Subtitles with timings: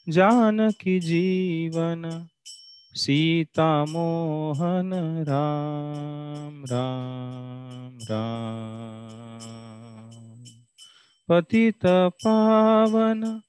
[0.09, 2.27] जानकी जीवन।
[2.95, 4.93] सीता मोहन
[5.29, 8.84] राम राम राम।
[11.29, 11.87] पतित
[12.25, 13.41] पावन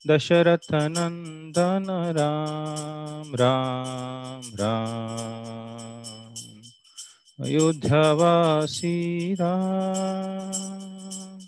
[0.08, 6.01] दशरथ नंदन राम राम राम।
[7.42, 11.40] अयोध्यावासी राम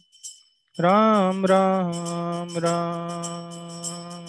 [0.79, 4.25] राम राम राम।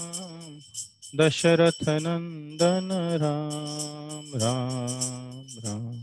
[1.19, 5.99] दशरथ नंदन राम राम राम।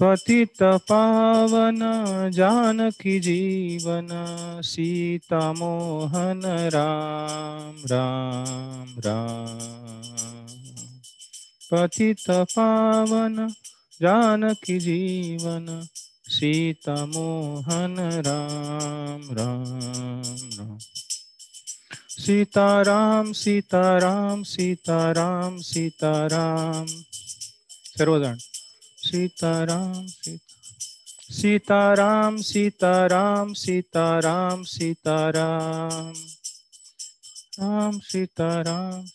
[0.00, 1.80] पतित पावन
[2.34, 4.08] जानकी जीवन
[4.64, 10.43] सीता मोहन राम राम राम।
[11.74, 13.54] पतित पावन
[14.02, 15.86] जानकी जीवन।
[16.24, 20.78] सीता मोहन राम राम राम।
[22.08, 26.86] सीताराम सीताराम सीताराम सीताराम।
[27.98, 28.36] सर्वजण।
[29.06, 30.06] सीताराम
[31.32, 36.14] सीताराम सीताराम सीताराम सीताराम।
[37.60, 39.06] राम सीताराम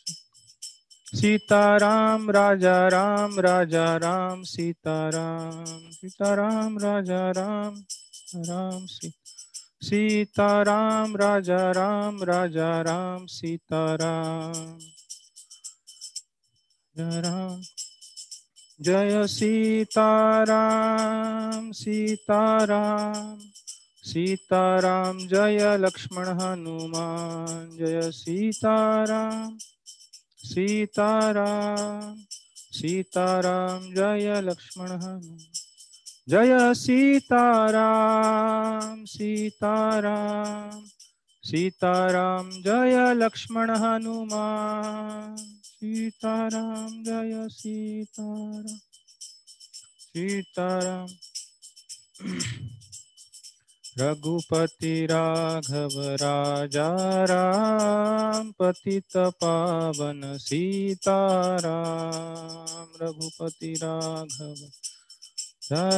[1.15, 7.83] सीताराम, राजा राम राजा राम, सीताराम सीताराम, राजा राम
[8.35, 9.19] राम सीता
[9.83, 14.79] सीताराम, राजा राम राजा राम, सीताराम
[16.99, 17.61] राम।
[18.81, 23.39] जय सीताराम सीताराम
[24.05, 29.57] सीताराम, जय लक्ष्मण हनुमान, जय सीताराम।
[30.49, 32.23] सीताराम
[32.71, 35.37] सीताराम, जय लक्ष्मण। हनुमान
[36.29, 40.85] जय सीताराम सीताराम
[41.43, 48.79] सीताराम, जय लक्ष्मण हनुमान। सीताराम, जय सीताराम
[50.01, 51.07] सीताराम।
[53.99, 56.87] रघुपति राघव राजा
[57.29, 61.63] राम पतित पावन सीताराम
[63.01, 64.61] रघुपति राघव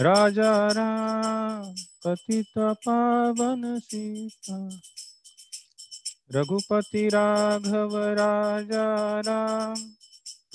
[0.00, 1.74] राजा राम,
[2.06, 4.80] पतित पावन सीता।
[6.34, 9.74] रघुपति राघव, राजा राम,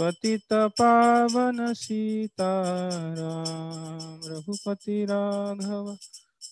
[0.01, 5.97] पतित पावन सीताराम रघुपति राघव,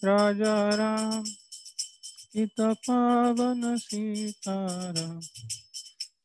[0.03, 5.22] राजा राम, पतित पावन सीताराम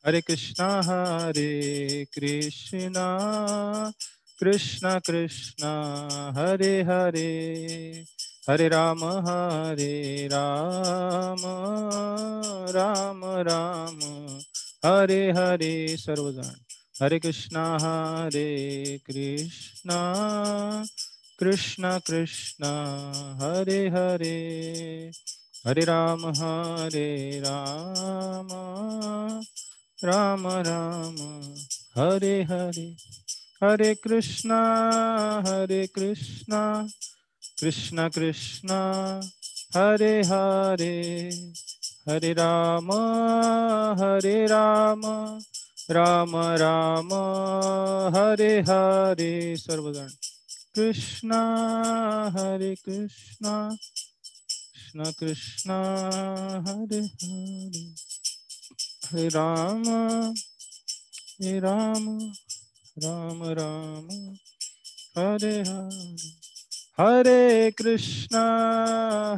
[0.06, 3.18] हरे कृष्णा हरे कृष्णा।
[4.40, 5.64] कृष्ण कृष्ण,
[6.36, 7.30] हरे हरे
[8.50, 11.42] हरे राम हरे राम
[12.70, 13.98] राम राम,
[14.84, 16.50] हरे हरे सर्वजण
[17.02, 19.98] हरे कृष्णा हरे कृष्णा,
[21.38, 22.64] कृष्ण कृष्ण,
[23.42, 24.38] हरे हरे
[25.66, 28.48] हरे राम हरे राम
[30.04, 31.16] राम राम,
[31.98, 32.88] हरे हरे।
[33.64, 34.58] हरे कृष्णा
[35.46, 36.88] हरे कृष्णा,
[37.60, 38.68] कृष्ण कृष्ण,
[39.76, 40.92] हरे हरे
[42.08, 42.92] हरे राम
[44.00, 45.02] हरे राम
[45.90, 47.08] राम राम,
[48.16, 50.08] हरे हरे सर्वजण
[50.74, 51.42] कृष्णा,
[52.38, 53.76] हरे कृष्णा,
[54.94, 55.70] कृष्ण कृष्ण,
[56.68, 57.94] हरे हरे।
[59.12, 62.32] हरे राम हरे राम।
[62.98, 64.34] राम राम।
[65.18, 66.38] हरे हरे।
[67.00, 68.44] हरे कृष्णा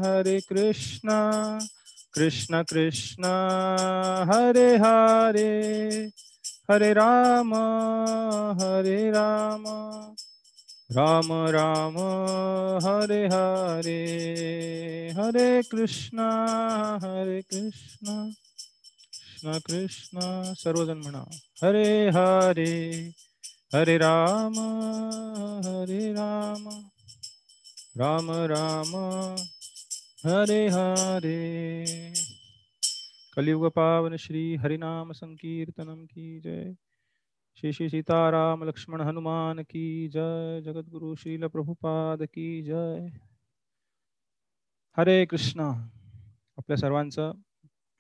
[0.05, 1.59] हरे कृष्णा।
[2.15, 3.25] कृष्ण कृष्ण।
[4.33, 6.11] हरे हरे।
[6.71, 7.55] हरे राम
[8.63, 9.65] हरे राम।
[10.93, 11.99] राम राम।
[12.87, 14.01] हरे हरे।
[15.19, 16.29] हरे कृष्णा
[17.03, 18.31] हरे कृष्णा।
[19.43, 20.21] कृष्ण कृष्ण।
[20.55, 21.25] सर्वजन
[21.65, 23.11] हरे हरे।
[23.75, 24.55] हरे राम
[25.67, 26.69] हरे राम
[27.97, 28.97] राम राम
[30.27, 31.85] हरे हरे।
[33.37, 36.75] कलियुग पावन श्री हरिनाम संकीर्तनम की जय।
[37.57, 43.07] श्री श्री सीताराम लक्ष्मण हनुमान की जय। जगदगुरु श्रील प्रभुपाद की जय।
[44.97, 45.69] हरे कृष्णा
[46.59, 47.33] आपल्या सर्वांचं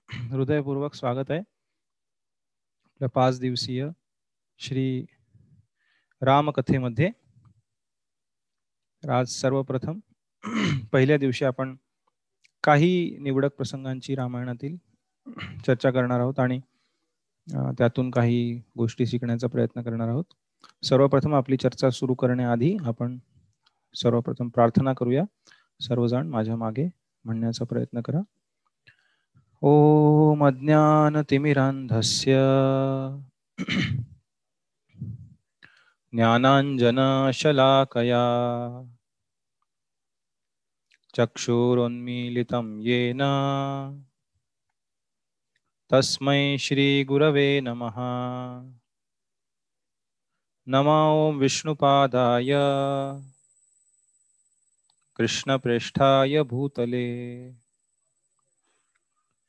[0.08, 3.88] हृदयपूर्वक स्वागत आहे। आपल्या पाच दिवसीय
[4.58, 5.06] श्री
[6.22, 7.10] रामकथेमध्ये.
[9.08, 9.98] आज सर्वप्रथम.
[10.92, 11.76] पहिल्या दिवशी आपण
[12.64, 14.76] काही निवडक प्रसंगांची रामायणातील
[15.66, 16.60] चर्चा करणार आहोत आणि
[17.78, 20.24] त्यातून काही गोष्टी शिकण्याचा प्रयत्न करणार आहोत.
[20.84, 23.18] सर्वप्रथम आपली चर्चा सुरू करण्याआधी आपण
[23.94, 25.22] सर्वप्रथम प्रार्थना करूया.
[25.80, 26.90] सर्वजण माझ्या मागे
[27.24, 28.20] म्हणण्याचा प्रयत्न करा.
[29.60, 32.32] ओम अज्ञान तिमिरांधस्य
[36.14, 38.22] ज्ञानाञ्जनाशलाकया।
[41.14, 43.20] चक्षुरोन्मीलितं येन।
[45.90, 47.94] तस्मै श्रीगुरवे नमः।
[50.68, 52.52] नमो विष्णुपादाय।
[55.16, 57.52] कृष्णप्रेष्ठाय भूतले।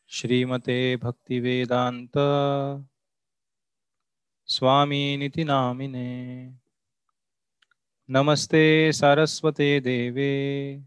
[0.07, 2.17] श्रीमते भक्तिवेदान्त।
[4.51, 6.51] स्वामीनिति नामिने।
[8.09, 10.81] नमस्ते सारस्वते देवे।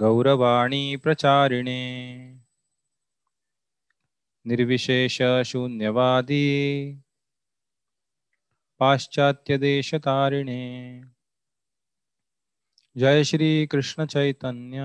[0.00, 2.36] गौरवाणी प्रचारिणे।
[4.46, 6.96] निर्विशेषशून्यवादी
[8.78, 11.00] पाश्चात्यदेशतारिणे।
[12.96, 14.80] जय श्री कृष्ण चैतन्य।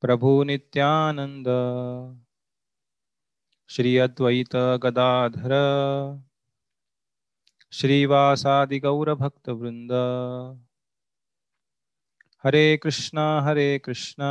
[0.00, 1.46] प्रभु नित्यानंद
[3.70, 5.52] श्री अद्वैत गदाधर
[7.72, 8.80] श्रीवासादि
[9.48, 9.92] वृंद
[12.44, 14.30] हरे कृष्णा हरे कृष्णा।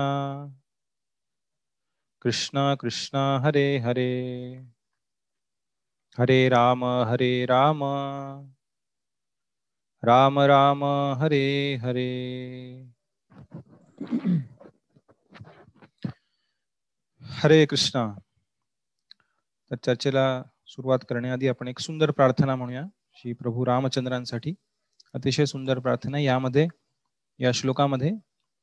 [2.21, 4.53] कृष्णा कृष्णा हरे हरे।
[6.19, 7.80] हरे राम हरे राम।
[10.03, 10.85] राम राम
[11.18, 12.92] हरे हरे।
[17.21, 18.19] हरे कृष्णा।
[19.71, 22.83] तर चर्चेला सुरुवात करण्याआधी आपण एक सुंदर प्रार्थना म्हणूया
[23.13, 24.54] श्री प्रभू रामचंद्रांसाठी.
[25.13, 26.19] अतिशय सुंदर प्रार्थना.
[26.19, 26.68] यामध्ये
[27.39, 28.12] या श्लोकामध्ये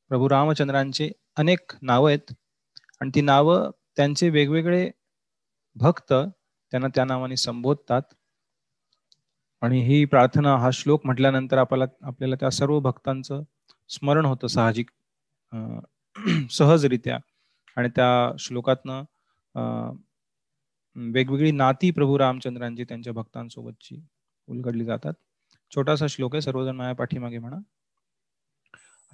[0.09, 2.33] प्रभू रामचंद्रांचे अनेक नावं आहेत.
[3.01, 4.89] आणि ती नावं त्यांचे वेगवेगळे
[5.75, 8.01] भक्त त्यांना त्या नावाने संबोधतात.
[9.61, 13.41] आणि ही प्रार्थना हा श्लोक म्हटल्यानंतर आपल्याला आपल्याला त्या सर्व भक्तांचं
[13.89, 14.89] स्मरण होतं साहजिक
[16.51, 17.17] सहजरित्या.
[17.75, 19.03] आणि त्या श्लोकातनं
[20.97, 23.95] वेगवेगळी नाती प्रभू रामचंद्रांची त्यांच्या भक्तांसोबतची
[24.47, 25.13] उलगडली जातात.
[25.75, 27.57] छोटासा श्लोक आहे सर्वजण माझ्या पाठीमागे म्हणा.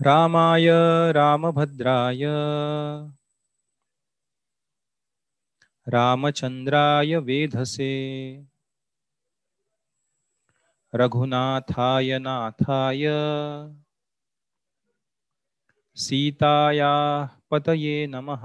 [0.04, 0.68] रामाय
[1.14, 2.26] रामभद्राय
[5.88, 7.92] रामचंद्राय वेधसे
[10.94, 13.08] रघुनाथाय नाथाय
[15.96, 18.44] सीताया पतये नमः।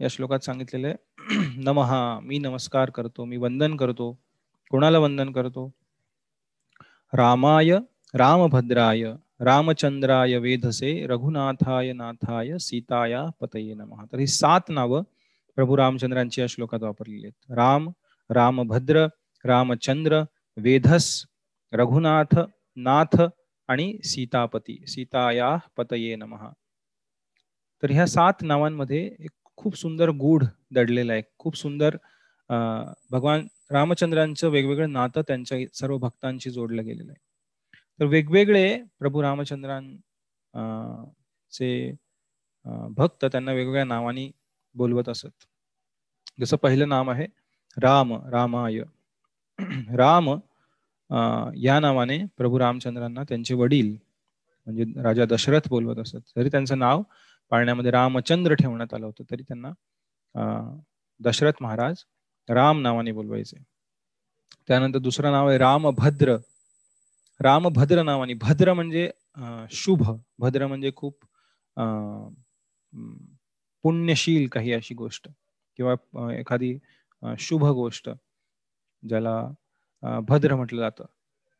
[0.00, 0.96] या श्लोकात सांगितलेलं आहे.
[1.64, 4.18] नमहा मी नमस्कार करतो मी वंदन करतो
[4.70, 5.72] कोणाला वंदन करतो?
[7.14, 7.70] रामाय
[8.14, 9.04] रामभद्राय
[9.40, 15.02] रामचंद्राय वेधसे रघुनाथाय नाथाय सीताया पतये नमहा तर ही सात नावं
[15.56, 17.52] प्रभू रामचंद्रांची या श्लोकात वापरलेली आहेत.
[17.52, 17.90] राम
[18.30, 19.06] रामभद्र
[19.44, 20.22] रामचंद्र
[20.56, 21.24] वेधस
[21.72, 22.40] रघुनाथ
[22.76, 23.22] नाथ
[23.68, 26.48] आणि सीतापती सीताया पतये नमः.
[27.82, 30.44] तर ह्या सात नावांमध्ये एक खूप सुंदर गूढ
[30.74, 31.22] दडलेला आहे.
[31.38, 31.96] खूप सुंदर
[33.10, 37.18] भगवान रामचंद्रांचं वेगवेगळं नातं त्यांच्या सर्व भक्तांशी जोडलं गेलेलं आहे.
[38.00, 38.66] तर वेगवेगळे
[39.00, 39.82] प्रभू रामचंद्रां
[41.52, 41.70] चे
[42.96, 44.30] भक्त त्यांना वेगवेगळ्या नावाने
[44.74, 45.30] बोलवत असत.
[46.38, 47.26] जसं पहिलं नाम आहे
[47.76, 48.78] राम रामाय.
[49.96, 50.28] राम
[51.56, 53.90] या नावाने प्रभू रामचंद्रांना त्यांचे वडील
[54.66, 56.18] म्हणजे राजा दशरथ बोलवत असत.
[56.36, 57.02] जरी त्यांचं नाव
[57.54, 59.70] पाळण्यामध्ये रामचंद्र ठेवण्यात आलं होतं तरी त्यांना
[61.20, 61.96] दशरथ महाराज
[62.48, 63.56] राम नावाने बोलवायचे.
[64.68, 66.36] त्यानंतर दुसरं नाव आहे रामभद्र.
[67.40, 69.10] रामभद्र नावाने भद्र म्हणजे
[69.72, 70.02] शुभ.
[70.38, 71.24] भद्र म्हणजे खूप
[73.84, 75.28] पुण्यशील काही अशी गोष्ट
[75.78, 76.76] किंवा एखादी
[77.38, 78.10] शुभ गोष्ट
[79.02, 79.36] ज्याला
[80.28, 81.04] भद्र म्हटलं जातं.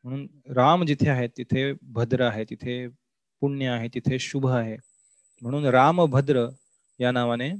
[0.05, 2.87] म्हणून राम जिथे आहेत तिथे भद्र आहे तिथे
[3.41, 4.77] पुण्य आहे तिथे शुभ आहे.
[5.41, 6.47] म्हणून रामभद्र
[6.99, 7.51] या नावाने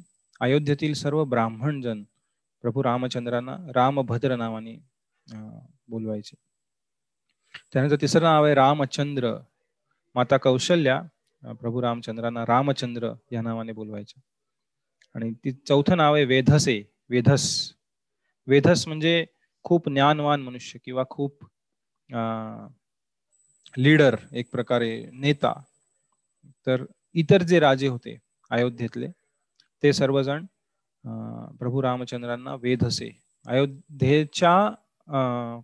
[0.42, 2.04] अयोध्येतील सर्व ब्राह्मण जन
[2.64, 4.76] प्रभू रामचंद्रांना रामभद्र नावाने
[5.88, 6.36] बोलवायचे.
[7.74, 9.34] त्यानंतर तिसरं नाव आहे रामचंद्र.
[10.16, 11.02] माता कौशल्या
[11.44, 14.22] प्रभू रामचंद्रांना रामचंद्र या नावाने बोलवायचे.
[15.16, 17.72] आणि ती चौथं नाव आहे वेधसे वेधस.
[18.48, 19.26] वेधस म्हणजे
[19.64, 21.46] खूप ज्ञानवान मनुष्य किंवा खूप
[23.78, 25.54] लीडर एक प्रकारे नेता.
[26.68, 26.84] तर
[27.16, 28.18] इतर जे राजे होते
[28.52, 29.08] अयोध्येतले
[29.84, 30.46] ते सर्वजण
[31.60, 33.10] प्रभू रामचंद्रांना वेधसे
[33.46, 34.70] अयोध्येच्या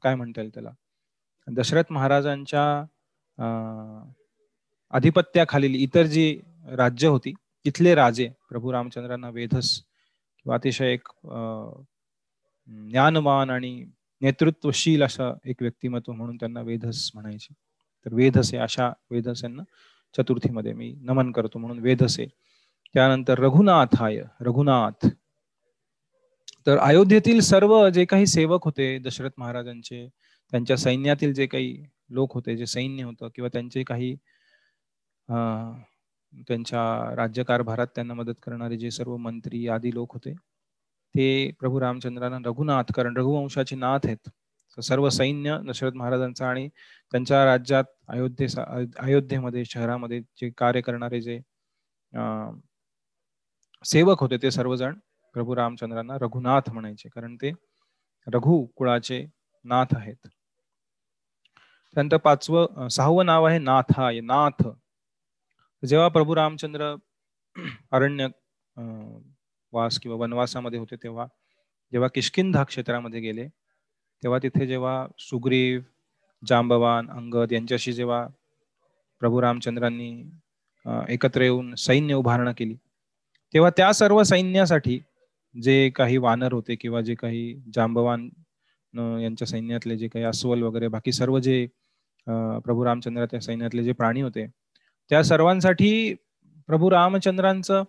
[0.03, 0.69] काय म्हणता येईल त्याला?
[1.47, 2.63] दशरथ महाराजांच्या
[4.93, 6.39] अधिपत्याखालील इतर जी
[6.77, 7.33] राज्य होती
[7.65, 9.77] तिथले राजे प्रभू रामचंद्रांना वेधस
[10.45, 11.07] किंवा अतिशय एक
[12.89, 13.73] ज्ञानवान आणि
[14.21, 17.53] नेतृत्वशील असं एक व्यक्तिमत्व म्हणून त्यांना वेधस म्हणायचे.
[18.05, 19.63] तर वेधसे अशा वेधसांना
[20.15, 22.25] चतुर्थीमध्ये मी नमन करतो म्हणून वेधसे
[22.95, 25.07] त्यानंतर रघुनाथाय रघुनाथ.
[26.67, 30.07] तर अयोध्येतील सर्व जे काही सेवक होते दशरथ महाराजांचे
[30.53, 31.75] त्यांच्या सैन्यातील जे काही
[32.09, 34.15] लोक होते जे सैन्य होतं किंवा त्यांचे काही
[36.47, 40.33] त्यांच्या राज्यकारभारात त्यांना मदत करणारे जे सर्व मंत्री आदी लोक होते
[41.15, 44.29] ते प्रभू रामचंद्रांना रघुनाथ कारण रघुवंशाचे नाथ आहेत.
[44.77, 46.67] सर्व सैन्य दशरथ महाराजांचा आणि
[47.13, 48.47] त्यांच्या राज्यात अयोध्ये
[48.99, 51.39] अयोध्येमध्ये शहरामध्ये जे कार्य करणारे जे
[53.85, 54.95] सेवक होते ते सर्वजण
[55.35, 57.09] प्रभू रामचंद्रांना रघुनाथ म्हणायचे.
[57.09, 57.51] कारण ते
[58.27, 59.25] रघु कुळाचे
[59.65, 60.27] नाथ आहेत.
[61.95, 64.63] त्यानंतर पाचवं सहावं नाव आहे नाथाय नाथ.
[65.83, 66.93] जेव्हा प्रभू रामचंद्र
[67.91, 68.27] अरण्य
[69.73, 71.25] वास किंवा वनवासामध्ये होते तेव्हा
[71.93, 73.47] जेव्हा किशकिंधा क्षेत्रामध्ये गेले
[74.23, 75.79] तेव्हा तिथे जेव्हा सुग्रीव
[76.43, 78.27] जांबवान अंगद यांच्याशी जेव्हा
[79.21, 80.11] प्रभू रामचंद्रांनी
[81.09, 82.75] एकत्र येऊन सैन्य उभारणा केली
[83.53, 84.99] तेव्हा त्या सर्व सैन्यासाठी
[85.55, 88.29] जे काही वानर होते किंवा जे काही जांबवान
[89.21, 91.65] यांच्या सैन्यातले जे काही अस्वल वगैरे बाकी सर्व जे
[92.27, 94.45] प्रभू रामचंद्राच्या सैन्यातले जे प्राणी होते
[95.09, 96.13] त्या सर्वांसाठी
[96.67, 97.83] प्रभू रामचंद्रांचं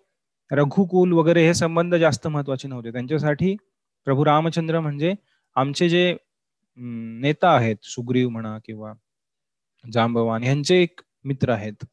[0.51, 2.93] रघुकुल वगैरे हे संबंध जास्त महत्त्वाचे नव्हते.
[2.93, 3.55] त्यांच्यासाठी
[4.07, 5.15] प्रभू रामचंद्र म्हणजे
[5.57, 6.17] आमचे जे
[7.21, 8.93] नेता आहेत सुग्रीव म्हणा किंवा
[9.93, 11.85] जांबवान यांचे एक मित्र आहेत.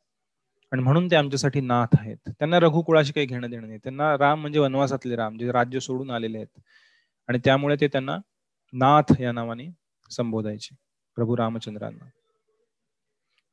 [0.72, 2.18] आणि म्हणून ते आमच्यासाठी नाथ आहेत.
[2.30, 3.80] त्यांना रघुकुळाशी काही घेणं देणं नाही.
[3.84, 6.60] त्यांना राम म्हणजे वनवासातले राम जे राज्य सोडून आलेले आहेत.
[7.28, 8.18] आणि त्यामुळे ते त्यांना
[8.74, 9.68] नाथ या नावाने
[10.12, 10.76] संबोधायचे
[11.16, 12.06] प्रभू रामचंद्रांना.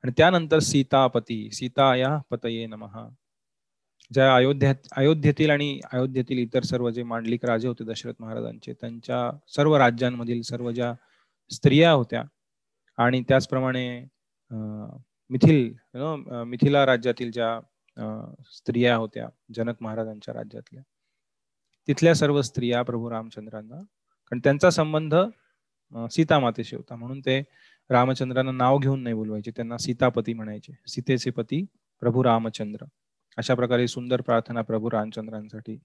[0.05, 3.09] आणि त्यानंतर सीतापती सीता या पतये नमहा
[4.13, 9.77] ज्या अयोध्यात अयोध्येतील आणि अयोध्येतील इतर सर्व जे मांडलिक राजे होते दशरथ महाराजांचे त्यांच्या सर्व
[9.77, 10.93] राज्यांमधील सर्व ज्या
[11.51, 12.23] स्त्रिया होत्या
[12.99, 13.87] आणि त्याचप्रमाणे
[15.31, 15.73] मिथिल
[16.47, 17.59] मिथिला राज्यातील ज्या
[18.53, 20.83] स्त्रिया होत्या जनक महाराजांच्या राज्यातल्या
[21.89, 23.77] तिथल्या सर्व स्त्रिया प्रभू रामचंद्रांना
[24.33, 25.15] कारण त्यांचा संबंध
[26.11, 26.97] सीता मातेशी होता.
[26.97, 27.41] म्हणून ते
[27.91, 30.73] रामचंद्रांना नाव घेऊन नाही बोलवायचे त्यांना सीतापती म्हणायचे.
[30.87, 31.65] सीतेचे पती
[32.03, 32.85] प्रभू रामचंद्र.
[33.37, 35.79] अशा प्रकारे सुंदर प्रार्थना प्रभू रामचंद्रांसाठी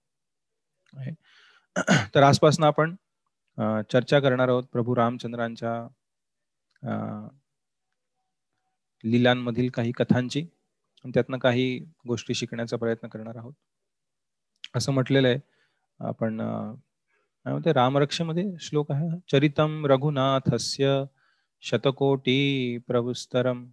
[0.94, 1.12] आहे.
[2.16, 2.96] तर आजपासून आपण
[3.92, 5.74] चर्चा करणार आहोत प्रभू रामचंद्रांच्या
[9.04, 10.42] लीलांमधील काही कथांची.
[11.06, 13.54] आणि त्यातनं काही गोष्टी शिकण्याचा प्रयत्न करणार आहोत.
[14.76, 15.40] असं म्हटलेलं आहे
[16.00, 16.38] आपण
[17.46, 21.04] काय म्हणते रामरक्षेमध्ये श्लोक आहे चरितम रघुनाथस्य
[21.64, 23.66] शतकोटी प्रभुस्तरम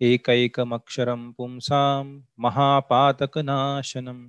[0.00, 4.26] एकैकमक्षरं पुंसाम महापातकनाशनं।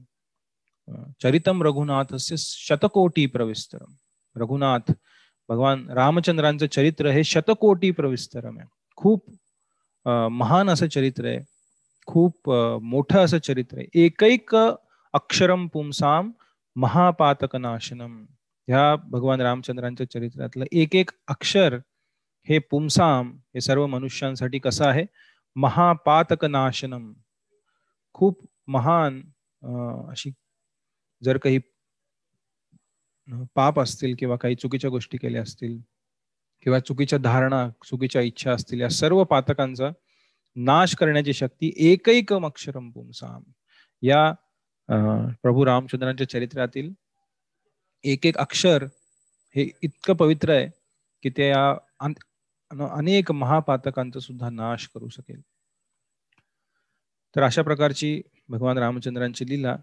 [1.24, 3.94] चरितं रघुनाथस्य शतकोटी प्रविस्तरम
[4.36, 4.92] रघुनाथ
[5.50, 9.24] भगवान रामचंद्रांचं चरित्र हे शतकोटी प्रविस्तरम आहे खूप
[10.32, 11.40] महान असं चरित्र आहे.
[12.08, 12.50] खूप
[12.84, 13.88] मोठं असं चरित्र आहे.
[14.06, 16.32] एकैक अक्षरम पुंसाम
[16.76, 18.24] महापातक नाशनम
[18.68, 21.78] ह्या भगवान रामचंद्रांच्या चरित्रातलं एक एक अक्षर
[22.48, 25.06] हे पुंसाम हे सर्व मनुष्यांसाठी कसं आहे?
[25.56, 27.14] महापातक नाशनम
[28.14, 29.22] खूप महान
[30.10, 30.32] अशी
[31.24, 31.60] जर काही
[33.56, 35.80] पाप असतील किंवा काही चुकीच्या गोष्टी केल्या असतील
[36.64, 39.90] किंवा चुकीच्या धारणा चुकीच्या इच्छा असतील या सर्व पातकांचा
[40.56, 43.44] नाश करण्याची शक्ती एकैक अक्षरम पुंसाम.
[44.02, 44.32] या
[45.42, 46.94] प्रभू रामचंद्रांच्या चरित्रातील
[48.04, 48.84] एक एक अक्षर
[49.56, 50.68] हे इतकं पवित्र आहे
[51.24, 51.78] की ते या
[52.72, 55.42] अनेक महापातकांचा सुद्धा नाश करू शकेल.
[57.36, 59.76] तर अशा प्रकारची भगवान रामचंद्रांची लीला.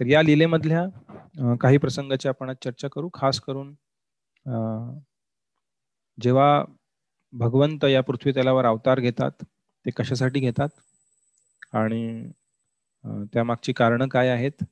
[0.00, 3.08] तर या लीलेमधल्या काही प्रसंगाची आपण आज चर्चा करू.
[3.14, 3.74] खास करून
[6.18, 6.64] जेव्हा
[7.32, 9.44] भगवंत या पृथ्वी तलावर अवतार घेतात
[9.86, 10.68] ते कशासाठी घेतात?
[11.72, 12.30] आणि
[13.32, 14.64] त्यामागची कारणं काय आहेत?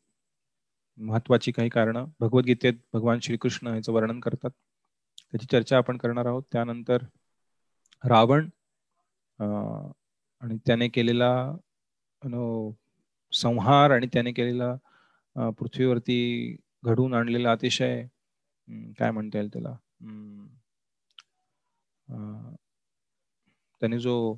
[0.98, 2.06] महत्वाची काही कारणं?
[2.20, 4.50] भगवद्गीतेत भगवान श्रीकृष्ण याचं वर्णन करतात.
[5.30, 6.42] त्याची चर्चा आपण करणार आहोत.
[6.52, 7.02] त्यानंतर
[8.08, 8.48] रावण
[9.38, 11.56] आणि त्याने केलेला
[13.32, 14.74] संहार आणि त्याने केलेला
[15.50, 18.06] पृथ्वीवरती घडून आणलेला अतिशय
[18.98, 19.76] काय म्हणता येईल त्याला?
[23.80, 24.36] त्याने जो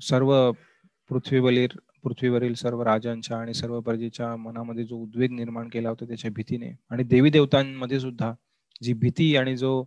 [0.00, 0.52] सर्व
[1.10, 1.66] पृथ्वीवरील
[2.04, 7.02] पृथ्वीवरील सर्व राजांच्या आणि सर्व प्रजेच्या मनामध्ये जो उद्वेग निर्माण केला होता त्याच्या भीतीने आणि
[7.02, 8.32] देवी देवतांमध्ये सुद्धा
[8.82, 9.82] जी भीती आणि जो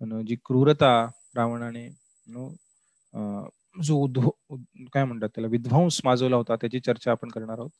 [0.00, 0.92] जी क्रूरता
[1.34, 1.88] रावणाने
[3.76, 4.56] जो उद्भव
[4.92, 7.70] काय म्हणतात त्याला विध्वंस माजवला होता त्याची चर्चा आपण करणार आहोत.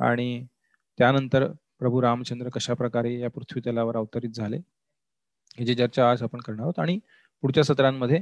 [0.00, 0.44] आणि
[0.98, 1.46] त्यानंतर
[1.78, 4.56] प्रभू रामचंद्र कशा प्रकारे या पृथ्वी तलावर अवतरित झाले
[5.58, 6.78] याची चर्चा आज आपण करणार आहोत.
[6.78, 6.98] आणि
[7.42, 8.20] पुढच्या सत्रांमध्ये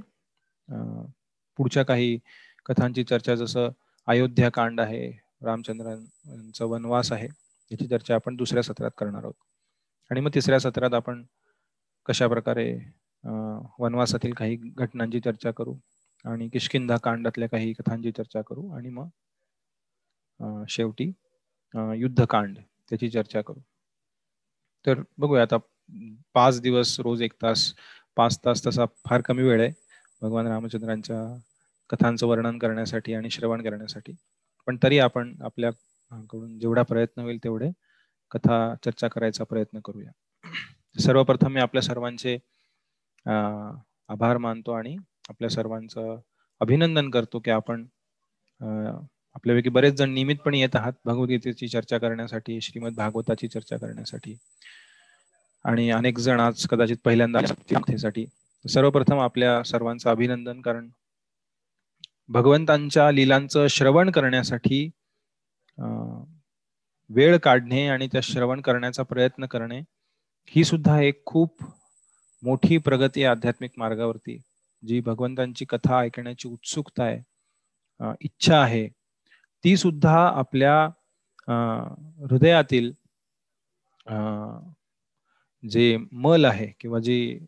[1.59, 2.19] पुढच्या काही
[2.67, 3.69] कथांची चर्चा जसं
[4.09, 5.11] अयोध्या कांड आहे
[5.45, 9.35] रामचंद्रांचा वनवास आहे याची चर्चा आपण दुसऱ्या सत्रात करणार आहोत.
[10.11, 11.23] आणि मग तिसऱ्या सत्रात आपण
[12.07, 12.67] कशा प्रकारे
[13.25, 15.75] वनवासातील काही घटनांची चर्चा करू
[16.25, 21.11] आणि किशकिंधा कांडातल्या काही कथांची चर्चा करू आणि मग शेवटी
[21.97, 22.59] युद्धकांड
[22.91, 23.61] त्याची चर्चा करू.
[24.85, 25.57] तर बघूया आता
[26.35, 27.73] पाच दिवस रोज एक तास
[28.17, 29.71] पाच तास तसा फार कमी वेळ आहे
[30.23, 31.17] भगवान रामचंद्रांच्या
[31.91, 34.13] कथांचं वर्णन करण्यासाठी आणि श्रवण करण्यासाठी.
[34.67, 37.71] पण तरी आपण आपल्याकडून जेवढा प्रयत्न होईल तेवढे
[38.31, 40.11] कथा चर्चा करायचा प्रयत्न करूया.
[40.97, 42.37] सर्वप्रथम मी आपल्या सर्वांचे
[43.27, 44.97] आभार मानतो आणि
[45.29, 46.17] आपल्या सर्वांचं
[46.61, 47.85] अभिनंदन करतो की आपण
[49.35, 54.37] आपल्यापैकी बरेच जण नियमितपणे येत आहात भगवद्गीतेची चर्चा करण्यासाठी श्रीमद भागवताची चर्चा करण्यासाठी.
[55.65, 57.41] आणि अनेक जण आज कदाचित पहिल्यांदा
[57.99, 58.27] साठी
[58.65, 60.89] सर्वप्रथम आपल्या सर्वांचं अभिनंदन कारण
[62.29, 64.91] भगवंतांच्या लिलांचं श्रवण करण्यासाठी
[67.11, 69.81] वेळ काढणे आणि त्या श्रवण करण्याचा प्रयत्न करणे
[70.49, 71.65] ही सुद्धा एक खूप
[72.43, 74.41] मोठी प्रगती आध्यात्मिक मार्गावरती.
[74.83, 78.89] जी भगवंतांची कथा ऐकण्याची उत्सुकता आहे इच्छा आहे
[79.65, 80.75] ती सुद्धा आपल्या
[82.31, 82.91] हृदयातील
[85.63, 87.39] जे मल आहे किंवा जी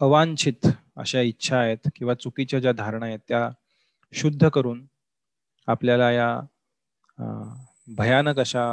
[0.00, 3.48] अवांछित अशा इच्छा आहेत किंवा चुकीच्या ज्या धारणा आहेत त्या
[4.12, 4.84] शुद्ध करून
[5.68, 6.40] आपल्याला या
[7.88, 8.64] भयानक अशा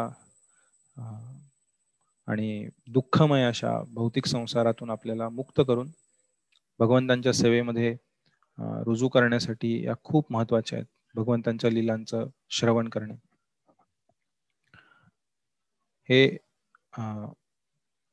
[2.31, 5.89] आणि दुःखमय अशा भौतिक संसारातून आपल्याला मुक्त करून
[6.79, 7.91] भगवंतांच्या सेवेमध्ये
[8.85, 10.85] रुजू करण्यासाठी या खूप महत्त्वाच्या आहेत.
[11.15, 13.13] भगवंतांच्या लिलांचं श्रवण करणे.
[16.09, 16.27] हे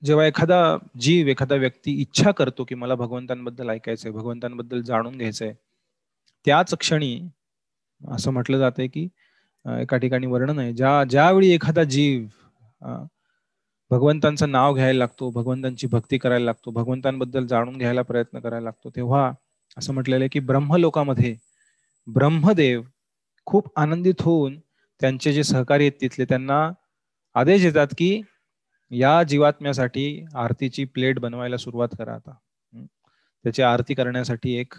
[0.03, 5.53] जेव्हा एखादा जीव एखादा व्यक्ती इच्छा करतो की मला भगवंतांबद्दल ऐकायचंय भगवंतांबद्दल जाणून घ्यायचंय
[6.47, 7.21] त्याच क्षणी
[8.01, 9.09] असं म्हटलं जातंय की
[9.65, 10.73] एका ठिकाणी वर्णन आहे.
[10.73, 12.27] ज्या ज्यावेळी एखादा जीव
[13.91, 18.91] भगवंतांचं नाव घ्यायला लागतो भगवंतांची भक्ती करायला लागतो भगवंतांबद्दल जाणून घ्यायला प्रयत्न करायला लागतो.
[18.97, 19.31] तेव्हा
[19.77, 21.35] असं म्हटलेलं आहे की ब्रह्मलोकामध्ये
[22.07, 22.83] ब्रह्मदेव
[23.47, 24.59] खूप आनंदित होऊन
[25.01, 26.71] त्यांचे जे सहकारी आहेत तिथले त्यांना
[27.35, 28.21] आदेश देतात की
[28.91, 32.35] या जीवात्म्यासाठी आरतीची प्लेट बनवायला सुरुवात करा आता.
[33.45, 34.75] त्याची आरती करण्यासाठी एक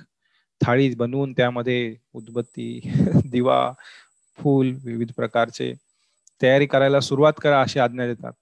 [0.62, 2.80] थाळी बनवून त्यामध्ये उदबत्ती
[3.32, 3.60] दिवा
[4.38, 5.74] फूल विविध प्रकारचे
[6.42, 8.34] तयारी करायला सुरुवात करा अशी आज्ञा देतात.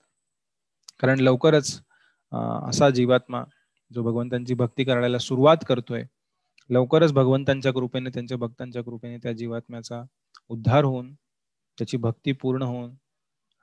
[1.00, 1.82] कारण लवकरच
[2.70, 3.44] असा जीवात्मा
[3.92, 6.04] जो भगवंतांची भक्ती करायला सुरुवात करतोय
[6.70, 10.02] लवकरच भगवंतांच्या कृपेने त्यांच्या भक्तांच्या कृपेने त्या जीवात्म्याचा
[10.50, 11.14] उद्धार होऊन
[11.78, 12.92] त्याची भक्ती पूर्ण होऊन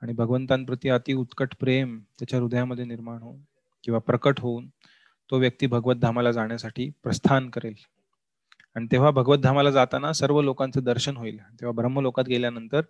[0.01, 3.41] आणि भगवंतांप्रती अति उत्कट प्रेम त्याच्या हृदयामध्ये निर्माण होऊन
[3.83, 4.67] किंवा प्रकट होऊन
[5.29, 7.73] तो व्यक्ती भगवत धामाला जाण्यासाठी प्रस्थान करेल.
[8.75, 11.37] आणि तेव्हा भगवत धामाला जाताना सर्व लोकांचं दर्शन होईल.
[11.37, 12.81] तेव्हा ब्रह्मलोकात गेल्यानंतर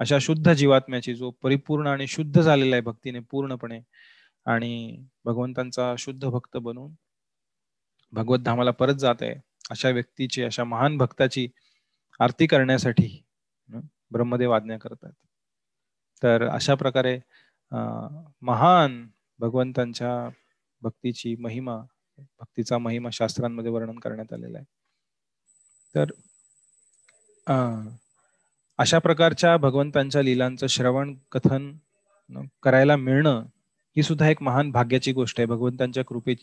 [0.00, 3.80] अशा शुद्ध जीवात्म्याची जो परिपूर्ण आणि शुद्ध झालेला आहे भक्तीने पूर्णपणे
[4.46, 6.94] आणि भगवंतांचा शुद्ध भक्त बनून
[8.12, 9.34] भगवत धामाला परत जात आहे
[9.70, 11.48] अशा व्यक्तीची अशा महान भक्ताची
[12.20, 13.08] आरती करण्यासाठी
[14.12, 15.12] ब्रह्मदेव आज्ञा करतात.
[16.22, 17.18] तर अशा प्रकारे
[18.42, 19.06] महान
[19.40, 20.12] भगवंतांच्या
[20.82, 21.76] भक्तीची महिमा
[22.18, 24.66] भक्तीचा महिमा शास्त्रांमध्ये वर्णन करण्यात आलेला आहे.
[25.94, 26.10] तर
[28.78, 31.72] अशा प्रकारच्या भगवंतांच्या लीलांचं श्रवण कथन
[32.62, 33.44] करायला मिळणं
[33.96, 35.46] ही सुद्धा एक महान भाग्याची गोष्ट आहे.
[35.46, 36.34] भगवंतांच्या कृपे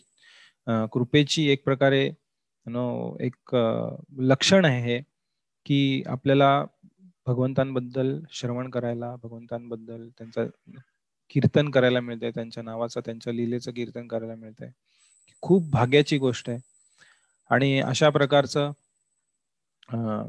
[0.92, 2.08] कृपेची एक प्रकारे
[2.66, 3.56] नो एक
[4.18, 5.00] लक्षण आहे हे
[5.66, 6.64] की आपल्याला
[7.26, 10.46] भगवंतांबद्दल श्रवण करायला भगवंतांबद्दल त्यांचं
[11.30, 14.70] कीर्तन करायला मिळतंय त्यांच्या नावाचं त्यांच्या लिलेचं कीर्तन करायला मिळतंय.
[15.42, 16.58] खूप भाग्याची गोष्ट आहे.
[17.50, 18.70] आणि अशा प्रकारचं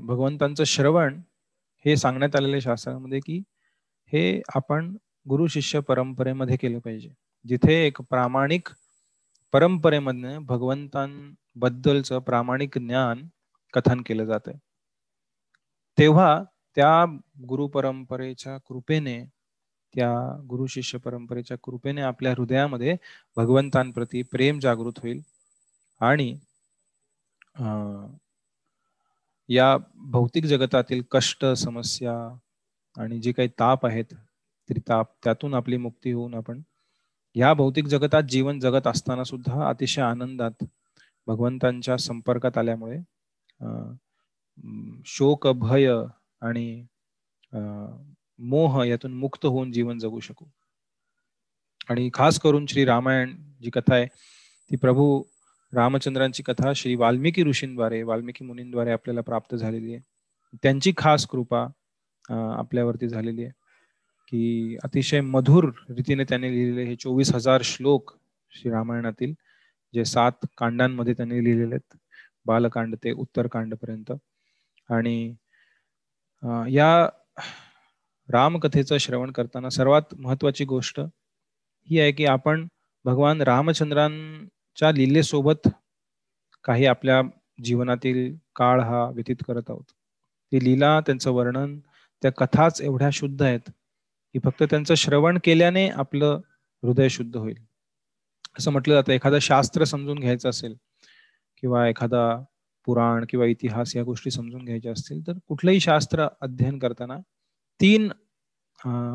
[0.08, 1.20] भगवंतांचं श्रवण
[1.86, 3.44] हे सांगण्यात आलेले शास्त्रामध्ये म्हणजे की
[4.14, 4.96] हे आपण
[5.30, 7.10] गुरु शिष्य परंपरेमध्ये केलं पाहिजे.
[7.46, 8.70] जिथे एक प्रामाणिक
[9.54, 13.28] परंपरेमधनं भगवंतांबद्दलचं प्रामाणिक ज्ञान
[13.74, 14.50] कथन केलं जात
[15.98, 16.44] तेव्हा
[16.76, 17.06] त्या
[17.50, 19.26] गुरु परंपरेच्या कृपेने
[19.96, 22.96] त्या गुरु शिष्य परंपरेच्या कृपेने आपल्या हृदयामध्ये
[23.38, 25.22] भगवंतांप्रती प्रेम जागृत होईल
[26.02, 26.36] आणि
[29.50, 32.38] या भौतिक जगतातील कष्ट समस्या
[33.02, 34.14] आणि जे काही ताप आहेत
[34.70, 36.62] त्रिताप त्यातून आपली मुक्ती होऊन आपण
[37.36, 40.64] या भौतिक जगतात जीवन जगत असताना सुद्धा अतिशय आनंदात
[41.28, 42.98] भगवंतांच्या संपर्कात आल्यामुळे
[45.06, 45.92] शोक भय
[46.42, 46.86] आणि
[48.40, 50.46] मोह यातून मुक्त होऊन जीवन जगू शकू.
[51.90, 54.06] आणि खास करून श्री रामायण जी कथा आहे
[54.72, 55.24] ती प्रभू
[55.76, 60.02] रामचंद्रांची कथा श्री वाल्मिकी ऋषींद्वारे वाल्मिकी मुनींद्वारे आपल्याला प्राप्त झालेली आहे.
[60.64, 61.66] त्यांची खास कृपा
[62.60, 63.52] आपल्यावरती झालेली आहे
[64.28, 68.14] की अतिशय मधुर रीतीने त्यांनी लिहिलेले हे चोवीस हजार श्लोक
[68.52, 69.34] श्री रामायणातील
[69.94, 71.98] जे सात कांडांमध्ये त्यांनी लिहिलेले आहेत.
[72.46, 74.12] बालकांड ते उत्तरकांड पर्यंत.
[74.90, 75.34] आणि
[76.74, 77.08] या
[78.30, 81.00] रामकथेचं श्रवण करताना सर्वात महत्वाची गोष्ट
[81.90, 82.68] ही आहे की आपण
[83.06, 83.42] भगवान
[84.78, 85.68] च्या लिलेसोबत
[86.66, 87.22] काही आपल्या
[87.64, 89.84] जीवनातील काळ हा व्यतीत करत आहोत.
[90.52, 91.78] ती लीला त्यांचं वर्णन
[92.24, 93.70] त्या कथाच एवढ्या शुद्ध आहेत
[94.36, 96.40] की फक्त त्यांचं श्रवण केल्याने आपलं
[96.84, 97.56] हृदय शुद्ध होईल.
[98.58, 99.12] असं म्हटलं जातं.
[99.14, 100.76] एखादं शास्त्र समजून घ्यायचं असेल
[101.64, 102.26] किंवा एखादा
[102.88, 107.18] पुराण किंवा इतिहास या गोष्टी समजून घ्यायच्या असतील तर कुठलंही शास्त्र अध्ययन करताना
[107.80, 108.10] तीन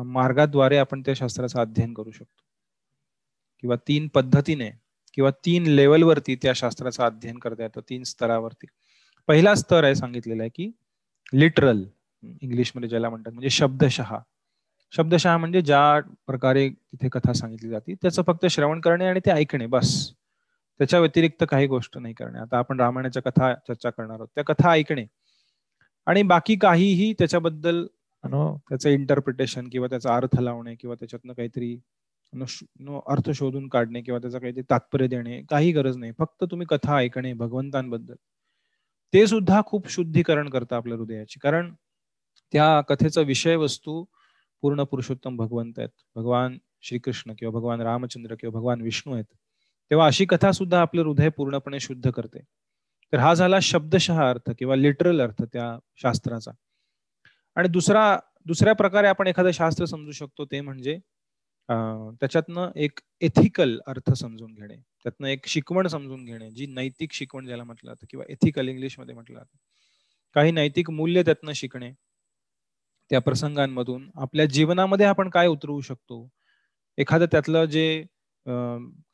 [0.07, 2.41] मार्गाद्वारे आपण त्या शास्त्राचं अध्ययन करू शकतो.
[3.63, 4.69] किंवा तीन पद्धतीने
[5.13, 8.65] किंवा तीन लेवलवरती त्या शास्त्राचं अध्ययन करता येतं तीन स्तरावरती.
[9.27, 10.71] पहिला स्तर आहे सांगितलेला आहे की
[11.33, 11.83] लिटरल
[12.41, 14.19] इंग्लिशमध्ये ज्याला म्हणतात म्हणजे शब्दशहा
[14.93, 19.65] शब्दशहा म्हणजे ज्या प्रकारे तिथे कथा सांगितली जाते त्याचं फक्त श्रवण करणे आणि ते ऐकणे
[19.65, 20.11] बस.
[20.79, 22.39] त्याच्या व्यतिरिक्त काही गोष्ट नाही करणे.
[22.39, 24.27] आता आपण रामायणाच्या कथा चर्चा करणार आहोत.
[24.35, 25.05] त्या कथा ऐकणे.
[26.07, 27.85] आणि बाकी काहीही त्याच्याबद्दल
[28.23, 31.77] त्याचं इंटरप्रिटेशन किंवा त्याचा अर्थ लावणे किंवा त्याच्यातनं काहीतरी
[33.07, 36.11] अर्थ शोधून काढणे किंवा त्याचा काही तात्पर्य देणे काही गरज नाही.
[36.19, 38.15] फक्त तुम्ही कथा ऐकणे भगवंतांबद्दल.
[39.13, 41.39] ते सुद्धा खूप शुद्धीकरण करतं आपल्या हृदयाची.
[41.39, 41.73] कारण
[42.51, 44.05] त्या कथेचा विषय वस्तू
[44.61, 45.89] पूर्ण पुरुषोत्तम भगवंत आहेत.
[46.15, 49.25] भगवान श्रीकृष्ण किंवा भगवान रामचंद्र किंवा भगवान विष्णू आहेत.
[49.89, 52.39] तेव्हा अशी कथा सुद्धा आपलं हृदय पूर्णपणे शुद्ध करते.
[53.13, 56.51] तर हा झाला शब्दशः अर्थ किंवा लिटरल अर्थ त्या शास्त्राचा.
[57.55, 60.99] आणि दुसरा दुसऱ्या प्रकारे आपण एखादं शास्त्र समजू शकतो ते म्हणजे
[62.21, 64.75] त्याच्यातनं एक एथिकल अर्थ समजून घेणे.
[65.03, 69.37] त्यातनं एक शिकवण समजून घेणे जी नैतिक शिकवण ज्याला म्हटलं जातं किंवा एथिकल इंग्लिशमध्ये म्हटलं
[69.39, 69.57] जातं.
[70.35, 71.91] काही नैतिक मूल्य त्यातनं शिकणे.
[73.11, 76.27] त्या प्रसंगांमधून आपल्या जीवनामध्ये आपण काय उतरवू शकतो?
[76.97, 78.03] एखादं त्यातलं जे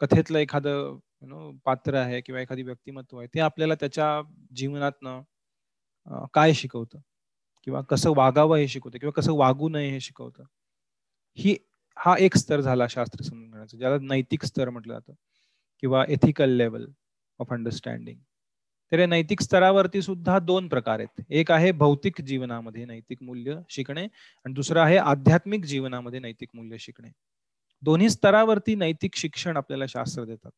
[0.01, 0.97] कथेतलं एखादं
[1.65, 4.21] पात्र आहे किंवा एखादी व्यक्तिमत्व आहे ते आपल्याला त्याच्या
[4.57, 5.21] जीवनातनं
[6.33, 6.99] काय शिकवतं?
[7.67, 8.97] किंवा कसं वागावं हे शिकवतं?
[8.99, 10.43] किंवा कसं वागू नये हे शिकवतं?
[11.37, 11.55] ही
[11.97, 15.13] हा एक स्तर झाला शास्त्र समजून घेण्याचा ज्याला नैतिक स्तर म्हटलं जातं
[15.79, 16.85] किंवा एथिकल लेवल
[17.39, 18.19] ऑफ अंडरस्टँडिंग
[18.91, 21.21] तर या नैतिक स्तरावरती सुद्धा दोन प्रकार आहेत.
[21.29, 24.03] एक आहे भौतिक जीवनामध्ये नैतिक मूल्य शिकणे
[24.45, 27.09] आणि दुसरं आहे आध्यात्मिक जीवनामध्ये नैतिक मूल्य शिकणे.
[27.83, 30.51] दोन्ही स्तरावरती नैतिक शिक्षण आपल्याला शास्त्र देतात.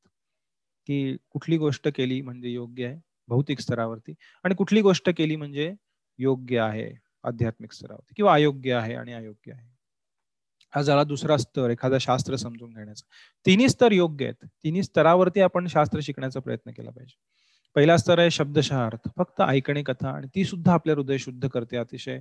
[0.88, 5.74] की कुठली गोष्ट केली म्हणजे योग्य आहे भौतिक स्तरावरती आणि कुठली गोष्ट केली म्हणजे
[6.20, 6.90] योग्य आहे
[7.24, 9.68] आध्यात्मिक स्तरावरती किंवा अयोग्य आहे आणि अयोग्य आहे.
[10.76, 13.06] हा झाला दुसरा स्तर एखादा शास्त्र समजून घेण्याचा.
[13.46, 14.46] तिन्ही स्तर योग्य आहेत.
[14.64, 17.18] तिन्ही स्तरावरती आपण शास्त्र शिकण्याचा प्रयत्न केला पाहिजे.
[17.76, 19.10] पहिला स्तर आहे शब्दशः अर्थ.
[19.18, 21.78] फक्त ऐकणे कथा आणि ती सुद्धा आपल्या हृदय शुद्ध करते.
[21.78, 22.20] अतिशय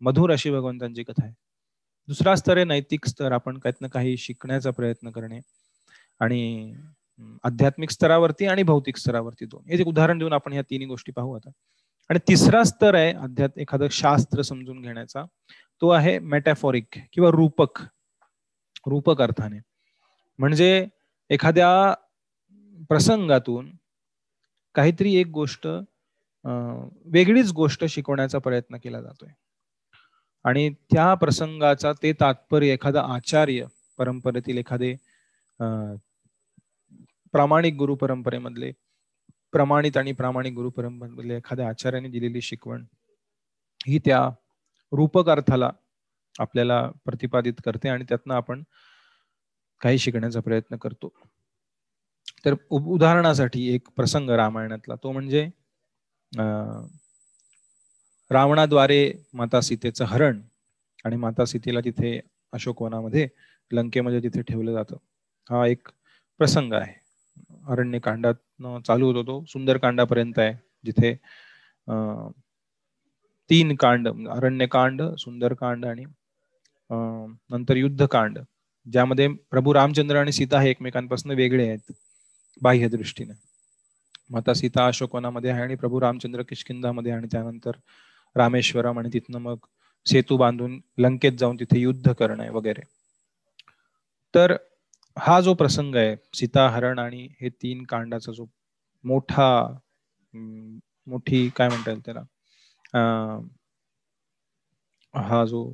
[0.00, 1.34] मधुर अशी भगवंतांची कथा आहे.
[2.08, 3.32] दुसरा स्तर आहे नैतिक स्तर.
[3.32, 5.40] आपण काहीतनं काही शिकण्याचा प्रयत्न करणे
[6.20, 6.74] आणि
[7.44, 9.70] आध्यात्मिक स्तरावरती आणि भौतिक स्तरावरती दोन.
[9.70, 11.50] एक उदाहरण देऊन आपण ह्या तिन्ही गोष्टी पाहू आता.
[12.10, 15.24] आणि तिसरा स्तर आहे अध्यात्म एखादं शास्त्र समजून घेण्याचा.
[15.82, 17.82] तो आहे मेटॅफॉरिक किंवा रूपक.
[18.86, 19.58] रूपक अर्थाने.
[20.38, 20.86] म्हणजे
[21.30, 21.70] एखाद्या
[22.90, 23.70] प्रसंगातून
[24.74, 25.66] काहीतरी एक गोष्ट
[27.12, 29.30] वेगळीच गोष्ट शिकवण्याचा प्रयत्न केला जातोय.
[30.44, 33.64] आणि त्या प्रसंगाचा ते तात्पर्य एखादा आचार्य
[33.98, 34.94] परंपरेतील एखादे
[37.34, 38.70] प्रामाणिक गुरु परंपरेमधले
[39.52, 42.84] प्रमाणित आणि प्रामाणिक गुरु परंपरेमधले एखाद्या आचार्याने दिलेली शिकवण
[43.86, 44.28] ही त्या
[44.92, 45.70] रूपक अर्थाला
[46.38, 48.62] आपल्याला प्रतिपादित करते आणि त्यातनं आपण
[49.80, 51.12] काही शिकण्याचा प्रयत्न करतो.
[52.44, 54.94] तर उदाहरणासाठी एक प्रसंग रामायणातला.
[55.02, 55.48] तो म्हणजे
[58.30, 59.00] रावणाद्वारे
[59.34, 60.40] माता सीतेचं हरण
[61.04, 62.18] आणि माता सीतेला तिथे
[62.52, 63.28] अशोकवनामध्ये
[63.70, 64.96] लंकेमध्ये तिथे ठेवलं जातं.
[65.50, 65.88] हा एक
[66.40, 66.94] प्रसंग आहे.
[67.70, 68.34] अरण्यकांडात
[68.86, 69.44] चालू होतो तो.
[69.48, 70.54] सुंदर कांडापर्यंत आहे.
[70.84, 71.12] जिथे
[73.50, 76.04] तीन कांड अरण्यकांड सुंदरकांड आणि
[77.50, 78.38] नंतर युद्धकांड
[78.86, 81.92] ज्यामध्ये प्रभू रामचंद्र आणि सीता हे एकमेकांपासून वेगळे आहेत
[82.62, 83.32] बाह्य दृष्टीने.
[84.30, 87.76] माता सीता अशोकवनामध्ये आहे आणि प्रभू रामचंद्र किशकिंदामध्ये आणि त्यानंतर
[88.36, 89.56] रामेश्वरम आणि तिथनं मग
[90.06, 92.82] सेतू बांधून लंकेत जाऊन तिथे युद्ध करणं वगैरे.
[94.34, 94.56] तर
[95.16, 98.46] हा जो प्रसंग आहे सीता हरण आणि हे तीन कांडाचा जो
[99.04, 99.48] मोठा
[101.06, 102.20] मोठी काय म्हणता येईल त्याला?
[105.14, 105.64] हा जो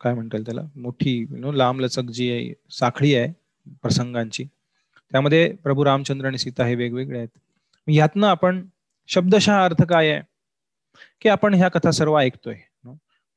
[0.00, 0.62] काय म्हणता येईल त्याला?
[0.76, 3.32] मोठी नो लांबलचक जी आहे साखळी आहे
[3.82, 4.44] प्रसंगांची.
[5.12, 7.28] त्यामध्ये प्रभू रामचंद्र आणि सीता हे वेगवेगळे आहेत.
[7.86, 8.64] यातनं आपण
[9.08, 10.22] शब्दशः अर्थ काय आहे?
[11.22, 12.56] की आपण ह्या कथा सर्व ऐकतोय.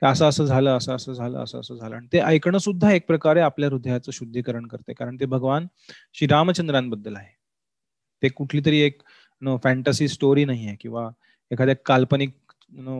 [0.01, 1.95] असं असं झालं असं असं झालं असं असं झालं.
[1.95, 4.93] आणि ते ऐकणं सुद्धा एक प्रकारे आपल्या हृदयाचं शुद्धीकरण करते.
[4.93, 5.67] कारण ते भगवान
[6.13, 7.31] श्री रामचंद्रांबद्दल आहे.
[8.23, 9.01] ते कुठली तरी एक
[9.41, 11.09] नो फॅन्टसी स्टोरी नाही आहे किंवा
[11.53, 12.53] एखाद्या काल्पनिक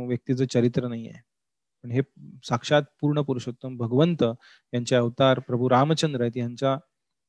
[0.08, 1.22] व्यक्तीचं चरित्र नाही आहे
[1.84, 2.02] पण हे
[2.44, 4.24] साक्षात पूर्ण पुरुषोत्तम भगवंत
[4.74, 6.78] यांचे अवतार प्रभू रामचंद्र आहेत यांच्या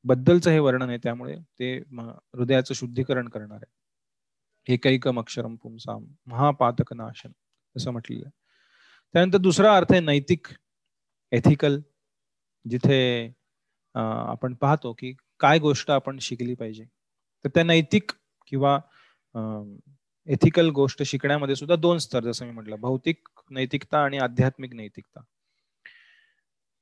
[0.05, 7.31] बद्दलचं हे वर्णन आहे त्यामुळे ते हृदयाचं शुद्धीकरण करणार आहे एकैकम अक्षरम पुंसाम महापातक नाशन
[7.75, 8.31] असं म्हटलेलं आहे.
[9.13, 10.47] त्यानंतर दुसरा अर्थ आहे नैतिक
[11.31, 11.79] एथिकल
[12.65, 13.01] जिथे
[13.95, 16.83] आपण पाहतो की काय गोष्ट आपण शिकली पाहिजे.
[17.45, 18.11] तर त्या नैतिक
[18.47, 18.79] किंवा
[20.27, 25.21] एथिकल गोष्ट शिकण्यामध्ये सुद्धा दोन स्तर जसं मी म्हटलं भौतिक नैतिकता आणि आध्यात्मिक नैतिकता.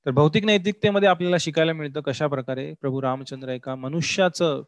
[0.06, 4.62] तर भौतिक नैतिकतेमध्ये आपल्याला शिकायला मिळतं कशा प्रकारे प्रभू रामचंद्र एका मनुष्याचं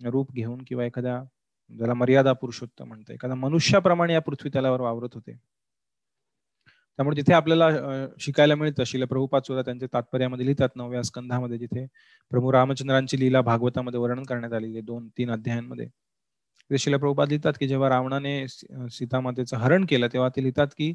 [0.00, 1.22] रूप घेऊन किंवा एखाद्या
[1.70, 5.32] ज्याला मर्यादा पुरुषोत्तम म्हणतं एखाद्या मनुष्याप्रमाणे या पृथ्वी तलावर वावरत होते.
[6.98, 7.68] त्यामुळे तिथे आपल्याला
[8.20, 11.86] शिकायला मिळतं शिल प्रभुपाद सुद्धा त्यांच्या तात्पर्यामध्ये लिहितात नवव्या स्कंधामध्ये जिथे
[12.30, 15.88] प्रभू रामचंद्रांची लीला भागवतामध्ये वर्णन करण्यात आलेली आहे दोन तीन अध्यायांमध्ये.
[16.78, 20.88] शिला प्रभुपाद लिहितात की जेव्हा रावणाने सीतामातेचं हरण केलं तेव्हा ते लिहितात की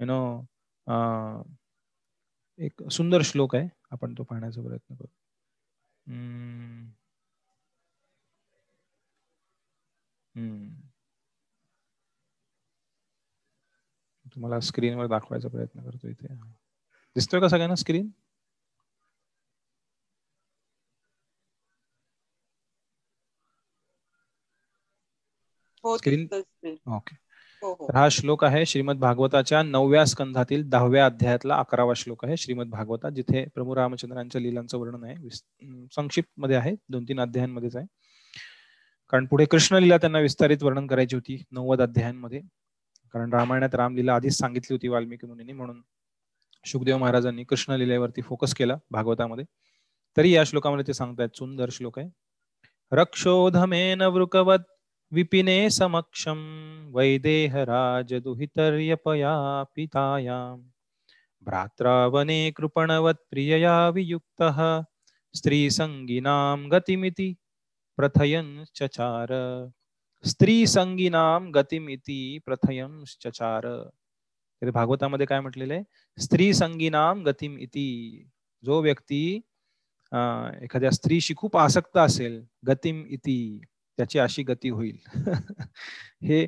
[0.00, 0.18] यु नो
[2.58, 3.68] एक सुंदर श्लोक आहे.
[3.90, 5.06] आपण तो पाहण्याचा प्रयत्न करू.
[14.34, 16.34] तुम्हाला स्क्रीनवर दाखवायचा प्रयत्न करतो इथे.
[17.16, 18.08] दिसतोय का सगळ्यांना स्क्रीन
[25.94, 26.26] स्क्रीन
[26.88, 27.16] ओके.
[27.62, 27.86] हो, हो.
[27.94, 33.44] हा श्लोक आहे श्रीमद भागवताच्या नवव्या स्कंधातील दहाव्या अध्यायातला अकरावा श्लोक आहे श्रीमद भागवता जिथे
[33.54, 35.30] प्रभू रामचंद्रांच्या लिलांचं वर्णन आहे.
[35.92, 37.86] संक्षिप्त मध्ये आहे दोन तीन अध्यायांमध्येच आहे.
[39.08, 42.40] कारण पुढे कृष्ण लीला त्यांना विस्तारित वर्णन करायची होती नव्वद अध्यायांमध्ये.
[43.12, 45.82] कारण रामायणात रामलीला आधीच सांगितली होती वाल्मिकी मुनी म्हणून
[46.64, 49.44] सुखदेव महाराजांनी कृष्ण लिलेवरती फोकस केला भागवतामध्ये.
[50.16, 52.08] तरी या श्लोकामध्ये ते सांगतायत सुंदर श्लोक आहे.
[52.92, 54.58] रक्षोधमेन वृकवत
[55.12, 56.38] विपिने समक्षं
[56.94, 59.34] वैदेहराजदुहितर्यपया
[59.74, 60.56] पितायां
[61.46, 64.58] भ्रात्रावने कृपणवत्प्रियया वियुक्तः
[65.34, 67.36] स्त्रीसंगिनां गतिमिति
[67.98, 69.70] प्रथयंश्चचार चचार।
[70.24, 73.66] स्त्री संगीनाम गतिमिती प्रथयम चचार।
[74.62, 75.82] भागवतामध्ये काय म्हटलेलं आहे?
[76.18, 76.52] स्त्री
[77.26, 78.28] गतिम इति
[78.64, 79.40] जो व्यक्ती
[80.12, 83.60] एखाद्या स्त्रीशी खूप आसक्त असेल गतिम इति
[83.98, 84.98] त्याची अशी गती होईल.
[86.22, 86.46] हे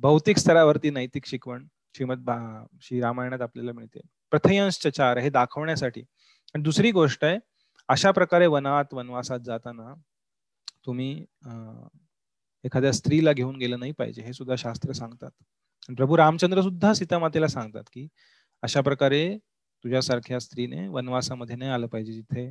[0.00, 2.30] भौतिक स्तरावरती नैतिक शिकवण श्रीमद
[2.82, 4.00] श्री रामायणात आपल्याला मिळते.
[4.30, 6.00] प्रथयंश चार हे दाखवण्यासाठी.
[6.54, 7.38] आणि दुसरी गोष्ट आहे
[7.88, 9.94] अशा प्रकारे वनात वनवासात जाताना
[10.86, 11.24] तुम्ही
[12.64, 15.30] एखाद्या स्त्रीला घेऊन गेलं नाही पाहिजे हे सुद्धा शास्त्र सांगतात.
[15.96, 18.06] प्रभू रामचंद्र सुद्धा सीतामातेला सांगतात की
[18.62, 19.38] अशा प्रकारे
[19.84, 22.46] तुझ्यासारख्या स्त्रीने वनवासामध्ये नाही आलं पाहिजे जिथे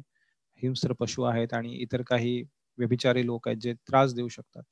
[0.61, 2.43] हिंस्र पशु आहेत आणि इतर काही
[2.77, 4.63] व्यभिचारी लोक आहेत जे त्रास देऊ शकतात.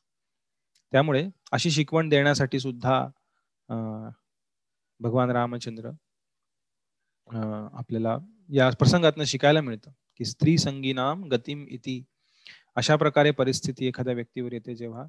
[0.93, 2.99] त्यामुळे अशी शिकवण देण्यासाठी सुद्धा
[4.99, 5.89] भगवान रामचंद्र
[7.27, 8.17] आपल्याला
[8.49, 12.01] या प्रसंगातनं शिकायला मिळतं की स्त्री संगीनाम गतिम इति.
[12.75, 15.05] अशा प्रकारे परिस्थिती एखाद्या व्यक्तीवर येते जेव्हा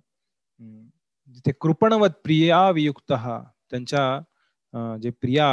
[1.28, 5.46] जिथे कृपणवत प्रिया वियुक्त हा त्यांच्या जे प्रिया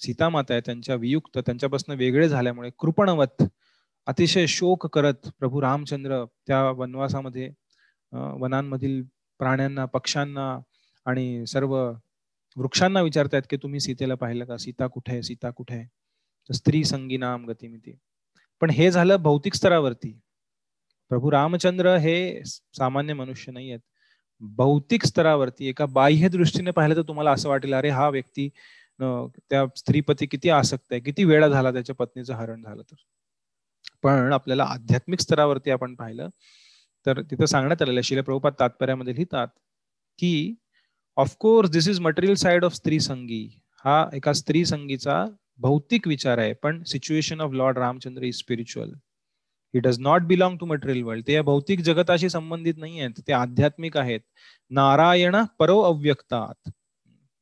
[0.00, 3.42] सीतामाता आहे त्यांच्या वियुक्त त्यांच्यापासून वेगळे झाल्यामुळे कृपणवत
[4.08, 7.48] अतिशय शोक करत प्रभू रामचंद्र त्या वनवासामध्ये
[8.40, 9.02] वनांमधील
[9.40, 10.46] प्राण्यांना पक्ष्यांना
[11.06, 11.74] आणि सर्व
[12.56, 14.56] वृक्षांना विचारतायत की तुम्ही सीतेला पाहिलं का?
[14.56, 15.22] सीता कुठे आहे?
[15.22, 15.86] सीता कुठे आहे?
[16.50, 17.96] स्त्री संगी नाम गतिमिती.
[18.62, 20.12] पण हे झालं भौतिक स्तरावरती.
[21.10, 23.80] प्रभू रामचंद्र हे सामान्य मनुष्य नाही आहेत
[24.40, 28.48] भौतिक स्तरावरती एका बाह्य दृष्टीने पाहिलं तर तुम्हाला असं वाटेल अरे हा व्यक्ती
[29.00, 31.00] त्या स्त्रीपती किती आसक्त आहे.
[31.00, 32.96] किती वेळा झाला त्याच्या पत्नीचं हरण झालं तर?
[34.04, 36.28] पण आपल्याला आध्यात्मिक स्तरावरती आपण पाहिलं
[37.06, 39.48] तर तिथं सांगण्यात आलेलं शिला प्रभुपात तात्पर्यामध्ये लिहितात
[40.18, 40.54] की
[41.16, 43.46] of course this is material side of स्त्री संगी.
[43.84, 45.24] हा एका स्त्री संगीचा
[45.58, 48.92] भौतिक विचार आहे पण situation of Lord Ramachandra is spiritual
[49.74, 53.32] he does not belong to material world ते या भौतिक जगताशी संबंधित नाही आहेत ते
[53.32, 54.20] आध्यात्मिक आहेत.
[54.70, 56.70] नारायण परो अव्यक्तात.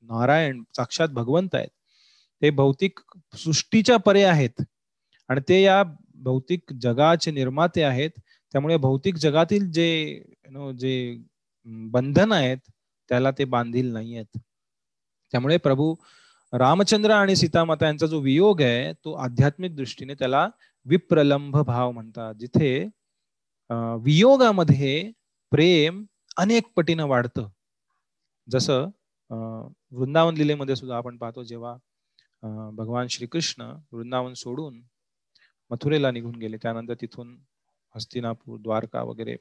[0.05, 1.69] नारायण साक्षात भगवंत आहेत.
[2.43, 3.01] ते भौतिक
[3.35, 4.63] सृष्टीच्या परे आहेत.
[5.31, 5.83] आणि ते या
[6.23, 8.11] भौतिक जगाचे निर्माते आहेत
[8.55, 11.17] त्यामुळे भौतिक जगातील जे नो जे
[11.67, 12.59] बंधन आहेत
[13.11, 14.39] त्याला ते बांधील नाही आहेत
[15.33, 15.95] त्यामुळे प्रभू
[16.53, 20.49] रामचंद्र आणि सीतामाता यांचा जो वियोग आहे तो आध्यात्मिक दृष्टीने त्याला
[20.87, 22.73] विप्रलंभ भाव म्हणतात जिथे
[24.05, 25.13] वियोगामध्ये
[25.53, 26.05] प्रेम
[26.37, 27.49] अनेक पटीनं वाढतं.
[28.49, 28.89] जसं
[29.93, 31.77] वृंदावन लिलेमध्ये सुद्धा आपण पाहतो जेव्हा
[32.73, 34.81] भगवान श्रीकृष्ण वृंदावन सोडून
[35.71, 36.57] मथुरेला निघून गेले.
[36.63, 37.37] त्यानंतर तिथून
[37.95, 39.37] हस्तिनापूर द्वारका वगैरे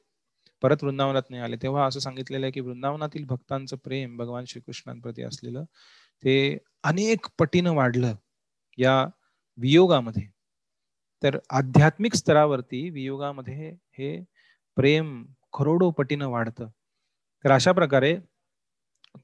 [0.62, 5.64] परत वृंदावनात नाही आले तेव्हा असं सांगितलेलं आहे की वृंदावनातील भक्तांचं प्रेम भगवान श्रीकृष्णांप्रती असलेलं
[6.22, 6.36] ते
[6.84, 8.14] अनेक पटीनं वाढलं
[8.78, 9.04] या
[9.58, 10.22] वियोगामध्ये.
[11.22, 14.18] तर आध्यात्मिक स्तरावरती वियोगामध्ये हे
[14.76, 15.24] प्रेम
[15.58, 16.68] करोडो पटीनं वाढतं.
[17.44, 18.16] तर अशा प्रकारे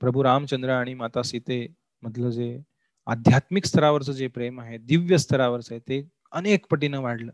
[0.00, 1.66] प्रभू रामचंद्र आणि माता सीते
[2.02, 2.58] मधलं जे
[3.06, 6.00] आध्यात्मिक स्तरावरचं जे प्रेम आहे दिव्य स्तरावरचं आहे ते
[6.32, 7.32] अनेक पटीनं वाढलं.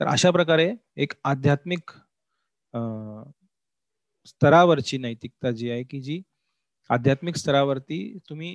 [0.00, 1.90] तर अशा प्रकारे एक आध्यात्मिक
[4.26, 6.20] स्तरावरची नैतिकता जी आहे की जी
[6.90, 8.50] आध्यात्मिक स्तरावरती तुम्ही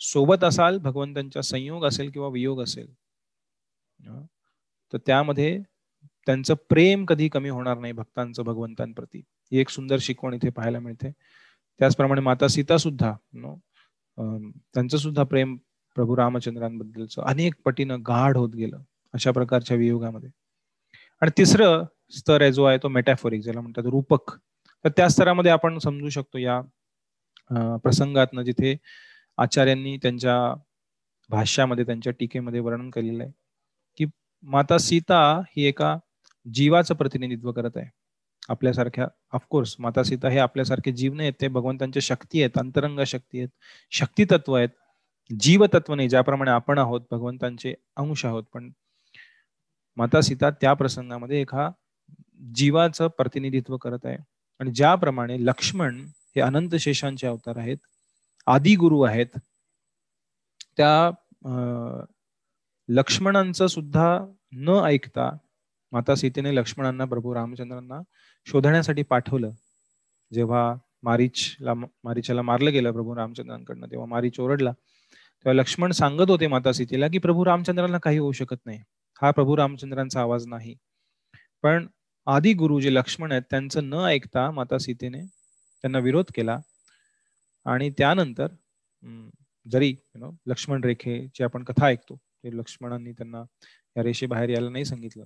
[0.00, 2.92] सोबत असाल भगवंतांचा संयोग असेल किंवा वियोग असेल
[4.92, 5.58] तर त्यामध्ये
[6.26, 9.18] त्यांचं प्रेम कधी कमी होणार नाही भक्तांचं भगवंतांप्रती.
[9.52, 11.10] ही एक सुंदर शिकवण इथे पाहायला मिळते.
[11.80, 13.12] त्याचप्रमाणे माता सीता सुद्धा
[14.74, 15.56] त्यांचं सुद्धा प्रेम
[15.96, 18.82] प्रभू रामचंद्रांबद्दलचं अनेक पटीनं गाढ होत गेलं
[19.14, 20.30] अशा प्रकारच्या वियोगामध्ये.
[21.22, 21.84] आणि तिसरं
[22.18, 24.30] स्तर आहे जो आहे तो मेटॅफोरिक ज्याला म्हणतात रूपक.
[24.84, 26.60] तर त्या स्तरामध्ये आपण समजू शकतो या
[27.84, 28.76] प्रसंगातनं जिथे
[29.38, 30.36] आचार्यांनी त्यांच्या
[31.30, 33.32] भाष्यामध्ये त्यांच्या टीकेमध्ये वर्णन केलेलं आहे
[33.98, 34.04] की
[34.44, 35.20] माता सीता
[35.56, 35.96] ही एका
[36.46, 37.88] जीवाचं प्रतिनिधित्व करत आहे.
[38.48, 43.38] आपल्यासारख्या ऑफकोर्स माता सीता हे आपल्यासारखे जीव नाही आहेत ते भगवंतांच्या शक्ती आहेत अंतरंग शक्ती
[43.38, 43.48] आहेत
[43.92, 44.68] शक्ती तत्व आहेत
[45.30, 48.70] जीवतत्व नाही ज्याप्रमाणे आपण आहोत भगवंतांचे अंश आहोत पण
[49.96, 51.68] माता सीता त्या प्रसंगामध्ये एका
[52.54, 54.16] जीवाचं प्रतिनिधित्व करत आहे.
[54.60, 56.04] आणि ज्याप्रमाणे लक्ष्मण
[56.36, 57.76] हे अनंत शेषांचे अवतार आहेत
[58.46, 59.38] आदि गुरु आहेत
[60.76, 61.10] त्या
[62.88, 64.18] लक्ष्मणांचं सुद्धा
[64.52, 65.30] न ऐकता
[65.92, 68.00] माता सीतेने लक्ष्मणांना प्रभू रामचंद्रांना
[68.46, 69.50] शोधण्यासाठी पाठवलं.
[70.32, 74.72] जेव्हा मारीचला मारीच्याला मारलं गेलं प्रभू रामचंद्रांकडनं तेव्हा मारीच ओरडला.
[75.46, 78.78] तेव्हा लक्ष्मण सांगत होते माता सीतेला की प्रभू रामचंद्रांना काही होऊ शकत नाही.
[79.22, 80.74] हा प्रभू रामचंद्रांचा आवाज नाही.
[81.64, 81.86] पण
[82.26, 86.58] आदि गुरु जे लक्ष्मण आहेत त्यांचं न ऐकता माता सीतेने त्यांना विरोध केला.
[87.66, 88.46] आणि त्यानंतर
[89.66, 93.42] जरी यु नो लक्ष्मण रेखेची आपण कथा ऐकतो ते लक्ष्मणांनी त्यांना
[93.96, 95.24] या रेषे बाहेर यायला नाही सांगितलं.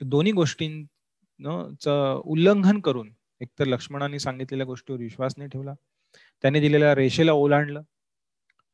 [0.00, 1.86] तर दोन्ही गोष्टींच
[2.24, 5.74] उल्लंघन करून एकतर लक्ष्मणांनी सांगितलेल्या गोष्टीवर विश्वास नाही ठेवला
[6.44, 7.82] त्याने दिलेल्या रेषेला ओलांडलं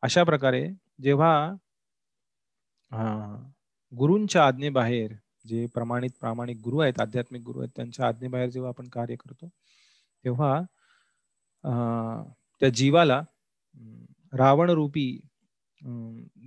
[0.04, 0.60] अशा प्रकारे
[1.02, 1.34] जेव्हा
[3.92, 5.12] गुरूंच्या आज्ञेबाहेर
[5.46, 9.48] जे प्रमाणित प्रामाणिक गुरु आहेत आध्यात्मिक गुरु आहेत त्यांच्या आज्ञेबाहेर जेव्हा आपण कार्य करतो
[10.24, 10.60] तेव्हा
[12.60, 13.20] त्या जीवाला
[14.32, 15.06] रावण रूपी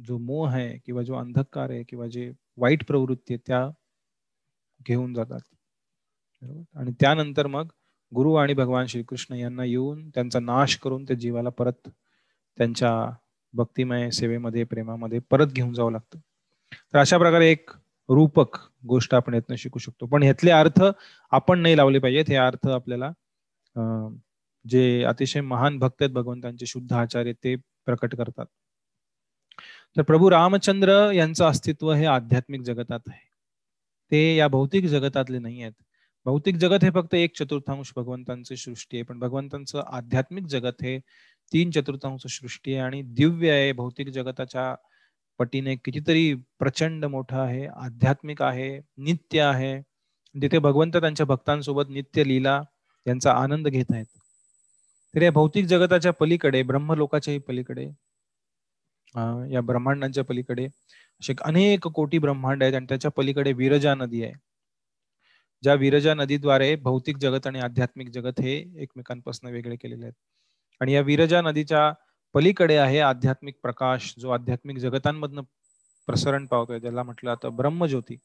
[0.07, 3.67] जो मोह आहे किंवा जो अंधकार आहे किंवा जे वाईट प्रवृत्ती आहे त्या
[4.85, 5.39] घेऊन जातात.
[6.75, 7.67] आणि त्यानंतर मग
[8.11, 11.89] गुरु आणि भगवान श्रीकृष्ण यांना येऊन त्यांचा नाश करून त्या जीवाला परत
[12.57, 12.91] त्यांच्या
[13.53, 16.19] भक्तिमय सेवेमध्ये प्रेमामध्ये परत घेऊन जावं लागतं.
[16.93, 17.71] तर अशा प्रकारे एक
[18.09, 20.05] रूपक गोष्ट आपण यातनं शिकू शकतो.
[20.05, 20.83] पण ह्यातले अर्थ
[21.31, 22.25] आपण नाही लावले पाहिजेत.
[22.29, 23.11] हे अर्थ आपल्याला
[24.65, 28.45] जे अतिशय महान भक्त आहेत भगवंतांचे शुद्ध आचार्य ते प्रकट करतात.
[29.97, 33.25] तर प्रभू रामचंद्र यांचं अस्तित्व हे आध्यात्मिक जगतात आहे.
[34.11, 35.73] ते या भौतिक जगतातले नाही आहेत.
[36.25, 39.03] भौतिक जगत हे फक्त एक चतुर्थांश भगवंतांची सृष्टी आहे.
[39.03, 40.99] पण भगवंतांचं आध्यात्मिक जगत हे
[41.51, 43.71] तीन चतुर्थांश सृष्टी आहे आणि दिव्य आहे.
[43.73, 44.73] भौतिक जगताच्या
[45.39, 48.69] पटीने कितीतरी प्रचंड मोठं आहे आध्यात्मिक आहे
[48.99, 49.77] नित्य आहे.
[50.35, 52.61] जिथे भगवंत त्यांच्या भक्तांसोबत नित्य लीला
[53.05, 54.05] यांचा आनंद घेत आहेत.
[55.13, 57.85] तर या भौतिक जगताच्या पलीकडे ब्रह्मलोकाच्याही पलीकडे
[59.53, 64.33] या ब्रह्मांडांच्या पलीकडे असे अनेक कोटी ब्रह्मांड आहेत आणि त्याच्या पलीकडे विरजा नदी आहे.
[65.63, 70.13] ज्या विरजा नदीद्वारे भौतिक जगत आणि आध्यात्मिक जगत हे एकमेकांपासून वेगळे केलेले आहेत.
[70.81, 71.91] आणि या विरजा नदीच्या
[72.35, 75.41] पलीकडे आहे आध्यात्मिक प्रकाश जो आध्यात्मिक जगतांमधनं
[76.07, 78.17] प्रसरण पावतोय ज्याला म्हटलं जातं ब्रह्मज्योती.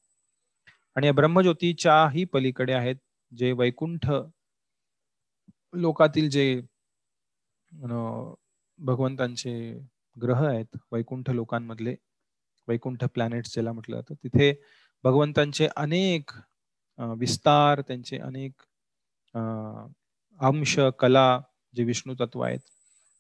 [0.97, 2.97] आणि या ब्रह्मज्योतीच्याही पलीकडे आहेत
[3.33, 4.07] जे वैकुंठ
[5.75, 6.61] लोकातील जे
[8.79, 9.53] भगवंतांचे
[10.17, 11.95] ग्रह आहेत वैकुंठ लोकांमधले
[12.69, 14.53] वैकुंठ प्लॅनेट्स ज्याला म्हटलं जातं तिथे
[15.05, 16.31] भगवंतांचे अनेक
[17.19, 18.63] विस्तार त्यांचे अनेक
[20.41, 21.41] अंश कला
[21.75, 22.61] जे विष्णू तत्व आहेत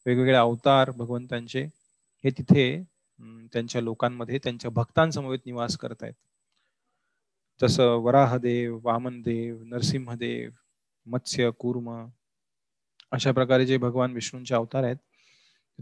[0.07, 1.63] वेगवेगळे अवतार भगवंतांचे
[2.25, 2.83] हे तिथे
[3.53, 6.15] त्यांच्या लोकांमध्ये त्यांच्या भक्तांसमवेत निवास करत आहेत
[7.61, 10.51] जसं वराहदेव वामनदेव नरसिंहदेव
[11.07, 11.91] मत्स्य कूर्म
[13.13, 14.97] अशा प्रकारे जे भगवान विष्णूंचे अवतार आहेत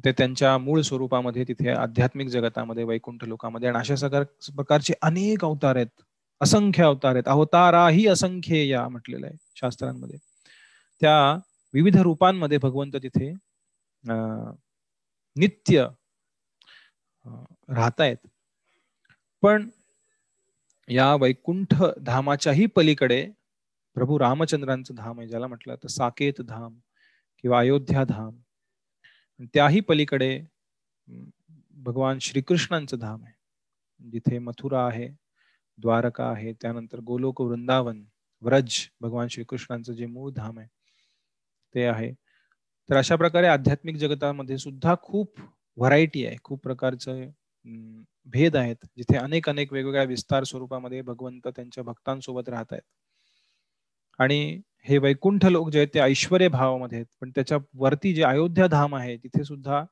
[0.04, 4.08] ते त्यांच्या मूळ स्वरूपामध्ये तिथे आध्यात्मिक जगतामध्ये वैकुंठ लोकांमध्ये आणि अशा
[4.56, 6.02] प्रकारचे अनेक अवतार आहेत.
[6.40, 7.28] असंख्य अवतार आहेत.
[7.28, 10.18] अवताराही असंख्य या म्हटलेलं आहे शास्त्रांमध्ये.
[11.00, 11.36] त्या
[11.74, 13.32] विविध रूपांमध्ये भगवंत तिथे
[15.36, 15.86] नित्य
[17.68, 18.16] राहतायत.
[19.42, 19.68] पण
[20.88, 23.24] या वैकुंठ धामाच्याही पलीकडे
[23.96, 26.78] प्रभू रामचंद्रांचं धाम आहे ज्याला म्हटलं तर साकेत धाम
[27.44, 28.36] किंवा अयोध्या धाम.
[29.54, 30.40] त्याही पलीकडे
[31.76, 33.34] भगवान श्रीकृष्णांचं धाम आहे.
[34.00, 35.08] जिथे मथुरा आहे
[35.78, 38.02] द्वारका आहे त्यानंतर गोलोक वृंदावन
[38.42, 40.68] व्रज भगवान श्रीकृष्णांचं जे मूळ धाम आहे
[41.74, 42.12] ते आहे.
[42.88, 45.40] तर अशा प्रकारे आध्यात्मिक जगतामध्ये सुद्धा खूप
[45.78, 46.36] व्हरायटी आहे.
[46.44, 47.24] खूप प्रकारचे
[48.34, 48.76] भेद आहेत.
[48.98, 52.82] जिथे अनेक अनेक वेगवेगळ्या विस्तार स्वरूपामध्ये भगवंत त्यांच्या भक्तांसोबत राहत आहेत.
[54.18, 57.06] आणि हे वैकुंठ लोक जे आहेत ते ऐश्वर भावामध्ये आहेत.
[57.20, 59.84] पण त्याच्या वरती जे अयोध्या धाम आहे तिथे सुद्धा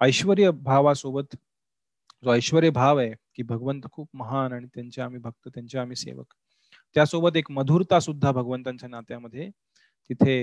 [0.00, 1.36] ऐश्वर भावासोबत
[2.22, 6.26] जो ऐश्वर भाव आहे की भगवंत खूप महान आणि त्यांचे आम्ही भक्त त्यांचे आम्ही सेवक.
[6.96, 9.48] त्यासोबत एक मधुरता सुद्धा भगवंतांच्या नात्यामध्ये
[10.10, 10.36] तिथे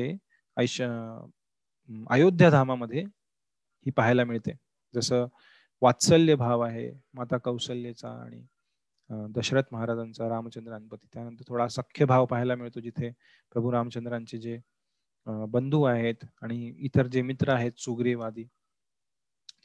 [0.57, 4.51] ऐश अयोध्या धामामध्ये ही पाहायला मिळते.
[4.93, 5.25] जसं
[5.81, 8.45] वात्सल्य भाव आहे माता कौशल्यचा आणि
[9.35, 11.07] दशरथ महाराजांचा रामचंद्रांपती.
[11.13, 13.09] त्यानंतर थोडा सख्य भाव पाहायला मिळतो जिथे
[13.53, 14.57] प्रभू रामचंद्रांचे जे
[15.51, 18.43] बंधू आहेत आणि इतर जे मित्र आहेत सुग्रीवादी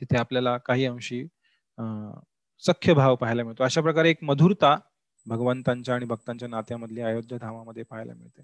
[0.00, 1.24] तिथे आपल्याला काही अंशी
[2.62, 3.64] सख्य भाव पाहायला मिळतो.
[3.64, 4.76] अशा प्रकारे एक मधुरता
[5.26, 8.42] भगवंतांच्या आणि भक्तांच्या नात्यामधली अयोध्या धामामध्ये पाहायला मिळते.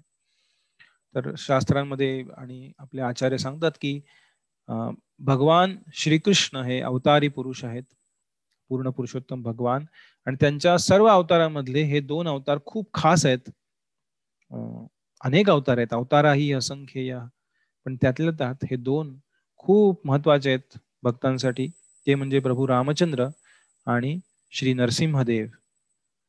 [1.15, 3.99] तर शास्त्रांमध्ये आणि आपले आचार्य सांगतात की
[5.27, 7.83] भगवान श्रीकृष्ण हे अवतारी पुरुष आहेत
[8.69, 9.85] पूर्ण पुरुषोत्तम भगवान.
[10.27, 13.49] आणि त्यांच्या सर्व अवतारांमधले हे दोन अवतार खूप खास आहेत.
[15.21, 15.93] अनेक अवतार आहेत.
[15.93, 17.19] अवताराही असंख्य या
[17.85, 19.15] पण त्यातल्या त्यात हे दोन
[19.59, 21.67] खूप महत्त्वाचे आहेत भक्तांसाठी.
[22.07, 23.27] ते म्हणजे प्रभू रामचंद्र
[23.87, 24.17] आणि
[24.53, 25.47] श्री नरसिंहदेव.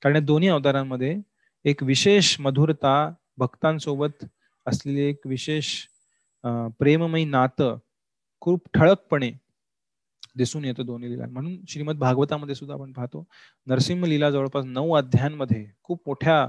[0.03, 1.17] कारण दोन्ही अवतारांमध्ये
[1.65, 2.95] एक विशेष मधुरता
[3.39, 4.25] भक्तांसोबत
[4.69, 5.75] असलेली एक विशेष
[6.81, 7.79] प्रेममयी नातं
[8.43, 9.31] खूप ठळकपणे
[10.37, 13.25] दिसून येतं दोन्ही लीला म्हणून श्रीमद भागवतामध्ये सुद्धा आपण पाहतो
[13.67, 16.47] नरसिंह लीला जवळपास नऊ अध्यायांमध्ये खूप मोठ्या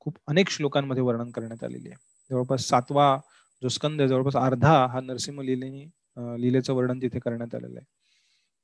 [0.00, 1.96] खूप अनेक श्लोकांमध्ये वर्णन करण्यात आलेली आहे.
[2.30, 3.16] जवळपास सातवा
[3.62, 5.84] जो स्कंद आहे जवळपास अर्धा हा नरसिंह लिलेने
[6.42, 7.86] लिलेचं वर्णन तिथे करण्यात आलेलं आहे.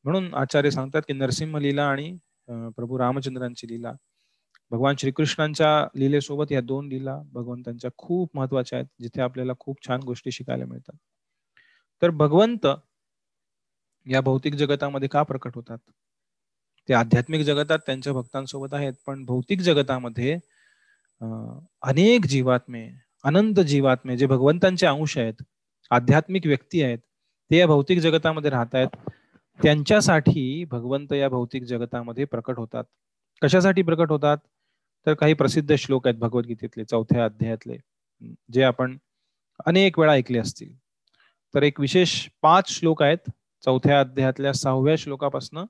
[0.04, 2.16] म्हणून आचार्य सांगतात की नरसिंह लीला आणि
[2.76, 3.92] प्रभू रामचंद्रांची लीला
[4.70, 10.30] भगवान श्रीकृष्णांच्या लीलेसोबत या दोन लीला भगवंतांच्या खूप महत्त्वाच्या आहेत जिथे आपल्याला खूप छान गोष्टी
[10.32, 10.96] शिकायला मिळतात.
[12.02, 12.66] तर भगवंत
[14.06, 15.78] या भौतिक जगतामध्ये का प्रकट होतात?
[16.88, 20.34] ते आध्यात्मिक जगतात त्यांच्या भक्तांसोबत आहेत पण भौतिक जगतामध्ये
[21.82, 22.88] अनेक जीवात्मे
[23.24, 25.42] अनंत जीवात्मे जे भगवंतांचे अंश आहेत
[25.90, 26.98] आध्यात्मिक व्यक्ती आहेत
[27.50, 29.10] ते या भौतिक जगतामध्ये राहत आहेत
[29.58, 32.84] त्यांच्यासाठी भगवंत या भौतिक जगतामध्ये प्रकट होतात.
[33.42, 34.38] कशासाठी प्रकट होतात?
[35.06, 37.76] तर काही प्रसिद्ध श्लोक आहेत भगवद्गीतेतले चौथ्या अध्यायातले
[38.52, 38.96] जे आपण
[39.66, 40.74] अनेक वेळा ऐकले असतील.
[41.54, 43.30] तर एक विशेष पाच श्लोक आहेत
[43.64, 45.64] चौथ्या अध्यायातल्या सहाव्या श्लोकापासून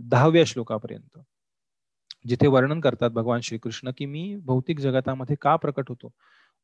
[0.00, 1.18] दहाव्या श्लोकापर्यंत
[2.26, 6.10] जिथे वर्णन करतात भगवान श्रीकृष्ण की मी भौतिक जगतामध्ये का प्रकट होतो?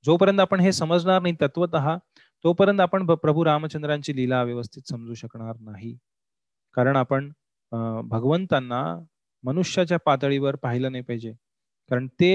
[0.04, 1.76] जोपर्यंत आपण हे समजणार नाही तत्वत
[2.44, 5.96] तोपर्यंत आपण प्रभू रामचंद्रांची लीला व्यवस्थित समजू शकणार नाही.
[6.74, 7.30] कारण आपण
[8.02, 8.82] भगवंतांना
[9.44, 11.32] मनुष्याच्या पातळीवर पाहिलं नाही पाहिजे.
[11.90, 12.32] कारण ते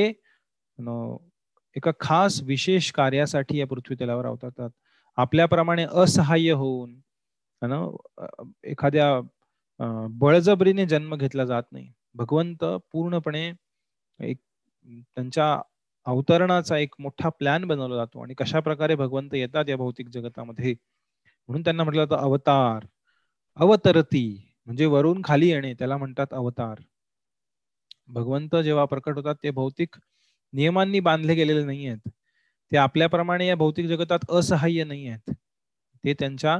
[1.75, 4.69] एका खास विशेष कार्यासाठी या पृथ्वी तलावर अवतरतात.
[5.17, 6.95] आपल्याप्रमाणे असहाय्य होऊन
[8.67, 9.07] एखाद्या
[10.19, 11.91] बळजबरीने जन्म घेतला जात नाही.
[12.15, 13.51] भगवंत पूर्णपणे
[14.19, 14.37] एक
[14.85, 15.53] त्यांच्या
[16.05, 18.21] अवतरणाचा एक मोठा प्लॅन बनवला जातो.
[18.23, 20.73] आणि कशा प्रकारे भगवंत येतात या भौतिक जगतामध्ये?
[21.49, 22.85] म्हणून त्यांना म्हटलं जातं अवतार.
[23.57, 24.25] अवतरती.
[24.67, 25.73] म्हणजे वरून खाली येणे.
[25.79, 26.81] त्याला म्हणतात अवतार.
[28.09, 29.95] भगवंत जेव्हा प्रकट होतात ते भौतिक
[30.53, 32.09] नियमांनी बांधले गेलेले नाही आहेत
[32.71, 35.33] ते आपल्याप्रमाणे या भौतिक जगतात असहाय्य नाही आहेत
[36.03, 36.57] ते त्यांच्या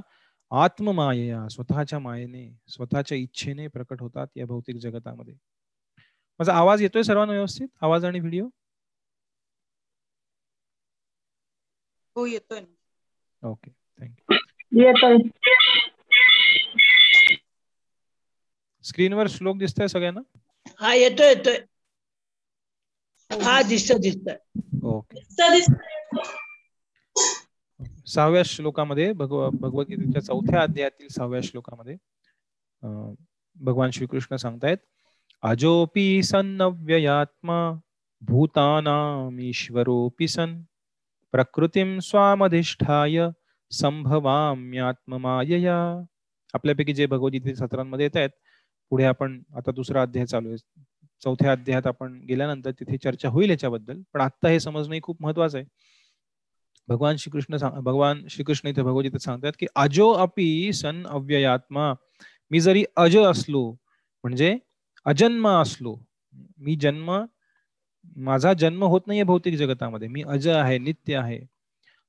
[0.51, 5.33] आत्ममाया स्वतःच्या मायेने स्वतःच्या इच्छेने प्रकट होतात या भौतिक जगतामध्ये.
[6.39, 7.67] माझा आवाज येतोय सर्वांना व्यवस्थित?
[7.81, 8.47] आवाज आणि व्हिडिओ?
[12.15, 12.61] हो येतोय
[13.43, 13.71] ओके
[14.01, 14.35] थँक्यू
[14.81, 15.17] येतोय.
[18.85, 20.21] स्क्रीनवर श्लोक दिसतोय सगळ्यांना?
[20.79, 21.57] हा येतोय येतोय.
[23.31, 24.29] हा दिसत दिसत
[24.85, 25.21] ओके.
[28.07, 31.95] सहाव्या श्लोकामध्ये भगव भगवद्गीतेच्या चौथ्या अध्यायातील सहाव्या श्लोकामध्ये
[33.57, 34.77] भगवान श्रीकृष्ण सांगतायत
[35.43, 37.79] अजोपी सन्नव्ययात्मा
[38.21, 40.61] भूतानाम ईश्वरोपी सन।
[41.33, 43.29] प्रकृतीम स्वामधिष्ठाय
[43.71, 46.03] संभवाम्यात्ममायया।
[46.53, 48.29] आपल्यापैकी जे भगवद्गीते सत्रांमध्ये येत आहेत
[48.91, 50.57] पुढे आपण आता दुसरा अध्याय चालू आहे.
[51.21, 55.67] चौथ्या अध्यायात आपण गेल्यानंतर तिथे चर्चा होईल याच्याबद्दल पण आता हे समजणं खूप महत्वाचं आहे.
[56.87, 61.93] भगवान श्रीकृष्ण भगवान श्रीकृष्ण इथे भगवद्गीतेत सांगतात की अजो अपि सन अव्ययात्मा
[62.51, 63.69] मी जरी अज असलो
[64.23, 64.57] म्हणजे
[65.05, 65.95] अजन्म असलो
[66.57, 67.11] मी जन्म
[68.17, 71.39] माझा जन्म होत नाहीये भौतिक जगतामध्ये मी अज आहे नित्य आहे.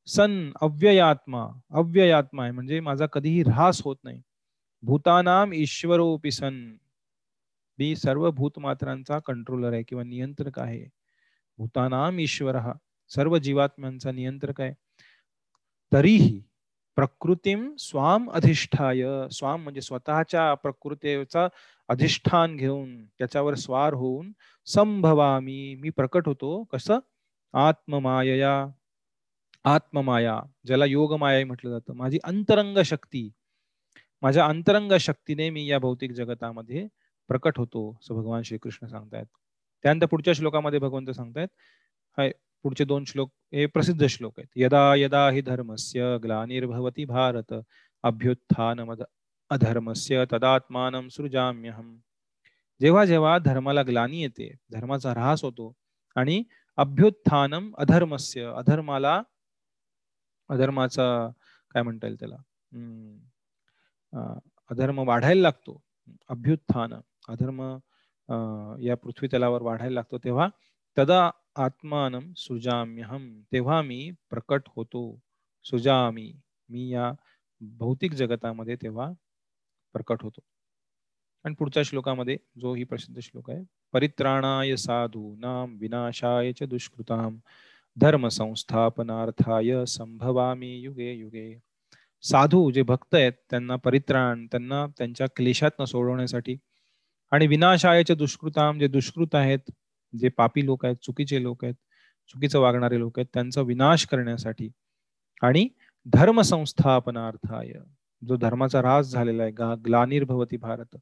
[0.07, 4.21] सन अव्ययात्मा अव्ययात्मा आहे म्हणजे माझा कधीही ऱ्हास होत नाही.
[4.83, 6.77] भूतानाम ईश्वरोपी सन.
[7.79, 10.87] मी सर्व भूतमात्रांचा कंट्रोलर आहे किंवा नियंत्रक आहे.
[11.59, 12.73] भूतानाम ईश्वर हा
[13.09, 14.73] सर्व जीवात्म्यांचा नियंत्रक आहे.
[15.93, 16.43] तरीही
[16.97, 19.29] प्रकृतीम स्वाम अधिष्ठाय.
[19.31, 21.49] स्वाम म्हणजे स्वतःच्या प्रकृतीचा
[21.89, 24.33] अधिष्ठान घेऊन त्याच्यावर स्वार होऊन
[24.67, 26.65] संभवामी मी प्रकट होतो.
[26.65, 26.99] कसं?
[27.53, 28.67] आत्ममाया
[29.65, 31.95] आत्ममाया ज्याला योगमाया म्हटलं जातं.
[31.95, 33.31] माझी अंतरंग शक्ती
[34.23, 36.87] माझ्या अंतरंग शक्तीने मी या भौतिक जगतामध्ये
[37.29, 39.27] प्रकट होतो असं भगवान श्रीकृष्ण सांगतायत.
[39.85, 41.49] त्यानंतर पुढच्या श्लोकामध्ये भगवंत सांगतायत
[42.19, 42.31] हाय
[42.65, 44.49] पुढचे दोन श्लोक हे प्रसिद्ध श्लोक आहेत.
[44.57, 47.55] यदा यदा हि धर्मस्य ग्लानिर्भवती भारत
[48.05, 48.81] अभ्युत्थान
[49.51, 51.97] अधर्मस्य तदात्मान सृजाम्यहम.
[52.81, 55.73] जेव्हा जेव्हा धर्माला ग्लानी येते धर्माचा ऱ्हास होतो
[56.17, 56.43] आणि
[56.79, 59.21] अभ्युत्थानम अधर्मस्य अधर्माला
[60.51, 61.07] अधर्माचा
[61.71, 62.37] काय म्हणता येईल त्याला?
[64.15, 65.81] अधर्म वाढायला लागतो.
[66.29, 66.95] अभ्युत्थान
[67.29, 67.61] अधर्म
[68.83, 70.19] या पृथ्वी तलावर वाढायला लागतो.
[70.19, 70.49] तेव्हा
[70.97, 75.19] तदा आत्मान सुजाम्यहम तेव्हा मी प्रकट होतो.
[75.65, 76.33] सुजामी
[76.69, 77.13] मी या
[77.61, 79.11] भौतिक जगतामध्ये तेव्हा
[79.93, 80.41] प्रकट होतो.
[81.45, 87.39] आणि पुढच्या श्लोकामध्ये जो ही प्रसिद्ध श्लोक आहे परित्राणाय साधू नाम विनाशाय च दुष्कृताम
[87.97, 91.59] धर्म संस्थापनार्थाय संभवामी युगे युगे.
[92.25, 96.57] साधू जे भक्त आहेत त्यांना परित्राण त्यांना त्यांच्या क्लेशातनं सोडवण्यासाठी
[97.33, 99.71] आणि विनाशायाचे दुष्कृताम जे दुष्कृत आहेत
[100.13, 101.75] जे पापी लोक आहेत चुकीचे लोक आहेत
[102.31, 104.69] चुकीचं वागणारे लोक आहेत त्यांचा विनाश करण्यासाठी
[105.43, 105.69] आणि
[106.07, 107.73] धर्म संस्थापनार्थाय
[108.23, 109.53] जो धर्माचा रास झालेला आहे
[109.85, 110.97] ग्लानिर्भवती भारत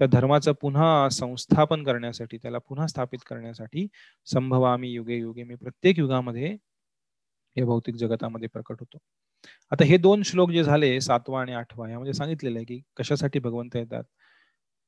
[0.00, 3.86] त्या धर्माचं पुन्हा संस्थापन करण्यासाठी त्याला पुन्हा स्थापित करण्यासाठी
[4.26, 6.56] संभवामी युगे युगे मी प्रत्येक युगामध्ये
[7.56, 8.98] या भौतिक जगतामध्ये प्रकट होतो.
[9.72, 13.76] आता हे दोन श्लोक जे झाले सातवा आणि आठवा यामध्ये सांगितलेलं आहे की कशासाठी भगवंत
[13.76, 14.04] येतात.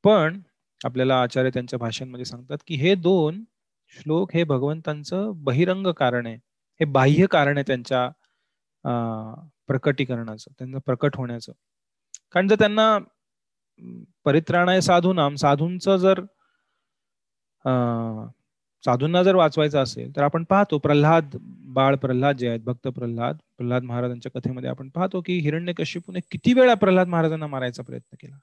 [0.05, 0.41] पण
[0.81, 3.43] आपल्याला आचार्य त्यांच्या भाषांमध्ये सांगतात की हे दोन
[3.93, 6.37] श्लोक हे भगवंतांचं बहिरंग कारण आहे.
[6.81, 8.09] हे बाह्य कारण आहे त्यांच्या
[9.69, 11.53] प्रकटीकरणाचं त्यांना प्रकट होण्याचं.
[12.33, 12.99] कारण जर त्यांना
[14.25, 16.21] परित्राणाय साधू नाम साधूंचं जर
[18.85, 21.31] साधूंना जर वाचवायचं असेल तर आपण पाहतो प्रल्हाद
[21.67, 26.53] बाळ प्रल्हाद जे आहेत भक्त प्रल्हाद प्रल्हाद महाराजांच्या कथेमध्ये आपण पाहतो की हिरण्य कश्यपूने किती
[26.53, 28.37] वेळा प्रल्हाद महाराजांना मारायचा प्रयत्न केला.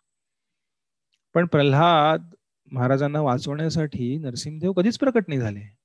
[1.33, 2.29] पण प्रल्हाद
[2.71, 5.75] महाराजांना वाचवण्यासाठी नरसिंहदेव कधीच प्रकट नाही झाले.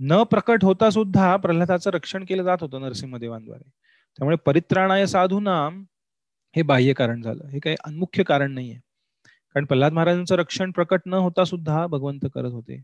[0.00, 3.70] न प्रकट होता सुद्धा प्रल्हादाचं रक्षण केलं जात होतं नरसिंहदेवांद्वारे.
[4.18, 5.68] त्यामुळे परित्राणाय साधूना
[6.56, 7.44] हे बाह्य कारण झालं.
[7.44, 8.76] हे काही मुख्य कारण नाहीये.
[9.54, 12.82] कारण प्रल्हाद महाराजांचं रक्षण प्रकट न होता सुद्धा भगवंत करत होते.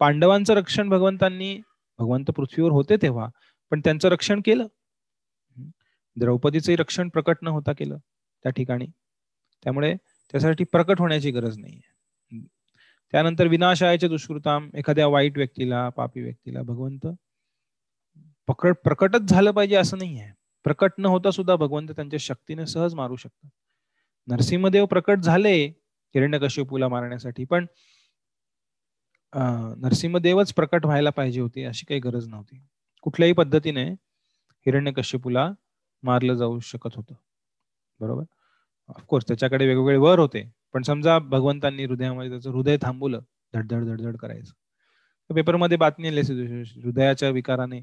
[0.00, 1.54] पांडवांचं रक्षण भगवंतांनी
[1.98, 3.28] भगवंत पृथ्वीवर होते तेव्हा
[3.72, 4.66] पण त्यांचं रक्षण केलं.
[6.16, 7.98] द्रौपदीचंही रक्षण प्रकट न होता केलं
[8.44, 8.86] त्या ठिकाणी.
[9.64, 9.94] त्यामुळे
[10.34, 12.46] त्यासाठी प्रकट होण्याची गरज नाहीये.
[13.12, 17.06] त्यानंतर विनाशायाचे दुष्कृताम एखाद्या वाईट व्यक्तीला पापी व्यक्तीला भगवंत
[18.48, 20.32] प्रकट प्रकटच झालं पाहिजे असं नाही आहे
[20.64, 23.48] प्रकट न होता सुद्धा भगवंत त्यांच्या शक्तीने सहज मारू शकतात.
[24.28, 25.54] नरसिंहदेव प्रकट झाले
[26.14, 27.66] हिरण्यकश्यपूला मारण्यासाठी पण
[29.76, 32.62] नरसिंहदेवच प्रकट व्हायला पाहिजे होते अशी काही गरज नव्हती.
[33.02, 33.84] कुठल्याही पद्धतीने
[34.66, 35.52] हिरण्यकश्यपूला
[36.02, 37.14] मारलं जाऊ शकत होतं.
[38.00, 38.24] बरोबर?
[38.88, 40.52] ऑफकोर्स त्याच्याकडे वेगवेगळे वर होते.
[40.72, 43.20] पण समजा भगवंतांनी हृदयामध्ये त्याचं हृदय थांबवलं
[43.54, 45.34] धडधड धडधड करायचं.
[45.34, 46.20] पेपरमध्ये बातमी आली
[46.84, 47.78] हृदयाच्या विकाराने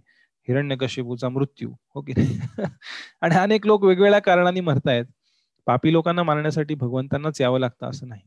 [0.48, 2.39] हिरण्यकश्यपूचा मृत्यू हो की नाही?
[3.22, 5.06] आणि अनेक लोक वेगवेगळ्या कारणाने मरतायत.
[5.66, 8.22] पापी लोकांना मारण्यासाठी भगवंतांनाच यावं लागतं असं नाही.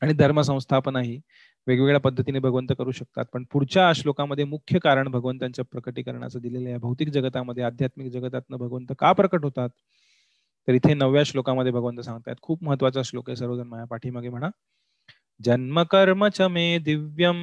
[0.00, 1.20] आणि धर्मसंस्थापनाही
[1.66, 3.24] वेगवेगळ्या पद्धतीने भगवंत करू शकतात.
[3.32, 6.78] पण पुढच्या श्लोकामध्ये मुख्य कारण भगवंतांच्या प्रकटीकरणाचं दिलेलं आहे.
[6.78, 9.68] भौतिक जगतामध्ये आध्यात्मिक जगतातनं भगवंत का प्रकट होतात?
[10.68, 14.48] तर इथे नवव्या श्लोकामध्ये भगवंत सांगतायत खूप महत्त्वाचा श्लोक आहे सर्वजण माझ्या पाठीमागे म्हणा.
[15.44, 17.36] जन्म कर्म च मे दिव्यम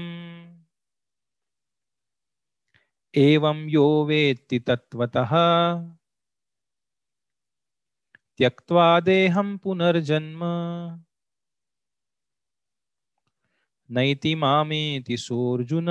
[3.13, 5.35] एवं यो वेत्ति तत्त्वतः
[8.39, 10.43] त्यक्त्वा देहं पुनर्जन्म।
[13.95, 15.89] नैति मामेति सोर्जुन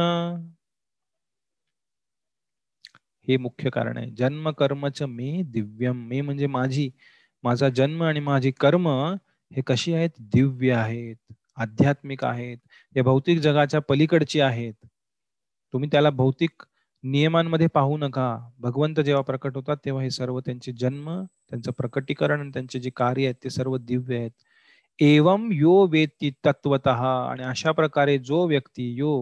[3.29, 6.91] हे मुख्य कारण आहे जन्म कर्मच मे दिव्यम मे म्हणजे माझी
[7.45, 8.89] माझा जन्म आणि माझी कर्म
[9.53, 10.11] हे कशी आहेत?
[10.35, 11.17] दिव्य आहेत
[11.59, 12.59] आध्यात्मिक आहेत
[12.97, 14.75] या भौतिक जगाच्या पलीकडची आहेत.
[15.75, 16.63] तुम्ही त्याला भौतिक
[17.05, 18.29] नियमांमध्ये पाहू नका.
[18.59, 23.25] भगवंत जेव्हा प्रकट होतात तेव्हा हे सर्व त्यांचे जन्म त्यांचं प्रकटीकरण आणि त्यांचे जे कार्य
[23.25, 24.31] आहेत ते सर्व दिव्य आहेत.
[24.99, 29.13] एवम यो वेत्ती तत्वत आणि अशा प्रकारे जो व्यक्ती यो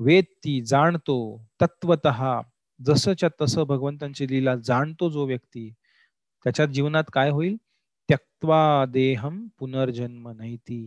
[0.00, 1.16] वेत्ती जाणतो
[1.60, 2.06] तत्वत
[2.80, 5.68] जसंच्या तसं भगवंतांची लीला जाणतो जो व्यक्ती
[6.44, 7.56] त्याच्या जीवनात काय होईल?
[8.08, 10.80] त्यक्त्वा देहम पुनर्जन्म नैती.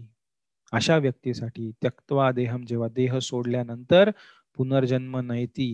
[0.73, 4.09] अशा व्यक्तीसाठी त्यक्त्वा देहम जेव्हा देह सोडल्यानंतर
[4.57, 5.69] पुनर्जन्म नैती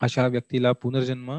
[0.00, 1.32] अशा व्यक्तीला पुनर्जन्म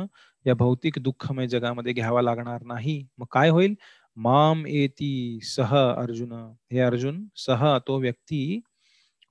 [0.45, 3.01] या भौतिक दुःखमय जगामध्ये घ्यावा लागणार नाही.
[3.17, 3.75] मग काय होईल?
[4.17, 6.31] माम येती सह अर्जुन?
[6.71, 8.59] हे अर्जुन सह तो व्यक्ती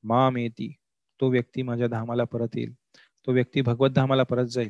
[0.04, 0.72] माम येती
[1.20, 2.72] तो व्यक्ती माझ्या धामाला परत येईल.
[3.26, 4.68] तो व्यक्ती भगवत धामाला परत जाईल.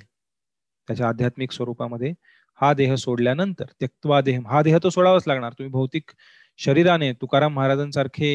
[0.88, 2.12] त्याच्या आध्यात्मिक स्वरूपामध्ये
[2.60, 5.52] हा देह सोडल्यानंतर त्यक्त्वा देह हा देह तो सोडावाच लागणार.
[5.58, 6.10] तुम्ही भौतिक
[6.58, 8.30] शरीराने तुकाराम महाराजांसारखे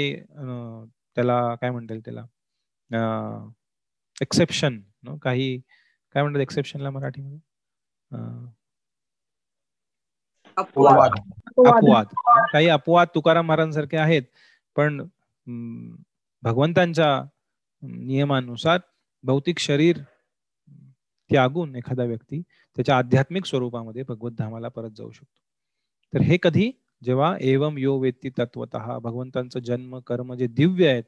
[1.17, 2.25] त्याला काय म्हणता येईल त्याला
[4.21, 4.79] एक्सेप्शन
[5.23, 5.57] काही
[6.15, 7.39] काय म्हणतात एक्सेप्शनला मराठीमध्ये?
[10.57, 12.05] अपवाद.
[12.51, 14.23] काही अपवाद तुकाराम महाराजांसारखे आहेत
[14.75, 15.01] पण
[16.43, 17.21] भगवंतांच्या
[17.83, 18.79] नियमानुसार
[19.23, 19.97] भौतिक शरीर
[21.29, 22.41] त्यागून एखादा व्यक्ती
[22.77, 25.39] त्याच्या आध्यात्मिक स्वरूपामध्ये भगवत धामाला परत जाऊ शकतो.
[26.13, 26.71] तर हे कधी?
[27.01, 31.03] जेव्हा एवम यो वेत्ती तत्वत भगवंतांचं जन्म कर्म जे दिव्य आहेत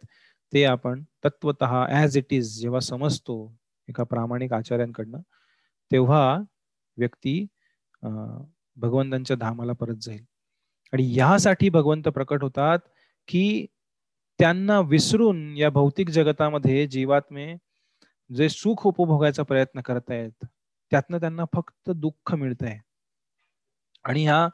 [0.54, 3.36] ते आपण तत्वत ऍज इट इज जेव्हा समजतो
[3.88, 5.20] एका प्रामाणिक आचार्यांकडनं
[5.92, 6.38] तेव्हा
[6.98, 7.46] व्यक्ती
[8.78, 10.24] भगवंतांच्या धामाला परत जाईल.
[10.94, 12.80] आणि यासाठी भगवंत प्रकट होतात
[13.28, 13.66] की
[14.40, 17.56] त्यांना विसरून या भौतिक जगतामध्ये जीवात्मे
[18.30, 20.46] जे सुख उपभोगायचा प्रयत्न करतायत
[20.92, 22.80] त्यातनं त्यांना फक्त दुःख मिळत आहे
[24.06, 24.48] आणि ह्या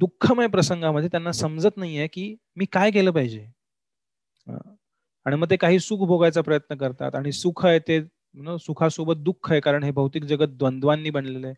[0.00, 3.46] दुःखमय प्रसंगामध्ये त्यांना समजत नाहीये की मी काय केलं पाहिजे.
[5.26, 7.14] आणि मग ते काही सुख भोगायचा प्रयत्न करतात.
[7.14, 8.00] आणि सुख आहे ते
[8.60, 11.54] सुखासोबत दुःख आहे कारण हे भौतिक जगत द्वंद्वांनी बनलेलं आहे.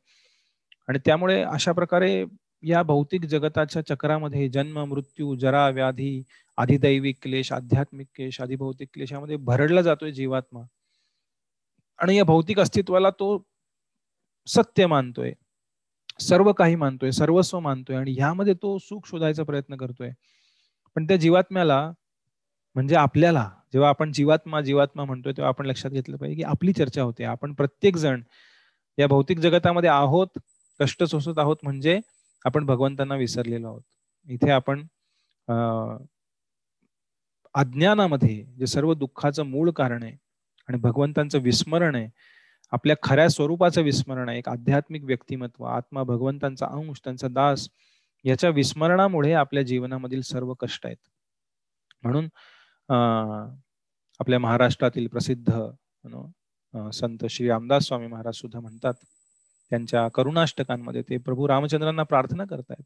[0.89, 2.25] आणि त्यामुळे अशा प्रकारे
[2.63, 6.23] या भौतिक जगताच्या चक्रामध्ये जन्म मृत्यू जरा व्याधी
[6.59, 10.63] आधिदैविक क्लेश आध्यात्मिक क्लेश आधिभौतिक क्लेश यामध्ये भरडला जातोय जीवात्मा.
[11.99, 13.39] आणि या भौतिक अस्तित्वाला तो
[14.47, 15.33] सत्य मानतोय
[16.21, 20.11] सर्व काही मानतोय सर्वस्व मानतोय आणि ह्यामध्ये तो सुख शोधायचा प्रयत्न करतोय.
[20.97, 21.81] पण त्या जीवात्म्याला
[22.77, 27.03] म्हणजे आपल्याला जेव्हा आपण जीवात्मा जीवात्मा म्हणतोय तेव्हा आपण लक्षात घेतलं पाहिजे की आपली चर्चा
[27.03, 27.25] होते.
[27.25, 28.23] आपण प्रत्येक जण
[28.99, 30.39] या भौतिक जगतामध्ये आहोत
[30.81, 31.99] कष्ट सोसत आहोत म्हणजे
[32.45, 33.83] आपण भगवंतांना विसरलेलो आहोत.
[34.29, 34.87] इथे आपण
[37.55, 40.17] अज्ञानामध्ये जे सर्व दुःखाचं मूळ कारण आहे
[40.69, 42.09] आणि भगवंतांचं विस्मरण आहे
[42.73, 47.69] आपल्या खऱ्या स्वरूपाचं विस्मरण आहे एक आध्यात्मिक व्यक्तिमत्व आत्मा भगवंतांचा अंश त्यांचा दास
[48.25, 50.97] याच्या विस्मरणामुळे आपल्या जीवनामधील सर्व कष्ट आहेत.
[52.03, 52.29] म्हणून
[54.21, 55.53] आपल्या महाराष्ट्रातील प्रसिद्ध
[56.93, 58.95] संत श्री रामदास स्वामी महाराज सुद्धा म्हणतात
[59.71, 62.83] त्यांच्या करुणाष्टकांमध्ये ते प्रभू रामचंद्रांना प्रार्थना करतायत.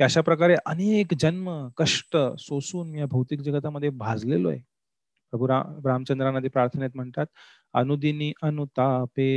[0.00, 1.48] की अशा प्रकारे अनेक जन्म
[1.78, 4.58] कष्ट सोसून या भौतिक जगतामध्ये भाजलेलो आहे
[5.32, 7.26] प्रभू राम रामचंद्रांना ते प्रार्थनेत म्हणतात
[7.74, 9.30] अनुदिनी अनुतापे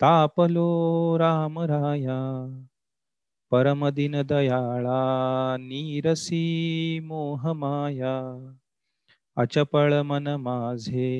[0.00, 2.18] तापलो राम राया
[3.52, 8.14] परमदिन दयाळा नीरसी मोहमाया
[9.36, 11.10] अचपळ मन माझे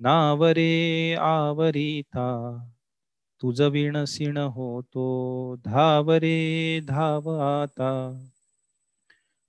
[0.00, 2.26] नावरे आवरिता
[3.42, 8.24] तुझ विणसिण होतो धावरे धाव आता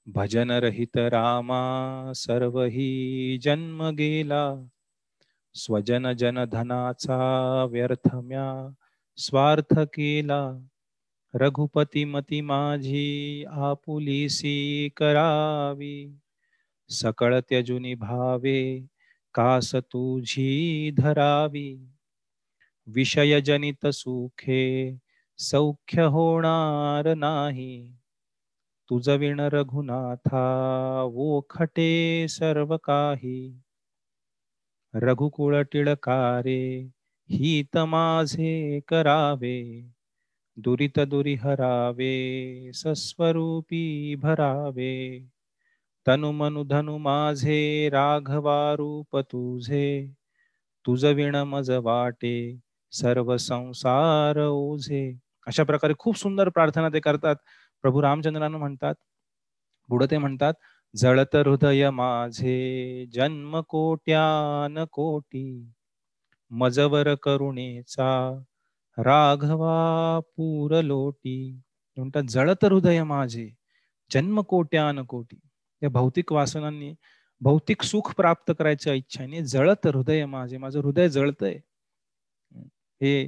[0.08, 4.56] भजन रहित रामा सर्व ही जन्म गेला.
[5.54, 7.20] स्वजन जन धनाचा
[7.72, 8.74] व्यर्थ म्या
[9.18, 10.52] स्वार्थ केला.
[11.34, 16.20] रघुपती मती माझी आपुलीसी करावी.
[16.90, 18.86] सकळ त्यजुनी भावे
[19.34, 21.92] कास तुझी धरावी.
[22.96, 24.98] विषय जनित सुखे
[25.38, 27.96] सौख्य होणार नाही.
[28.90, 33.62] तुझ विण रघुनाथा वो खटे सर्व काही.
[34.94, 36.90] रघुकुळ टिळकारे
[37.30, 39.92] हित माझे करावे.
[40.58, 45.20] दुरित दुरी हरावे सस्वरूपी भरावे.
[46.08, 50.14] तनु मनु धनु माझे राघवा रूप तुझे.
[50.86, 52.60] तुझ विण मज वाटे
[52.92, 55.18] सर्व संसार ओझे.
[55.48, 57.36] अशा प्रकारे खूप सुंदर प्रार्थना ते करतात.
[57.82, 58.96] प्रभू रामचंद्रानं म्हणतात
[59.90, 60.54] पुढे ते म्हणतात
[60.96, 65.72] जळत हृदय माझे जन्म कोट्यान कोटी
[66.52, 68.10] मजवर करुणेचा
[68.98, 71.62] राघवा पूर लोटी.
[71.98, 73.50] म्हणतात जळत हृदय माझे
[74.14, 75.40] जन्म कोट्यान कोटी.
[75.84, 76.94] या भौतिक वासनांनी
[77.42, 81.60] भौतिक सुख प्राप्त करायच्या इच्छाने जळत हृदय माझे माझं हृदय जळतंय.
[83.02, 83.28] हे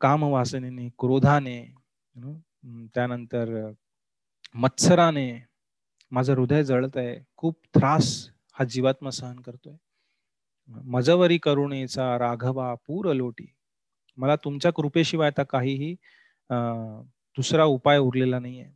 [0.00, 1.58] कामवासनेने क्रोधाने
[2.94, 3.50] त्यानंतर
[4.62, 5.26] मत्सराने
[6.12, 8.08] माझं हृदय जळत आहे खूप त्रास
[8.58, 9.74] हा जीवात्मा सहन करतोय.
[10.68, 13.46] मजवरी करुणेचा राघवा पूर लोटी.
[14.18, 15.94] मला तुमच्या कृपेशिवाय आता काहीही
[16.50, 18.68] दुसरा उपाय उरलेला नाहीये.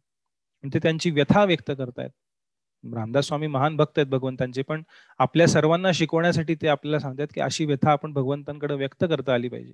[0.64, 2.10] ते त्यांची व्यथा व्यक्त करतायत.
[2.94, 4.82] रामदास स्वामी महान भक्त आहेत भगवंतांचे पण
[5.20, 9.72] आपल्या सर्वांना शिकवण्यासाठी ते आपल्याला सांगतात की अशी व्यथा आपण भगवंतांकडे व्यक्त करता आली पाहिजे.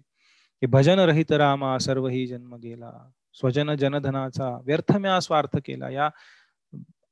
[0.63, 2.93] की भजन रहित रामा सर्व ही जन्म गेला.
[3.35, 5.91] स्वजन जनधनाचा व्यर्थ म्या स्वार्थ केला.
[5.91, 6.09] या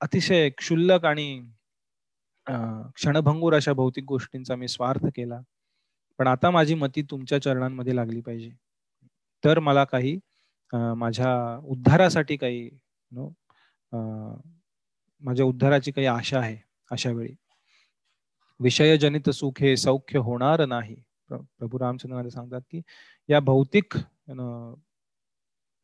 [0.00, 1.40] अतिशय क्षुल्लक आणि
[2.96, 5.40] क्षणभंगूर अशा भौतिक गोष्टींचा मी स्वार्थ केला.
[6.18, 8.50] पण आता माझी मती तुमच्या चरणांमध्ये लागली पाहिजे.
[9.44, 10.18] तर मला काही
[10.72, 11.30] माझ्या
[11.64, 12.68] उद्धारासाठी काही
[13.10, 13.28] नो
[15.22, 16.56] माझ्या उद्धाराची काही आशा आहे
[16.90, 17.34] अशा वेळी
[18.60, 20.94] विषयजनित सुख हे सौख्य होणार नाही.
[21.30, 22.80] प्रभू रामचंद्र सांगतात की
[23.28, 23.96] या भौतिक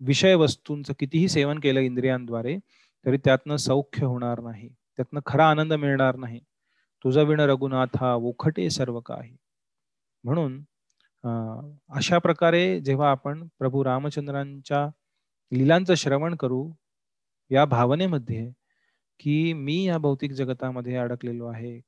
[0.00, 2.56] विषय वस्तूंचं कितीही सेवन केलं इंद्रियांद्वारे
[3.04, 4.68] तरी त्यातनं सौख्य होणार नाही.
[4.68, 6.40] त्यातनं खरा आनंद मिळणार नाही.
[7.04, 9.36] तुझा विण रघुनाथ हा वोखटे सर्व काही.
[10.24, 10.62] म्हणून
[11.96, 14.86] अशा प्रकारे जेव्हा आपण प्रभू रामचंद्रांच्या
[15.52, 16.68] लिलांचं श्रवण करू
[17.50, 18.50] या भावनेमध्ये
[19.20, 21.80] की मी या भौतिक जगतामध्ये अडकलेलो आहे.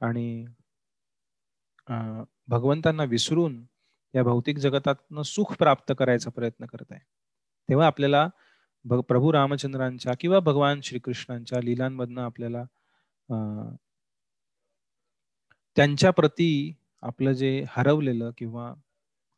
[0.00, 0.44] आणि
[2.48, 3.64] भगवंतांना विसरून
[4.14, 7.00] या भौतिक जगतातनं सुख प्राप्त करायचा प्रयत्न करत आहे.
[7.68, 8.28] तेव्हा आपल्याला
[9.08, 12.62] प्रभू रामचंद्रांच्या किंवा भगवान श्रीकृष्णांच्या लिलांमधनं आपल्याला
[15.76, 16.50] त्यांच्या प्रती
[17.02, 18.72] आपलं जे हरवलेलं किंवा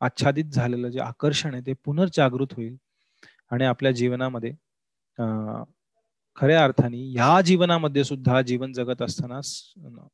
[0.01, 2.75] आच्छादित झालेलं जे आकर्षण आहे ते पुनर्जागृत होईल.
[3.51, 4.51] आणि आपल्या जीवनामध्ये
[6.37, 9.39] खऱ्या अर्थाने या जीवनामध्ये सुद्धा जीवन जगत असताना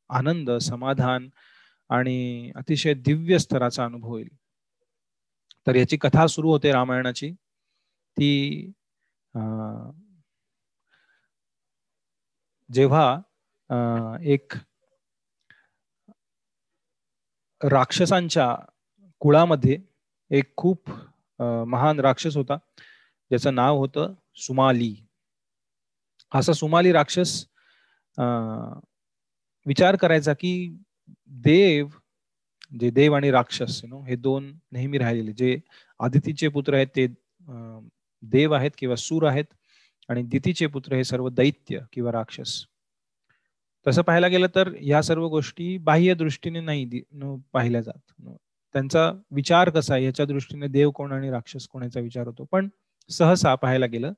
[0.08, 1.28] आनंद समाधान
[1.90, 4.28] आणि अतिशय दिव्य स्तराचा अनुभव होईल
[5.66, 7.30] तर याची कथा सुरू होते रामायणाची.
[8.16, 8.72] ती
[12.70, 14.52] जेव्हा एक
[17.60, 18.54] राक्षसांच्या
[19.20, 19.78] कुळामध्ये
[20.30, 20.90] एक खूप
[21.68, 22.56] महान राक्षस होता.
[23.30, 24.94] ज्याचं नाव होतं सुमाली.
[26.32, 27.44] असा सुमाली राक्षस
[29.66, 30.52] विचार करायचा की
[31.44, 31.88] देव
[32.72, 35.58] जे देव आणि राक्षस नो हे दोन नेहमी राहिलेले जे
[36.00, 37.06] आदितीचे पुत्र आहेत ते
[38.22, 39.44] देव आहेत किंवा सूर आहेत
[40.08, 42.64] आणि दितीचे पुत्र हे सर्व दैत्य किंवा राक्षस.
[43.86, 47.02] तसं पाहायला गेलं तर या सर्व गोष्टी बाह्य दृष्टीने नाही
[47.52, 48.12] पाहिल्या जात.
[48.74, 52.44] त्यांचा विचार कसा आहे याच्या दृष्टीने देव कोण आणि राक्षस कोणाचा विचार होतो?
[52.52, 52.68] पण
[53.10, 54.12] सहसा पाहायला गेलं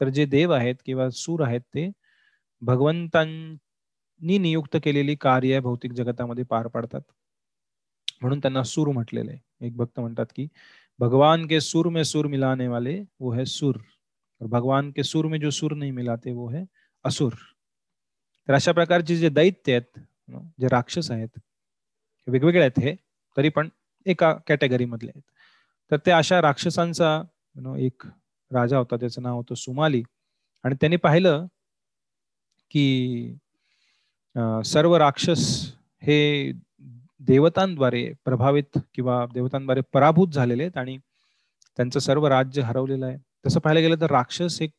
[0.00, 1.90] तर जे देव आहेत किंवा सूर आहेत ते
[2.62, 7.00] भगवंतांनी नियुक्त केलेली कार्य भौतिक जगतामध्ये पार पाडतात.
[8.22, 9.66] म्हणून त्यांना सूर म्हटलेले आहे.
[9.66, 10.46] एक भक्त म्हणतात की
[10.98, 13.76] भगवान के सूर में सूर मिलाने वाले वो है सूर.
[14.40, 16.64] और भगवान के सूर में जो सूर नहीं मिलाते वो है
[17.04, 17.32] असुर.
[18.48, 19.98] तर अशा प्रकारचे जे दैत्य आहेत
[20.60, 21.38] जे राक्षस आहेत
[22.26, 22.94] वेगवेगळे आहेत हे
[23.36, 23.68] तरी पण
[24.06, 25.22] एका कॅटेगरी मधले आहेत.
[25.90, 27.22] तर ते अशा राक्षसांचा
[27.78, 28.02] एक
[28.50, 30.02] राजा होता त्याचं नाव होतं सुमाली.
[30.64, 31.46] आणि त्यांनी पाहिलं
[32.70, 33.34] की
[34.64, 35.46] सर्व राक्षस
[36.02, 36.52] हे
[37.20, 40.96] देवतांद्वारे प्रभावित किंवा देवतांद्वारे पराभूत झालेले आहेत आणि
[41.78, 43.16] त्यांचं सर्व राज्य हरवलेलं आहे.
[43.46, 44.70] तसं पाहायला गेलं तर राक्षस एक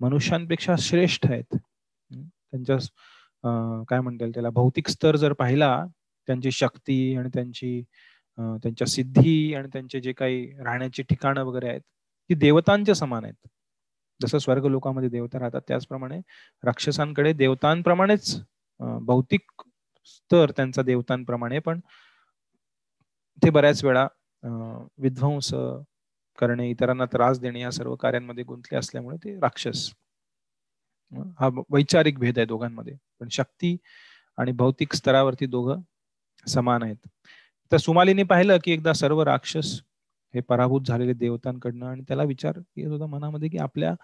[0.00, 1.56] मनुष्यांपेक्षा श्रेष्ठ आहेत.
[2.10, 2.76] त्यांच्या
[3.88, 5.76] काय म्हणता येईल त्याला भौतिक स्तर जर पाहिला
[6.28, 7.80] त्यांची शक्ती आणि त्यांची
[8.38, 11.80] त्यांच्या सिद्धी आणि त्यांचे जे काही राहण्याची ठिकाणं वगैरे आहेत
[12.30, 13.48] ती देवतांच्या समान आहेत.
[14.20, 16.18] जसं स्वर्ग लोकामध्ये देवता राहतात त्याचप्रमाणे
[16.62, 18.34] राक्षसांकडे देवतांप्रमाणेच
[19.06, 19.62] भौतिक
[20.06, 21.80] स्तर त्यांचा देवतांप्रमाणे पण
[23.42, 24.06] ते बऱ्याच वेळा
[25.02, 25.50] विध्वंस
[26.38, 29.90] करणे इतरांना त्रास देणे या सर्व कार्यांमध्ये गुंतले असल्यामुळे ते राक्षस.
[31.40, 33.76] हा वैचारिक भेद आहे दोघांमध्ये पण शक्ती
[34.38, 35.80] आणि भौतिक स्तरावरती दोघं
[36.46, 36.96] समान आहेत.
[37.72, 39.80] तर सुमालीने पाहिलं की एकदा सर्व राक्षस
[40.34, 43.94] हे पराभूत झालेले देवतांकडनं आणि त्याला विचार येत होता मनामध्ये की आपल्या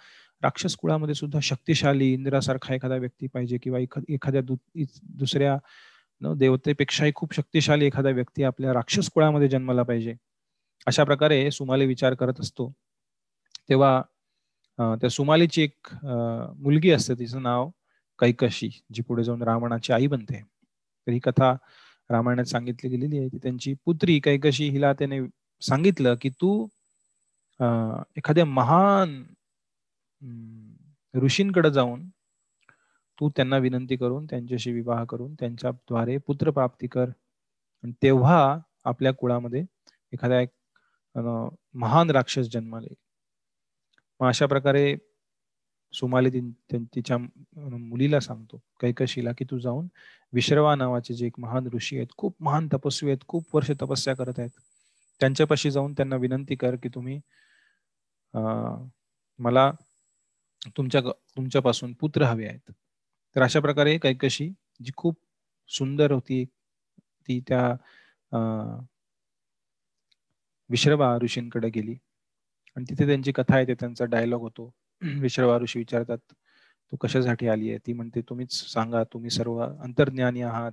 [0.42, 4.42] राक्षस कुळामध्ये सुद्धा शक्तिशाली इंद्रासारखा एखादा व्यक्ती पाहिजे किंवा एखाद्या
[5.18, 5.56] दुसऱ्या
[6.20, 10.14] देवतेपेक्षाही खूप शक्तिशाली एखादा व्यक्ती आपल्या राक्षस कुळामध्ये जन्माला पाहिजे.
[10.86, 12.72] अशा प्रकारे सुमाले विचार करत असतो.
[13.68, 14.02] तेव्हा
[15.00, 17.70] त्या सुमालीची एक मुलगी असते तिचं नाव
[18.18, 20.40] कैकशी जी पुढे जाऊन रावणाची आई बनते.
[21.06, 21.52] तर ही कथा
[22.10, 25.20] रामायणात सांगितली गेलेली आहे की त्यांची पुत्री कैकशी हिला त्याने
[25.60, 26.66] सांगितलं की तू
[28.16, 29.22] एखाद्या महान
[31.14, 32.08] ऋषींकडे जाऊन
[33.18, 37.10] तू त्यांना विनंती करून त्यांच्याशी विवाह करून त्यांच्याद्वारे पुत्र प्राप्ती कर
[38.02, 39.64] तेव्हा आपल्या कुळामध्ये
[40.12, 40.48] एखाद्या एक
[41.74, 42.86] महान राक्षस जन्माला.
[42.90, 42.96] येईल
[44.20, 44.96] मग अशा प्रकारे
[45.92, 46.30] सुमाली
[46.72, 49.86] तिच्या मुलीला सांगतो कैकशीला की तू जाऊन
[50.32, 54.38] विश्रवा नावाचे जे एक महान ऋषी आहेत खूप महान तपस्वी आहेत खूप वर्ष तपस्या करत
[54.38, 54.60] आहेत
[55.20, 57.20] त्यांच्यापाशी जाऊन त्यांना विनंती कर की तुम्ही
[59.38, 59.70] मला
[60.76, 61.00] तुमच्या
[61.36, 62.70] तुमच्यापासून पुत्र हवे आहेत.
[63.36, 64.48] तर अशा प्रकारे कैकशी
[64.82, 65.16] जी खूप
[65.70, 66.44] सुंदर होती
[67.28, 67.62] ती त्या
[70.70, 71.94] विश्रवा ऋषींकडे गेली.
[72.76, 74.70] आणि तिथे त्यांची कथा येते त्यांचा डायलॉग होतो.
[75.22, 76.18] विश्रवा ऋषी विचारतात
[76.92, 77.78] तू कशासाठी आली आहे?
[77.86, 80.72] ती म्हणते तुम्हीच सांगा तुम्ही सर्व अंतर्ज्ञानी आहात.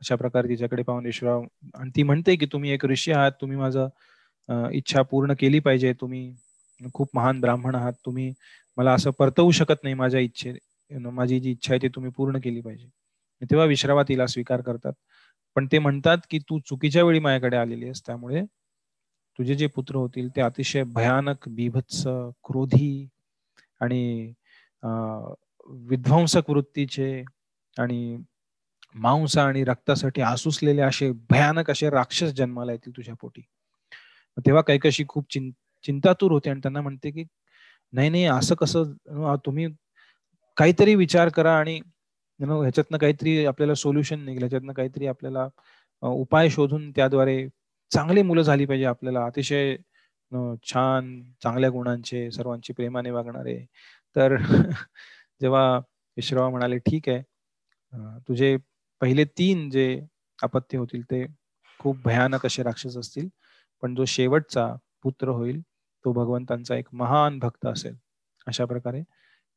[0.00, 1.44] अशा प्रकारे तिच्याकडे पाहून विश्राव
[1.74, 3.88] आणि ती म्हणते की तुम्ही एक ऋषी आहात तुम्ही माझं
[4.72, 6.32] इच्छा पूर्ण केली पाहिजे तुम्ही
[6.94, 8.32] खूप महान ब्राह्मण आहात तुम्ही
[8.76, 10.52] मला असं परतवू शकत नाही माझ्या इच्छे
[10.90, 12.86] माझी जी इच्छा आहे ती तुम्ही पूर्ण केली पाहिजे.
[13.42, 14.92] तेव्हा विश्रावा तिला स्वीकार करतात.
[15.56, 18.42] पण ते म्हणतात की तू चुकीच्या वेळी माझ्याकडे आलेली आहेस त्यामुळे
[19.38, 22.02] तुझे जे पुत्र होतील ते अतिशय भयानक बिभत्स
[22.44, 23.08] क्रोधी
[23.80, 24.32] आणि
[25.88, 27.22] विध्वंसक वृत्तीचे
[27.76, 28.16] आणि
[28.96, 33.42] मांस आणि रक्तासाठी आसुसलेले असे भयानक असे राक्षस जन्माला येतील तुझ्या पोटी.
[34.36, 35.50] तेव्हा काही कशी खूप चिं
[35.84, 37.24] चिंतातूर होते आणि त्यांना म्हणते की
[37.92, 39.66] नाही नाही असं कसं तुम्ही
[40.56, 41.80] काहीतरी विचार करा आणि
[42.40, 44.42] ह्याच्यातनं काहीतरी आपल्याला सोल्युशन निघेल.
[44.42, 45.48] ह्याच्यातनं काहीतरी आपल्याला
[46.02, 47.46] उपाय शोधून त्याद्वारे
[47.90, 49.24] चांगली मुलं झाली पाहिजे आपल्याला.
[49.26, 49.76] अतिशय
[50.64, 53.58] छान चांगल्या गुणांचे सर्वांची प्रेमाने वागणारे.
[54.16, 54.36] तर
[55.40, 55.76] जेव्हा
[56.16, 57.22] विश्रवा म्हणाले ठीक आहे
[58.28, 58.56] तुझे
[59.00, 59.86] पहिले तीन जे
[60.42, 61.24] अपत्य होतील ते
[61.80, 63.28] खूप भयानक असे राक्षस असतील
[63.82, 65.60] पण जो शेवटचा पुत्र होईल
[66.04, 67.96] तो भगवंतांचा एक महान भक्त असेल
[68.46, 69.02] अशा प्रकारे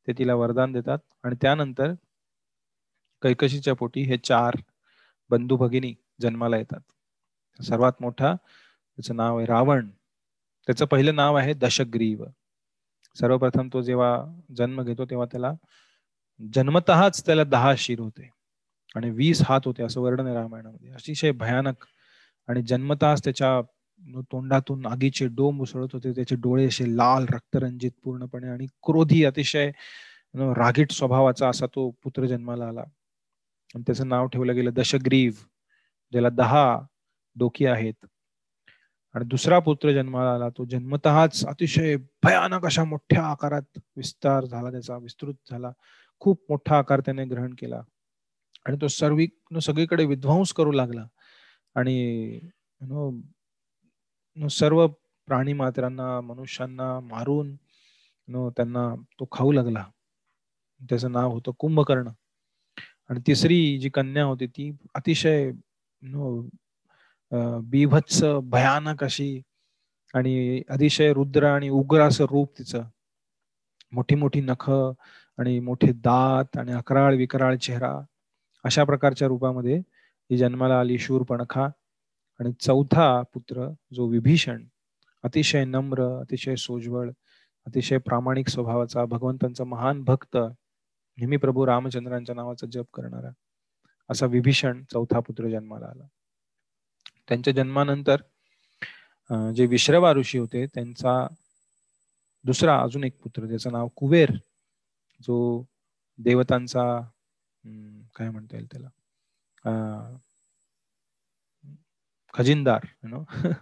[0.08, 0.98] ते तिला वरदान देतात.
[1.24, 1.92] आणि त्यानंतर
[3.22, 4.56] कैकशीच्या पोटी हे चार
[5.30, 6.80] बंधू भगिनी जन्माला येतात.
[7.60, 9.90] सर्वात मोठा त्याचं नाव आहे रावण.
[10.68, 12.24] त्याचं पहिलं नाव आहे दशग्रीव.
[13.16, 14.16] सर्वप्रथम तो जेव्हा
[14.56, 15.52] जन्म घेतो तेव्हा त्याला
[16.54, 18.30] जन्मतःच त्याला दहा शिर होते.
[18.96, 20.90] आणि वीस हात होते असं वर्णन आहे रामायणामध्ये.
[20.90, 21.84] अतिशय भयानक.
[22.48, 23.60] आणि जन्मताच त्याच्या
[24.32, 26.12] तोंडातून आगीचे डोम उसळत होते.
[26.12, 29.70] त्याचे डोळे असे लाल रक्तरंजित पूर्णपणे आणि क्रोधी अतिशय
[30.34, 32.80] रागीट स्वभावाचा असा तो पुत्र जन्माला आला.
[33.74, 35.32] आणि त्याचं नाव ठेवलं गेलं दशग्रीव
[36.12, 36.80] ज्याला दहा
[37.36, 38.06] डोकी आहेत.
[39.14, 40.48] आणि दुसरा पुत्र जन्माला आला.
[40.48, 44.70] तो जन्मतःच अतिशय भयानक अशा मोठ्या आकारात विस्तार झाला.
[44.70, 45.72] त्याचा विस्तृत झाला.
[46.20, 47.82] खूप मोठा आकार त्याने ग्रहण केला.
[48.66, 49.26] आणि तो सर्वी
[49.62, 51.06] सगळीकडे विध्वंस करू लागला.
[51.76, 52.40] आणि
[54.50, 54.86] सर्व
[55.26, 57.54] प्राणी मात्रांना मनुष्यांना मारून
[58.56, 59.84] त्यांना तो खाऊ लागला.
[60.80, 62.08] त्याचं नाव होतं कुंभकर्ण.
[63.10, 65.50] आणि तिसरी जी कन्या होती ती अतिशय
[67.70, 69.40] बिभत्स भयानक अशी
[70.14, 72.82] आणि अतिशय रुद्र आणि उग्र असं रूप तिचं.
[73.92, 77.98] मोठी मोठी नख आणि मोठे दात आणि अकराळ विकराळ चेहरा.
[78.64, 79.76] अशा प्रकारच्या रूपामध्ये
[80.30, 81.64] ही जन्माला आली शूरपणखा
[82.40, 84.64] आणि चौथा पुत्र जो विभीषण
[85.22, 87.10] अतिशय नम्र अतिशय सोज्वळ
[87.66, 93.30] अतिशय प्रामाणिक स्वभावाचा भगवंतांचा महान भक्त नेहमी प्रभू रामचंद्रांच्या नावाचा जप करणारा
[94.10, 96.06] असा विभीषण चौथा पुत्र जन्माला आला.
[97.28, 98.22] त्यांच्या जन्मानंतर
[99.56, 101.26] जे विश्रवा ऋषी होते त्यांचा
[102.44, 104.30] दुसरा अजून एक पुत्र त्याचं नाव कुबेर
[105.20, 105.64] जो
[106.18, 106.82] देवतांचा
[108.20, 108.88] काय म्हणता येईल त्याला?
[112.34, 113.22] खजिनदार नो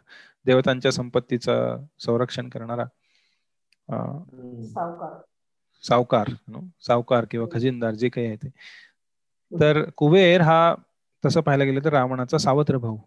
[0.46, 2.84] देवतांच्या संपत्तीचं संरक्षण करणारा
[5.84, 6.30] सावकार.
[6.82, 8.48] सावकार किंवा खजिनदार जे काही आहे ते.
[9.52, 10.58] तर कुबेर हा
[11.24, 12.98] तसं पाहायला गेलं तर रावणाचा सावत्र भाऊ.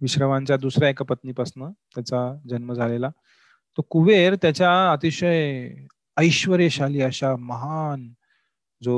[0.00, 3.10] विश्रवांच्या दुसऱ्या एका पत्नीपासून त्याचा जन्म झालेला.
[3.78, 5.68] तो कुबेर त्याच्या अतिशय
[6.16, 8.08] ऐश्वर्यशाली अशा महान
[8.82, 8.94] जो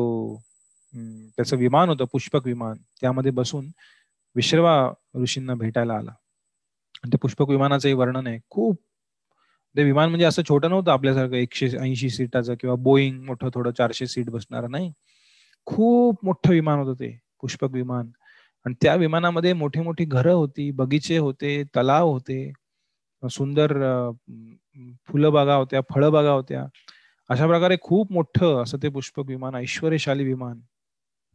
[0.95, 2.76] त्याचं विमान होतं पुष्पक विमान.
[3.01, 3.66] त्यामध्ये बसून
[4.36, 4.74] विश्रवा
[5.16, 6.11] ऋषींना भेटायला आला.
[7.05, 8.38] आणि ते पुष्पक विमानाचंही वर्णन आहे.
[8.51, 8.78] खूप
[9.74, 14.07] ते विमान म्हणजे असं छोटं नव्हतं आपल्यासारखं एकशे ऐंशी सीटाचं किंवा बोईंग मोठं थोडं चारशे
[14.09, 14.93] सीट बसणार नाही.
[15.66, 17.11] खूप मोठं विमान होतं ते
[17.43, 18.11] पुष्पक विमान.
[18.66, 22.53] आणि त्या विमानामध्ये मोठी मोठी घरं होती बगीचे होते तलाव होते.
[23.22, 23.72] सुंदर
[25.09, 26.64] फुलबागा होत्या फळबागा होत्या.
[27.30, 30.61] अशा प्रकारे खूप मोठं असं ते पुष्पक विमान ऐश्वर्यशाली विमान.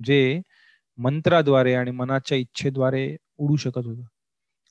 [0.05, 0.41] जे
[0.97, 4.03] मंत्राद्वारे आणि मनाच्या इच्छेद्वारे उडू शकत होत.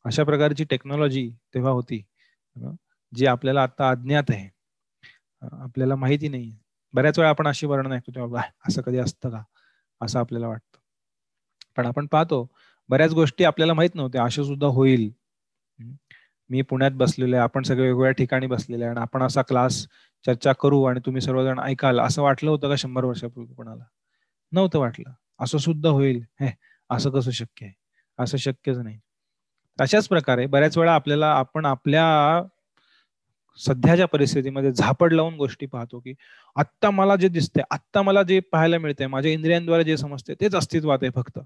[0.05, 2.03] अशा प्रकारची टेक्नॉलॉजी तेव्हा होती.
[3.13, 4.49] जी आपल्याला आता अज्ञात आहे.
[5.53, 6.53] आपल्याला माहिती नाही
[6.95, 9.43] बऱ्याच वेळा आपण अशी वर्णन ऐकतो तेव्हा असं कधी असतं का?
[10.01, 10.79] असं आपल्याला वाटतं.
[11.77, 12.47] पण आपण पाहतो
[12.89, 14.25] बऱ्याच गोष्टी आपल्याला माहीत नव्हत्या.
[14.25, 15.11] अशा सुद्धा होईल.
[16.51, 17.43] मी पुण्यात बसलेलो आहे.
[17.45, 18.91] आपण सगळे वेगवेगळ्या ठिकाणी बसलेले आहे.
[18.91, 19.87] आणि आपण असा क्लास
[20.27, 22.01] चर्चा करू आणि तुम्ही सर्वजण ऐकाल.
[22.01, 23.85] असं वाटलं होतं का शंभर वर्षापूर्वी कोणाला?
[24.57, 25.11] नव्हतं वाटलं.
[25.41, 26.23] असं सुद्धा होईल.
[26.41, 26.51] हे
[26.91, 27.75] असं कसं शक्य आहे?
[28.19, 28.99] असं शक्यच नाही.
[29.79, 32.43] अशाच प्रकारे बऱ्याच वेळा आपल्याला आपण आपल्या
[33.59, 36.15] सध्याच्या परिस्थितीमध्ये झापड लावून गोष्टी पाहतो की
[36.57, 40.99] आत्ता मला जे दिसते आत्ता मला जे पाहायला मिळते माझ्या इंद्रियांद्वारे जे समजते तेच अस्तित्वात
[41.03, 41.39] आहे फक्त.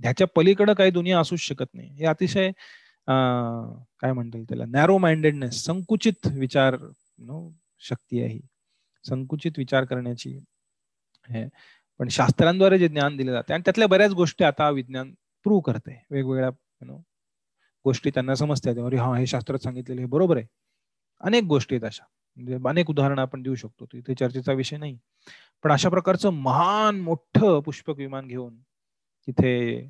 [0.00, 1.88] ह्याच्या पलीकडे काही दुनिया असूच शकत नाही.
[1.88, 2.50] हे अतिशय
[3.08, 4.64] काय म्हणता येईल त्याला?
[4.68, 6.76] नॅरो माइंडेडनेस संकुचित विचार
[7.80, 8.38] शक्ती आहे
[9.04, 10.38] संकुचित विचार करण्याची
[11.28, 11.44] हे
[12.02, 16.50] पण शास्त्रांद्वारे जे ज्ञान दिले जाते आणि त्यातल्या बऱ्याच गोष्टी आता विज्ञान प्रूव्ह करते वेगवेगळ्या
[16.80, 16.96] नो
[17.84, 20.46] गोष्टी त्यांना समजते अरे हा हे शास्त्रात सांगितलेले हे बरोबर आहे.
[21.20, 22.04] अनेक गोष्टी आहेत अशा.
[22.36, 23.86] म्हणजे अनेक उदाहरणं आपण देऊ शकतो.
[23.94, 24.98] इथे चर्चेचा विषय नाही.
[25.62, 28.56] पण अशा प्रकारचं महान मोठं पुष्पक विमान घेऊन
[29.26, 29.80] तिथे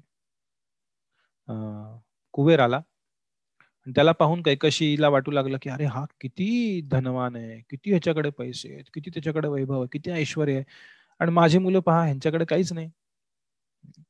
[2.33, 2.77] कुबेर आला.
[2.77, 7.61] आणि त्याला पाहून कैकशीला वाटू लागलं की अरे हा किती धनवान आहे.
[7.71, 8.85] किती ह्याच्याकडे पैसे आहेत.
[8.95, 9.89] किती त्याच्याकडे वैभव आहे.
[9.93, 10.63] किती ऐश्वर आहे.
[11.23, 12.89] आणि माझी मुलं पहा ह्यांच्याकडे काहीच नाही.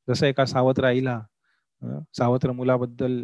[0.09, 1.21] जसं एका सावत्र आईला
[2.19, 3.23] सावत्र मुलाबद्दल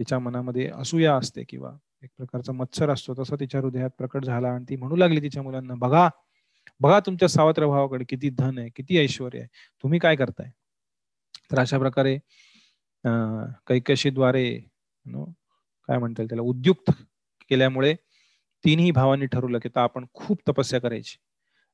[0.00, 4.64] तिच्या मनामध्ये असूया असते किंवा एक प्रकारचा मत्सर असतो तसा तिच्या हृदयात प्रकट झाला आणि
[4.68, 6.08] ती म्हणू लागली तिच्या मुलांना बघा
[6.80, 9.46] बघा तुमच्या सावत्र भावाकडे किती धन आहे किती ऐश्वर आहे.
[9.84, 10.50] तुम्ही काय करताय?
[11.50, 12.18] तर अशा प्रकारे
[13.68, 14.46] कैकशीद्वारे
[15.06, 16.90] काय म्हणता त्याला उद्युक्त
[17.50, 17.94] केल्यामुळे
[18.64, 21.16] तिन्ही भावांनी ठरवलं की आपण खूप तपस्या करायची.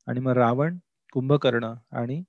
[0.06, 0.78] आणि मग रावण
[1.16, 2.22] कुंभकर्ण आणि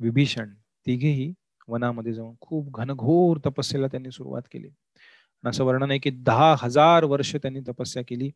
[0.00, 0.52] विभीषण
[0.86, 1.32] तिघेही
[1.68, 4.68] वनामध्ये जाऊन खूप घनघोर तपस्येला त्यांनी सुरुवात केली.
[5.44, 8.30] असं वर्णन आहे की दहा हजार वर्ष त्यांनी तपस्या केली.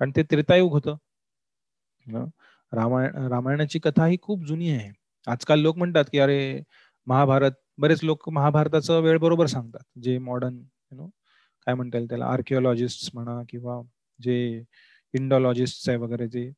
[0.00, 0.96] कारण ते त्रेतायुग होतं.
[2.72, 4.90] रामायण रामायणाची कथा ही खूप जुनी आहे.
[5.26, 6.60] आजकाल लोक म्हणतात की अरे
[7.06, 9.82] महाभारत बरेच लोक महाभारताचं वेळ बरोबर सांगतात.
[10.02, 11.08] जे मॉडर्न यु नो
[11.66, 12.26] काय म्हणता येईल त्याला?
[12.26, 13.80] आर्किओलॉजिस्ट म्हणा किंवा
[14.20, 14.62] जे
[15.14, 16.50] इंडॉलॉजिस्ट आहे वगैरे जे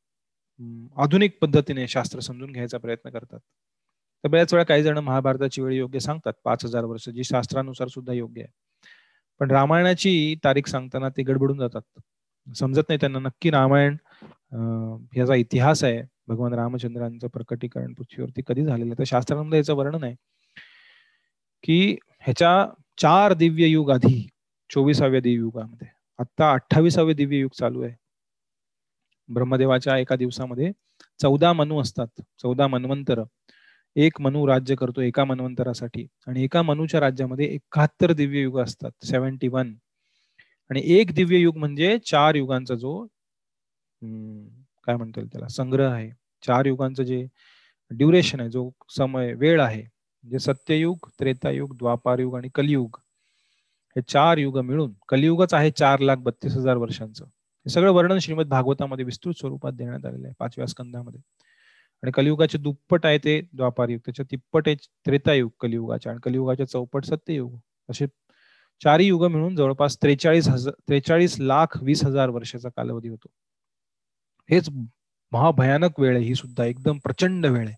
[0.97, 3.39] आधुनिक पद्धतीने शास्त्र समजून घ्यायचा प्रयत्न करतात.
[4.25, 6.33] तर बऱ्याच वेळा काही जण महाभारताची वेळ योग्य सांगतात.
[6.45, 8.53] पाच हजार वर्ष जी शास्त्रानुसार सुद्धा योग्य आहे.
[9.41, 12.01] पण रामायणाची तारीख सांगताना ते गडबडून जातात.
[12.57, 13.19] समजत नाही त्यांना.
[13.19, 13.97] नक्की रामायण
[15.15, 16.03] ह्याचा इतिहास आहे.
[16.29, 20.15] भगवान रामचंद्रांचं प्रकटीकरण पृथ्वीवरती कधी झालेलं तर शास्त्रामध्ये याचं वर्णन आहे
[21.65, 22.67] की ह्याच्या
[22.99, 24.29] चार दिव्य युग आधी
[24.71, 25.89] चोवीसाव्या दिव्य युगामध्ये.
[26.19, 27.95] आता अठ्ठावीसावे दिव्य युग चालू आहे.
[29.35, 30.71] ब्रह्मदेवाच्या एका दिवसामध्ये
[31.21, 32.21] चौदा मनू असतात.
[32.43, 33.23] चौदा मनवंतर.
[33.97, 36.07] एक मनू राज्य करतो एका मनवंतरासाठी.
[36.27, 38.91] आणि एका मनूच्या राज्यामध्ये एकाहत्तर दिव्य युग असतात.
[39.05, 39.75] Seventy one.
[40.71, 43.07] आणि एक दिव्य युग म्हणजे चार युगांचा जो
[44.87, 45.49] काय म्हणता येईल त्याला?
[45.49, 46.11] संग्रह आहे.
[46.47, 47.27] चार युगांचं जे
[47.91, 49.83] ड्युरेशन आहे जो समय वेळ आहे.
[49.83, 52.97] म्हणजे सत्ययुग त्रेतायुग द्वापारयुग आणि कलियुग.
[53.97, 57.25] हे चार युग मिळून कलियुगच आहे चार लाख बत्तीस हजार वर्षांचं.
[57.67, 61.21] हे सगळं वर्णन श्रीमद भागवतामध्ये विस्तृत स्वरूपात देण्यात आलेलं आहे पाचव्या स्कंदामध्ये.
[62.03, 67.59] आणि कलियुगाचे दुप्पट आहे ते द्वापारयुग त्याच्या तिप्पट आहे त्रेतायुग कलियुगाच्या आणि कलियुगाच्या चौपट सत्ययुग.
[67.89, 68.07] असे
[68.81, 73.29] चारही युग मिळून जवळपास त्रेचाळीस हजार त्रेचाळीस लाख वीस हजार वर्षाचा कालावधी होतो.
[74.51, 74.69] हेच
[75.33, 77.77] महाभयानक वेळ आहे ही सुद्धा एकदम प्रचंड वेळ आहे.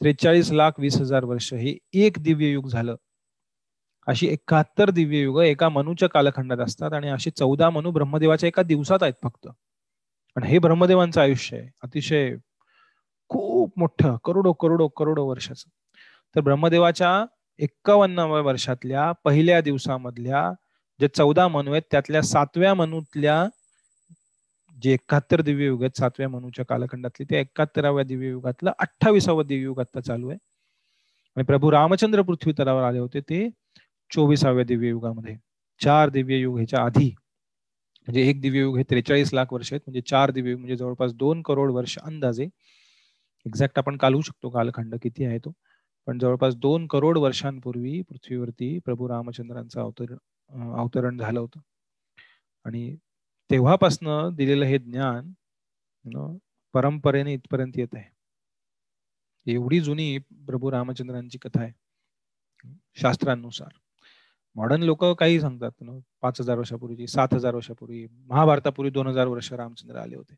[0.00, 2.96] त्रेचाळीस लाख वीस हजार वर्ष हे एक दिव्य युग झालं
[4.06, 9.02] अशी एकाहत्तर दिव्य युग एका मनूच्या कालखंडात असतात आणि अशी चौदा मनू ब्रह्मदेवाच्या एका दिवसात
[9.02, 9.48] आहेत फक्त.
[10.36, 11.68] पण हे ब्रह्मदेवांचं आयुष्य आहे.
[11.82, 12.36] अतिशय
[13.28, 15.68] खूप मोठं करोडो करोडो करोडो वर्षाचं.
[16.36, 17.24] तर ब्रह्मदेवाच्या
[17.58, 20.52] एक्कावन्नाव्या वर्षातल्या पहिल्या दिवसामधल्या
[21.00, 23.46] जे चौदा मनू आहेत त्यातल्या सातव्या मनूतल्या
[24.82, 29.80] जे एकाहत्तर दिव्य युग आहेत सातव्या मनूच्या कालखंडातले त्या एकाहत्तराव्या दिव्य युगातलं अठ्ठावीसावं दिव्य युग
[29.80, 30.38] आता चालू आहे.
[31.36, 33.50] आणि प्रभू रामचंद्र पृथ्वी तलावर आले होते ते
[34.10, 35.36] चोवीसाव्या दिव्य युगामध्ये
[35.80, 37.08] चार दिव्य युग ह्याच्या आधी
[38.08, 39.80] म्हणजे एक दिव्य युग हे त्रेचाळीस लाख वर्ष आहेत.
[39.86, 42.44] म्हणजे चार दिव्य युग म्हणजे जवळपास दोन करोड वर्ष अंदाजे.
[43.46, 45.52] एक्झॅक्ट आपण कालवू शकतो कालखंड किती आहे तो.
[46.06, 51.60] पण जवळपास दोन करोड वर्षांपूर्वी पृथ्वीवरती प्रभू रामचंद्रांचं अवतरण अवतरण झालं होतं.
[52.66, 52.94] आणि
[53.50, 55.32] तेव्हापासनं दिलेलं हे ज्ञान
[56.74, 59.52] परंपरेने इथपर्यंत येत आहे.
[59.52, 61.72] एवढी जुनी प्रभू रामचंद्रांची कथा आहे.
[63.00, 63.78] शास्त्रांनुसार.
[64.56, 65.84] मॉडर्न लोक काही सांगतात
[66.22, 70.34] पाच हजार वर्षापूर्वी सात हजार वर्षापूर्वी महाभारतापूर्वी दोन हजार वर्ष रामचंद्र आले होते.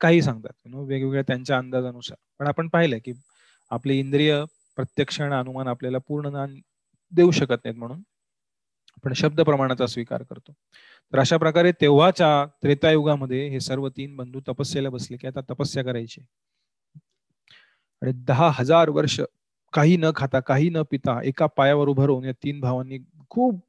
[0.00, 2.16] काही सांगतात वेगवेगळ्या त्यांच्या अंदाजानुसार.
[2.38, 3.12] पण आपण पाहिलं की
[3.70, 4.42] आपले इंद्रिय
[4.76, 6.54] प्रत्यक्ष आणि अनुमान आपल्याला पूर्ण ज्ञान
[7.12, 7.98] देऊ शकत नाहीत म्हणून
[8.96, 10.52] आपण शब्द प्रमाणाचा स्वीकार करतो.
[11.12, 16.20] तर अशा प्रकारे तेव्हाच्या त्रेतायुगामध्ये हे सर्व तीन बंधू तपस्येला बसले की आता तपस्या करायची.
[18.02, 19.20] आणि दहा हजार वर्ष
[19.72, 22.98] काही न खाता काही न पिता एका पायावर उभं राहून या तीन भावांनी
[23.30, 23.60] खूप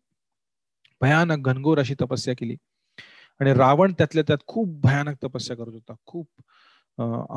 [1.02, 2.56] भयानक घनघोर अशी तपस्या केली.
[3.40, 5.94] आणि रावण त्यातल्या त्यात खूप भयानक तपस्या करत होता.
[6.06, 6.28] खूप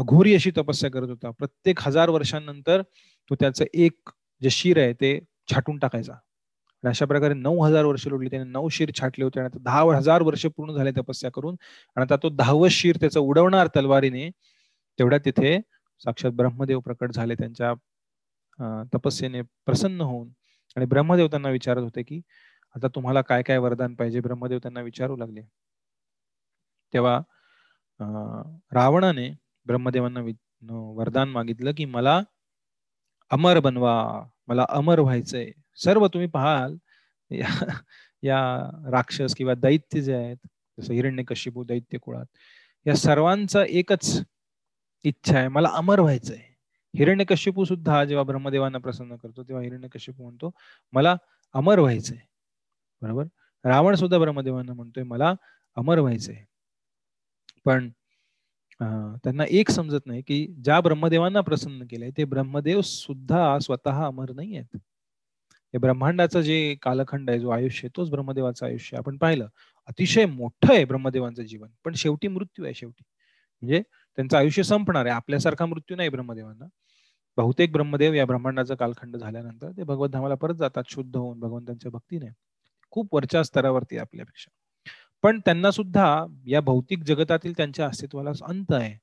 [0.00, 1.30] अघोरी अशी तपस्या करत होता.
[1.38, 2.82] प्रत्येक हजार वर्षांनंतर
[3.30, 4.10] तो त्याचं एक
[4.42, 5.18] जे शिर आहे ते
[5.52, 6.12] छाटून टाकायचा.
[6.12, 9.40] आणि अशा प्रकारे नऊ हजार वर्ष लोडली त्याने नऊ शिर छाटले होते.
[9.40, 11.56] आणि आता दहा हजार वर्ष पूर्ण झाले तपस्या करून.
[11.96, 14.28] आणि आता तो दहावं शिर त्याचं उडवणार तलवारीने
[14.98, 15.58] तेवढ्या तिथे
[16.02, 17.34] साक्षात ब्रह्मदेव प्रकट झाले.
[17.34, 17.72] त्यांच्या
[18.94, 20.28] तपस्येने प्रसन्न होऊन
[20.76, 22.20] आणि ब्रह्मदेव त्यांना विचारत होते की
[22.76, 24.20] आता तुम्हाला काय काय वरदान पाहिजे?
[24.20, 25.42] ब्रह्मदेव त्यांना विचारू लागले.
[26.94, 27.20] तेव्हा
[28.72, 29.30] रावणाने
[29.66, 30.20] ब्रह्मदेवांना
[30.96, 32.22] वरदान मागितलं की मला
[33.30, 33.94] अमर बनवा
[34.48, 35.50] मला अमर व्हायचंय.
[35.76, 36.76] सर्व तुम्ही पाहाल.
[37.30, 37.48] या,
[38.22, 38.38] या
[38.90, 40.36] राक्षस किंवा दैत्य जे आहेत
[40.80, 42.26] जसं हिरण्य कशिपू दैत्य कुळात
[42.86, 44.22] या सर्वांचा एकच
[45.04, 46.49] इच्छा आहे मला अमर व्हायचंय.
[46.94, 50.50] हिरण्यकश्यपू सुद्धा जेव्हा ब्रह्मदेवांना प्रसन्न करतो तेव्हा हिरण्यकश्यपू म्हणतो
[50.92, 51.16] मला
[51.54, 52.18] अमर व्हायचंय.
[53.02, 53.24] बरोबर?
[53.64, 55.32] रावण सुद्धा ब्रह्मदेवांना म्हणतोय मला
[55.76, 56.44] अमर व्हायचंय.
[57.66, 57.90] पण
[59.24, 64.56] त्यांना एक समजत नाही की ज्या ब्रह्मदेवांना प्रसन्न केलंय ते ब्रह्मदेव सुद्धा स्वतः अमर नाही
[64.56, 64.76] आहेत
[65.74, 69.48] हे ब्रह्मांडाचं जे कालखंड आहे जो आयुष्य आहे तोच ब्रह्मदेवाचं आयुष्य आपण पाहिलं
[69.88, 73.02] अतिशय मोठं आहे ब्रह्मदेवांचं जीवन पण शेवटी मृत्यू आहे शेवटी.
[73.62, 73.82] म्हणजे
[74.20, 75.14] त्यांचं आयुष्य संपणार आहे.
[75.14, 76.64] आपल्यासारखा मृत्यू नाही ब्रह्मदेवांना.
[77.38, 82.28] बहुतेक ब्रह्मदेव या ब्रह्मांडाचा कालखंड झाल्यानंतर ते भगवत धामाला परत जातात शुद्ध होऊन भगवंतांच्या भक्तीने.
[82.90, 84.50] खूप वरच्या स्तरावरती आपल्यापेक्षा.
[85.22, 88.94] पण त्यांना सुद्धा या भौतिक जगतातील त्यांच्या अस्तित्वाला अंत आहे.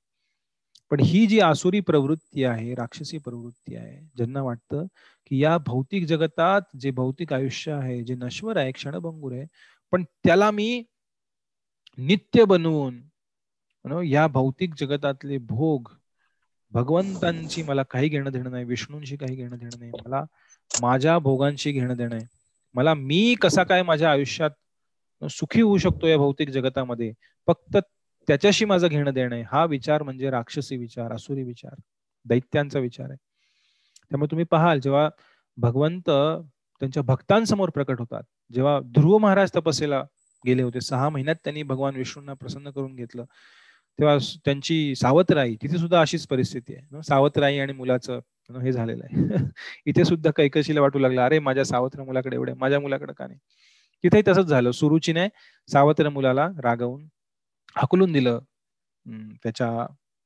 [0.91, 4.86] पण ही जी आसुरी प्रवृत्ती आहे राक्षसी प्रवृत्ती आहे ज्यांना वाटतं
[5.26, 9.45] की या भौतिक जगतात जे भौतिक आयुष्य आहे जे नश्वर आहे क्षणभंगूर आहे
[9.91, 10.84] पण त्याला मी
[11.97, 13.01] नित्य बनवून
[14.01, 15.89] या भौतिक जगतातले भोग
[16.72, 20.24] भगवंतांची मला काही घेणं देणं नाही विष्णूंशी काही घेणं देणं नाही मला
[20.82, 22.26] माझ्या भोगांशी घेणं देणं आहे
[22.74, 24.50] मला मी कसा काय माझ्या आयुष्यात
[25.30, 27.14] सुखी होऊ शकतो या भौतिक जगतामध्ये?
[27.47, 27.78] फक्त
[28.28, 29.43] त्याच्याशी माझं घेणं देणं आहे.
[29.51, 31.76] हा विचार म्हणजे राक्षसी विचार असुरी विचार
[32.26, 33.18] दैत्यांचा विचार आहे.
[34.12, 35.09] त्यामुळे तुम्ही पाहाल जेव्हा
[35.58, 38.24] भगवंत त्यांच्या भक्तांसमोर प्रकट होतात
[38.54, 40.04] जेव्हा ध्रुव महाराज तपस्येला
[40.46, 43.24] गेले होते सहा महिन्यात त्यांनी भगवान विष्णूंना प्रसन्न करून घेतलं.
[43.99, 47.01] तेव्हा त्यांची सावतराई तिथे सुद्धा अशीच परिस्थिती आहे.
[47.03, 48.19] सावतराई आणि मुलाचं
[48.61, 49.13] हे झालेलं आहे.
[49.86, 53.39] इथे सुद्धा कैकशीला वाटू लागलं अरे माझ्या सावत्र मुलाकडे एवढे माझ्या मुलाकडे का नाही?
[54.03, 54.71] तिथेही तसंच झालं.
[54.71, 55.28] सुरुचीने
[55.69, 57.07] सावत्र मुलाला रागवून
[57.75, 58.39] हकलून दिलं
[59.43, 59.69] त्याच्या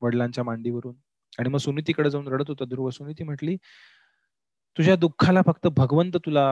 [0.02, 0.96] वडिलांच्या मांडीवरून.
[1.40, 2.66] आणि मग सुनीतीकडे जाऊन रडत होता.
[2.66, 3.56] ध्रुव सुनीती म्हटली
[4.78, 6.48] तुझ्या दुःखाला फक्त भगवंत तुला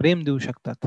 [0.00, 0.86] प्रेम देऊ शकतात.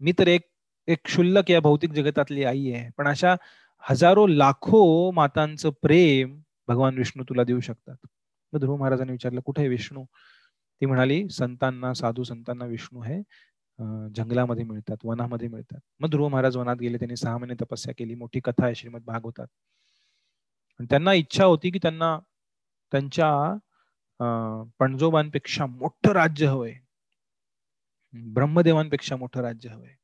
[0.00, 0.42] मी तर एक
[0.88, 2.88] एक क्षुल्लक या भौतिक जगतातली आई आहे.
[2.98, 3.34] पण अशा
[3.82, 7.96] हजारो लाखो मातांचं प्रेम भगवान विष्णू तुला देऊ शकतात.
[8.52, 10.04] मग ध्रुव महाराजांनी विचारलं कुठे विष्णू?
[10.80, 13.20] ती म्हणाली संतांना साधू संतांना विष्णू हे
[14.16, 15.80] जंगलामध्ये मिळतात वनामध्ये मिळतात.
[16.00, 19.46] मग ध्रुव महाराज वनात गेले त्यांनी सहा महिने तपस्या केली मोठी कथा आहे श्रीमद भागवतात.
[20.80, 22.18] त्यांना इच्छा होती की त्यांना
[22.92, 23.30] त्यांच्या
[24.78, 26.74] पणजोबांपेक्षा मोठं राज्य हवंय.
[28.34, 29.94] ब्रह्मदेवांपेक्षा मोठं राज्य हवंय.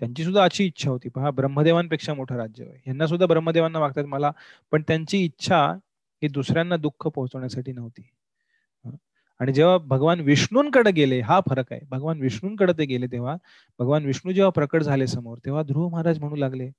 [0.00, 1.08] त्यांची सुद्धा अशी इच्छा होती.
[1.08, 4.30] पहा ब्रह्मदेवांपेक्षा मोठं राज्य आहे यांना सुद्धा ब्रह्मदेवांना मागतात मला
[4.72, 5.62] पण त्यांची इच्छा
[6.22, 8.08] ही दुसऱ्यांना दुःख पोहोचवण्यासाठी नव्हती.
[9.40, 11.80] आणि जेव्हा भगवान विष्णूंकडे गेले हा फरक आहे.
[11.90, 13.36] भगवान विष्णूंकडे ते गेले तेव्हा
[13.78, 16.70] भगवान विष्णू जेव्हा प्रकट झाले समोर तेव्हा ध्रुव महाराज म्हणू लागले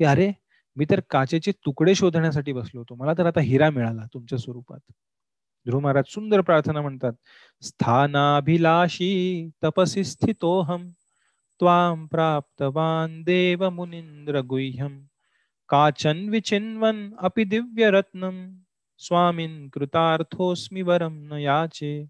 [0.00, 0.30] की अरे
[0.76, 2.94] मी तर काचेचे तुकडे शोधण्यासाठी बसलो होतो.
[2.94, 4.80] मला तर आता हिरा मिळाला तुमच्या स्वरूपात.
[5.66, 7.12] ध्रुव महाराज सुंदर प्रार्थना म्हणतात
[7.62, 10.88] स्थानाभिलाषी तपसी स्थितोहम
[11.60, 15.00] त्वाम प्राप्तवान देव मुनिंद्र गुह्यम
[15.68, 18.56] काचन विचिन्वन अपि दिव्य रत्नम
[18.98, 22.06] स्वामीन कृतार्थोस्मी वरम न याचे।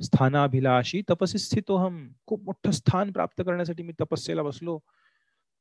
[0.00, 4.78] स्थानाभिलाषी तपसी स्थितोहम खूप मोठं स्थान प्राप्त करण्यासाठी मी तपस्येला बसलो।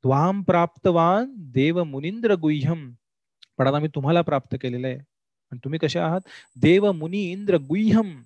[0.04, 2.92] त्वाम प्राप्तवान देव मुनिंद्र गुह्यम
[3.58, 4.98] पण आता मी तुम्हाला प्राप्त केलेलं आहे।
[5.52, 6.22] आणि तुम्ही कसे आहात?
[6.62, 8.22] देव मुनी इंद्र गुह्यम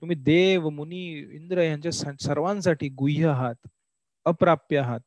[0.00, 3.68] तुम्ही देव मुनी इंद्र यांच्या सर्वांसाठी गुह्य आहात।
[4.24, 5.00] अप्राप्य आहात.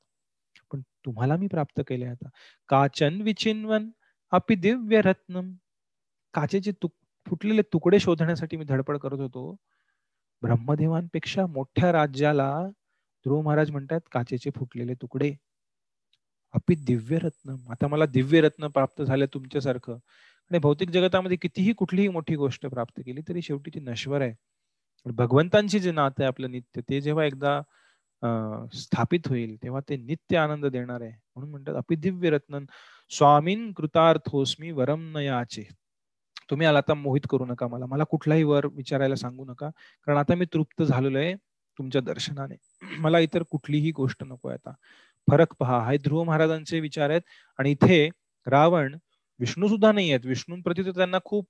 [0.72, 2.30] पण तुम्हाला मी प्राप्त केले आता.
[2.70, 3.90] काचन विचिन्वन
[4.32, 5.54] अपि दिव्य रत्नम.
[6.34, 6.94] काचेचे तुक
[7.28, 9.56] फुटलेले तुकडे शोधण्यासाठी मी धडपड करत होतो.
[10.42, 12.62] ब्रह्मदेवांपेक्षा मोठ्या राज्याला
[13.26, 15.36] ध्रुव महाराज म्हणतात काचेचे फुटलेले तुकडे.
[16.54, 19.94] अपि दिव्य रत्न आता मला दिव्य रत्न प्राप्त झाले तुमच्यासारखं.
[20.52, 24.34] आणि भौतिक जगतामध्ये कितीही कुठलीही मोठी गोष्ट प्राप्त केली तरी शेवटी ती नश्वर आहे.
[25.06, 27.62] भगवंतांची जे नातं आहे आपलं नित्य ते जेव्हा एकदा
[28.74, 31.12] स्थापित होईल तेव्हा ते नित्य आनंद देणार आहे.
[31.36, 32.66] म्हणून म्हणतात अपिदिव्य रत्नन
[33.12, 35.64] स्वामीन कृतार्थोस्मी वरम न याचे.
[36.52, 37.86] तुम्ही आला आता मोहित करू नका मला.
[37.86, 39.70] मला कुठलाही वर विचारायला सांगू नका.
[40.08, 41.34] कारण आता मी तृप्त झालेलो आहे
[41.80, 42.56] तुमच्या दर्शनाने.
[43.08, 44.74] मला इतर कुठलीही गोष्ट नको आता.
[45.28, 45.80] फरक पहा.
[45.92, 47.22] हे ध्रुव महाराजांचे विचार आहेत
[47.60, 48.08] आणि इथे
[48.48, 48.96] रावण
[49.40, 50.26] विष्णू सुद्धा नाही आहेत.
[50.26, 51.48] विष्णूंप्रती तर त्यांना खूप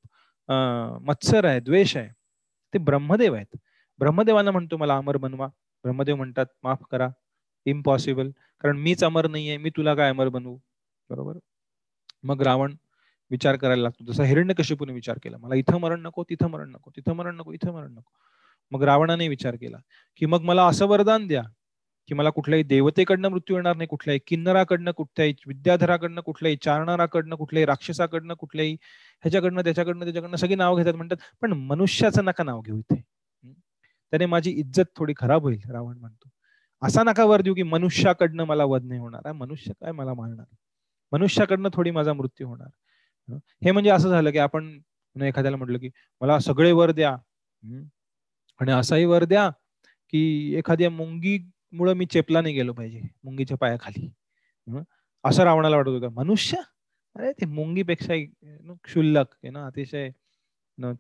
[1.08, 2.10] मत्सर आहे द्वेष आहे.
[2.74, 3.58] ते ब्रह्मदेव आहेत.
[4.00, 5.48] ब्रह्मदेवांना म्हणतो मला अमर बनवा.
[5.86, 7.08] ब्रह्मदेव म्हणतात माफ करा
[7.66, 8.30] इम्पॉसिबल
[8.64, 10.58] कारण मीच अमर नाहीये मी तुला काय अमर बनवू?
[11.10, 11.38] बरोबर?
[12.24, 12.76] मग रावण
[13.32, 14.06] विचार करायला लागतो.
[14.06, 17.52] जसा हिरण्य कशीपूर्ण विचार केला मला इथं मरण नको तिथं मरण नको तिथं मरण नको
[17.54, 18.12] इथं मरण नको.
[18.72, 19.78] मग रावणाने विचार केला
[20.18, 21.44] की मग मला असं वरदान द्या
[22.10, 28.34] की मला कुठल्याही देवतेकडनं मृत्यू येणार नाही कुठल्याही किन्नराकडनं कुठल्याही विद्याधराकडनं कुठल्याही चारणाराकडनं कुठल्याही राक्षसाकडनं
[28.34, 33.02] कुठल्याही ह्याच्याकडनं त्याच्याकडनं त्याच्याकडनं सगळी नाव घेतात म्हणतात पण मनुष्याचं नका नाव घेऊ इथे.
[34.12, 36.30] त्याने माझी इज्जत थोडी खराब होईल रावण म्हणतो.
[36.82, 39.32] असा नका वर देऊ की मनुष्याकडनं मला वध नाही होणार.
[39.32, 40.46] मनुष्य काय मला मारणार?
[41.12, 42.68] मनुष्याकडनं थोडी माझा मृत्यू होणार.
[43.66, 43.72] हे?
[43.72, 44.80] म्हणजे असं झालं की आपण
[45.22, 45.90] एखाद्याला म्हटलं की
[46.22, 47.16] मला सगळे वर द्या.
[48.60, 49.50] आणि असाही वर द्या
[50.12, 51.38] की एखाद्या मुंगी
[51.74, 54.10] मुळे मी चेपला नाही गेलो पाहिजे मुंगीच्या पायाखाली.
[55.24, 56.08] असं रावणाला वाटत होतं.
[56.08, 56.58] मनुष्य?
[57.16, 58.14] अरे ते मुंगीपेक्षा
[58.84, 60.10] क्षुल्लक आहे ना अतिशय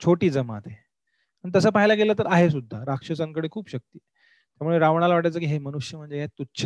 [0.03, 0.84] छोटी जमात आहे.
[1.45, 2.79] आणि तसं पाहायला गेलं तर आहे सुद्धा.
[2.85, 6.65] राक्षसांकडे खूप शक्ती त्यामुळे रावणाला वाटायचं की हे मनुष्य म्हणजे हे तुच्छ.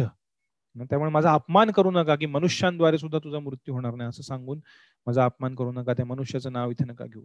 [0.90, 4.60] त्यामुळे माझा अपमान करू नका की मनुष्यांद्वारे सुद्धा तुझा मृत्यू होणार नाही असं सांगून
[5.08, 7.24] माझा अपमान करू नका त्या मनुष्याचं नाव इथे नका घेऊ.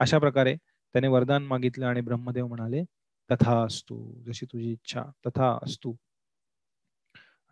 [0.00, 0.54] अशा प्रकारे
[0.94, 2.82] त्याने वरदान मागितलं आणि ब्रह्मदेव म्हणाले
[3.30, 3.96] तथा असतो
[4.26, 5.92] जशी तुझी इच्छा तथा असतो.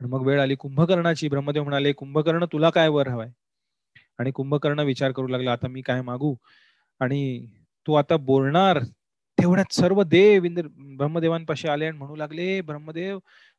[0.00, 1.28] आणि मग वेळ आली कुंभकर्णाची.
[1.28, 3.30] ब्रह्मदेव म्हणाले कुंभकर्ण तुला काय वर हवाय?
[4.18, 6.34] आणि कुंभकर्ण विचार करू लागला आता मी काय मागू?
[7.00, 7.46] आणि
[7.86, 8.78] तू आता बोलणार.
[9.38, 10.66] तेवढ्यात सर्व देव इंद्र
[10.98, 13.18] ब्रह्मदेवांपाशी आले आणि म्हणू लागले ब्रह्मदेव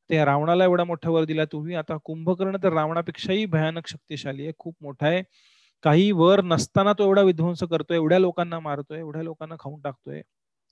[0.09, 1.75] ते रावणाला एवढा मोठा वर दिला तुम्ही.
[1.75, 4.51] आता कुंभकर्ण तर रावणापेक्षाही भयानक शक्तिशाली आहे.
[4.59, 5.21] खूप मोठा आहे.
[5.83, 7.97] काही वर नसताना तो एवढा विध्वंस करतोय.
[7.97, 8.99] एवढ्या लोकांना मारतोय.
[8.99, 10.21] एवढ्या लोकांना खाऊन टाकतोय.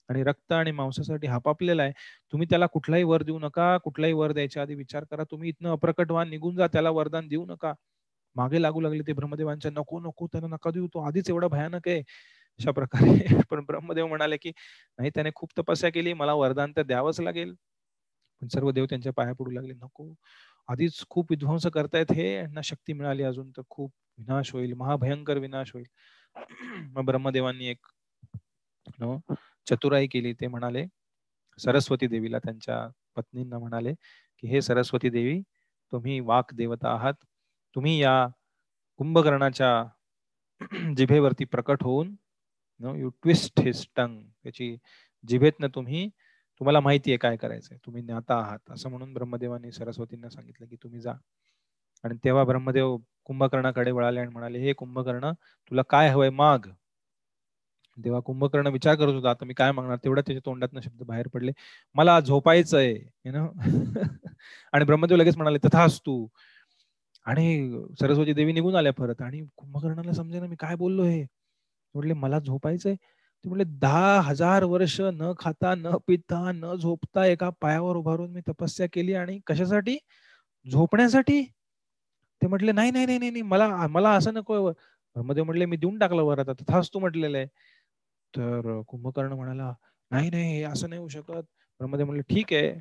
[0.10, 1.92] आणि रक्त आणि मांसासाठी हापापलेला आहे.
[2.34, 3.78] तुम्ही त्याला कुठलाही वर देऊ नका.
[3.84, 5.24] कुठलाही वर द्यायच्या आधी विचार करा.
[5.32, 6.68] तुम्ही इथनं अप्रकट व्हा निघून जा.
[6.68, 7.74] त्याला वरदान देऊ नका.
[8.36, 9.72] मागे लागू लागले ते ब्रह्मदेवांच्या.
[9.72, 10.88] नको नको त्याला नका देऊ.
[10.88, 12.02] तो आधीच एवढा भयानक आहे.
[12.62, 13.14] अशा प्रकारे
[13.52, 16.14] पण ब्रह्मदेव म्हणाले की नाही त्याने खूप तपस्या केली.
[16.14, 17.54] मला वरदान तर द्यावंच लागेल.
[18.42, 19.74] पण सर्व देव त्यांच्या पाया पडू लागले.
[19.76, 20.14] नको.
[20.70, 22.34] आधीच खूप विध्वंस करतायत हे.
[22.36, 24.74] यांना शक्ती मिळाली अजून तर खूप विनाश होईल.
[24.76, 25.86] महाभयंकर विनाश होईल.
[26.94, 27.88] मग ब्रह्मदेवांनी एक
[29.68, 30.34] चतुराई केली.
[30.34, 30.86] ते म्हणाले
[31.60, 33.94] सरस्वती देवीला त्यांच्या पत्नींना म्हणाले
[34.40, 35.42] की हे सरस्वती देवी
[35.94, 37.14] तुम्ही वाक देवता आहात.
[37.76, 38.16] तुम्ही या
[39.00, 39.72] कुंभकर्णाच्या
[40.98, 42.16] जिभेवरती प्रकट होऊन
[42.84, 44.78] यू ट्विस्ट हिज टंग त्याची
[45.28, 46.10] जिभेतनं तुम्ही
[46.62, 47.78] तुम्हाला माहिती आहे काय करायचंय.
[47.86, 48.60] तुम्ही ज्ञाता आहात.
[48.70, 51.14] असं म्हणून ब्रह्मदेवाने सरस्वतींना सांगितलं की तुम्ही जा.
[52.04, 55.32] आणि तेव्हा ब्रह्मदेव कुंभकर्णाकडे वळाले आणि म्हणाले हे कुंभकर्ण
[55.72, 56.60] तुला काय हवंय माग.
[57.98, 59.98] तेव्हा कुंभकर्ण विचार करत होता आता मी काय मागणार?
[60.04, 61.52] तेवढ्या त्याच्या तोंडातनं शब्द बाहेर पडले
[61.96, 62.94] मला झोपायचंय.
[63.26, 63.48] ना
[64.74, 66.28] आणि ब्रह्मदेव लगेच म्हणाले तथाच तू
[67.26, 69.22] आणि सरस्वती देवी निघून आल्या परत.
[69.22, 71.26] आणि कुंभकर्णाला समजे ना मी काय बोललो हे
[71.96, 72.96] म्हटले मला झोपायचंय.
[72.96, 78.42] ते म्हटले दहा हजार वर्ष न खाता न पिता न झोपता एका पायावर उभारून मी
[78.50, 79.98] तपस्या केली आणि कशासाठी?
[80.66, 81.42] झोपण्यासाठी?
[82.42, 84.72] ते म्हटले नाही नाही नाही नाही मला मला असं नको
[85.16, 87.48] मध्ये म्हटले मी देऊन टाकलं वर आता तथाच तू म्हटलेलं आहे.
[88.34, 89.74] तर कुंभकर्ण म्हणाला
[90.12, 91.44] नाही नाही असं नाही होऊ शकत.
[91.80, 92.74] ब्रह्मदेव म्हटलं ठीक आहे.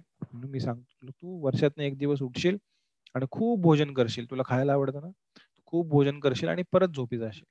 [0.44, 2.56] मी सांगतो तू वर्षातनं एक दिवस उठशील
[3.14, 5.10] आणि खूप भोजन करशील तुला खायला आवडतं ना
[5.66, 7.44] खूप भोजन करशील आणि परत झोपी जाशील.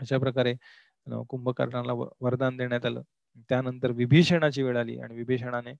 [0.00, 0.54] अशा प्रकारे
[1.28, 3.02] कुंभकर्णाला वरदान देण्यात आलं.
[3.50, 5.72] त्यानंतर विभीषणाची वेळ आली आणि विभीषणाने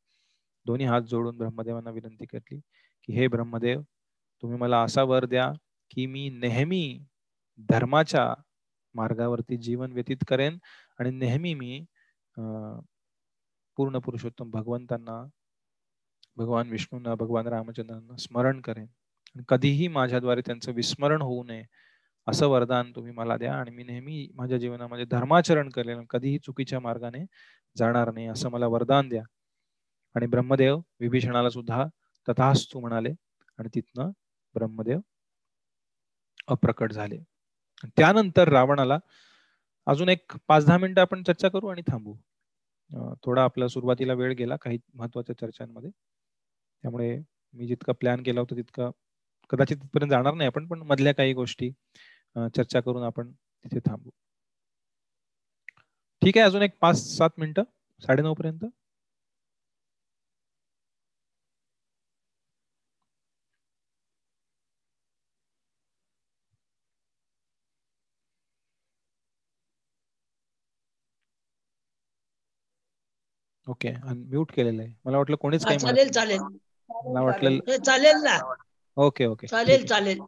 [0.66, 2.58] दोन्ही हात जोडून ब्रह्मदेवांना विनंती केली
[3.04, 3.80] की हे ब्रह्मदेव
[4.42, 5.52] तुम्ही मला असा वर द्या
[5.90, 6.98] की मी नेहमी
[7.58, 8.34] धर्माच्या
[8.94, 10.58] मार्गावरती जीवन व्यतीत करेन
[10.98, 11.84] आणि नेहमी मी
[13.76, 15.24] पूर्ण पुरुषोत्तम भगवंतांना
[16.36, 18.86] भगवान विष्णूंना भगवान रामचंद्रांना स्मरण करेन.
[19.48, 21.62] कधीही माझ्याद्वारे त्यांचं विस्मरण होऊ नये
[22.30, 27.24] असं वरदान तुम्ही मला द्या आणि मी नेहमी माझ्या जीवनामध्ये धर्माचरण करेल कधीही चुकीच्या मार्गाने
[27.76, 29.22] जाणार नाही असं मला वरदान द्या.
[30.14, 31.84] आणि ब्रह्मदेव विभीषणाला सुद्धा
[32.28, 33.10] तथास्तू म्हणाले
[33.58, 34.10] आणि तिथनं
[34.54, 35.00] ब्रह्मदेव
[36.48, 37.18] अप्रकट झाले.
[37.96, 38.98] त्यानंतर रावणाला
[39.86, 42.14] अजून एक पाच दहा मिनिटं आपण चर्चा करू आणि थांबू.
[43.24, 45.90] थोडा आपला सुरुवातीला वेळ गेला काही महत्त्वाच्या चर्चांमध्ये.
[46.84, 47.16] त्यामुळे
[47.54, 48.90] मी जितका प्लॅन केला होता तितका
[49.50, 51.70] कदाचित तिथपर्यंत जाणार नाही आपण पण मधल्या काही गोष्टी
[52.36, 54.10] चर्चा करून आपण तिथे थांबू.
[56.22, 57.62] ठीक आहे अजून एक पाच सात मिनिटं
[58.02, 58.64] साडेनऊ पर्यंत.
[73.66, 74.94] ओके म्यूट केलेलं आहे.
[75.04, 76.40] मला वाटलं कोणीच काही चालेल चालेल.
[76.90, 78.38] मला वाटलं चालेल ना.
[78.96, 79.46] Okay okay.
[79.46, 80.20] चालेल चालेल.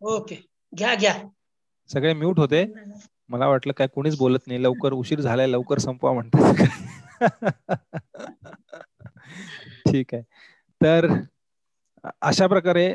[0.00, 0.47] ओके.
[0.72, 1.14] घ्या घ्या.
[1.90, 2.64] सगळे म्यूट होते.
[3.30, 4.62] मला वाटलं काय कोणीच बोलत नाही.
[4.62, 6.64] लवकर उशीर झालाय लवकर संपवा म्हणतात
[9.86, 10.22] ठीक आहे.
[10.80, 11.06] तर
[12.22, 12.94] अशा प्रकारे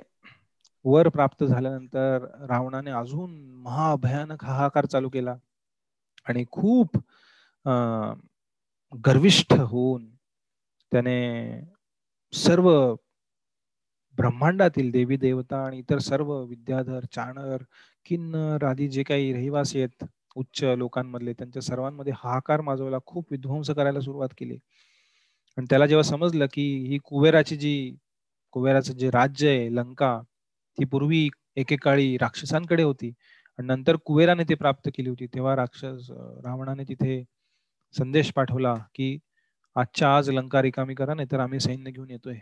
[0.85, 3.31] वर प्राप्त झाल्यानंतर रावणाने अजून
[3.63, 5.35] महाभयानक हाहाकार चालू केला
[6.25, 6.97] आणि खूप
[9.05, 10.09] गर्विष्ठ होऊन
[10.91, 11.15] त्याने
[12.33, 12.69] सर्व
[14.15, 17.63] ब्रह्मांडातील देवी देवता आणि इतर सर्व विद्याधर चाणर
[18.05, 20.03] किन्नर आदी जे काही रहिवासी आहेत
[20.35, 24.57] उच्च लोकांमधले त्यांच्या सर्वांमध्ये हाहाकार माजवला खूप विध्वंस करायला सुरुवात केली.
[25.57, 27.73] आणि त्याला जेव्हा समजलं की ही कुबेराची जी
[28.53, 30.19] कुबेराचं जे राज्य आहे लंका
[30.77, 31.27] ती पूर्वी
[31.57, 33.09] एकेकाळी राक्षसांकडे होती
[33.59, 36.09] आणि नंतर कुबेराने ते प्राप्त केली होती तेव्हा राक्षस
[36.45, 37.23] रावणाने तिथे
[37.95, 39.17] संदेश पाठवला की
[39.75, 42.35] आजच्या आज लंका रिकामी करा नाही तर आम्ही सैन्य घेऊन येतोय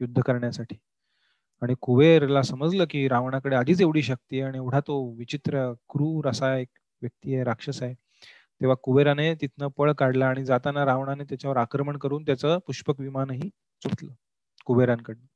[0.00, 0.76] युद्ध करण्यासाठी.
[1.62, 6.56] आणि कुबेरला समजलं की रावणाकडे आधीच एवढी शक्ती आहे आणि एवढा तो विचित्र क्रूर असा
[6.58, 6.68] एक
[7.02, 7.94] व्यक्ती आहे राक्षस आहे.
[8.60, 13.48] तेव्हा कुबेराने तिथनं पळ काढला आणि जाताना रावणाने त्याच्यावर आक्रमण करून त्याचं पुष्पक विमानही
[13.82, 14.12] चुकलं
[14.66, 15.26] कुबेरांकडनं.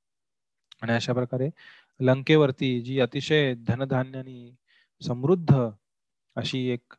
[0.83, 1.49] आणि अशा प्रकारे
[2.01, 4.55] लंकेवरती जी अतिशय धनधान्यानी
[5.03, 5.55] समृद्ध
[6.37, 6.95] अशी एक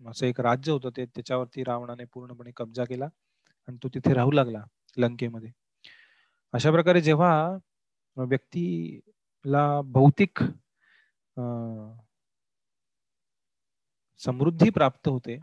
[0.00, 3.04] असं एक राज्य होतं ते त्याच्यावरती रावणाने पूर्णपणे कब्जा केला
[3.68, 4.62] आणि तो तिथे राहू लागला
[4.96, 5.50] लंकेमध्ये.
[6.54, 7.32] अशा प्रकारे जेव्हा
[8.28, 10.42] व्यक्तीला भौतिक
[14.22, 15.38] समृद्धी प्राप्त होते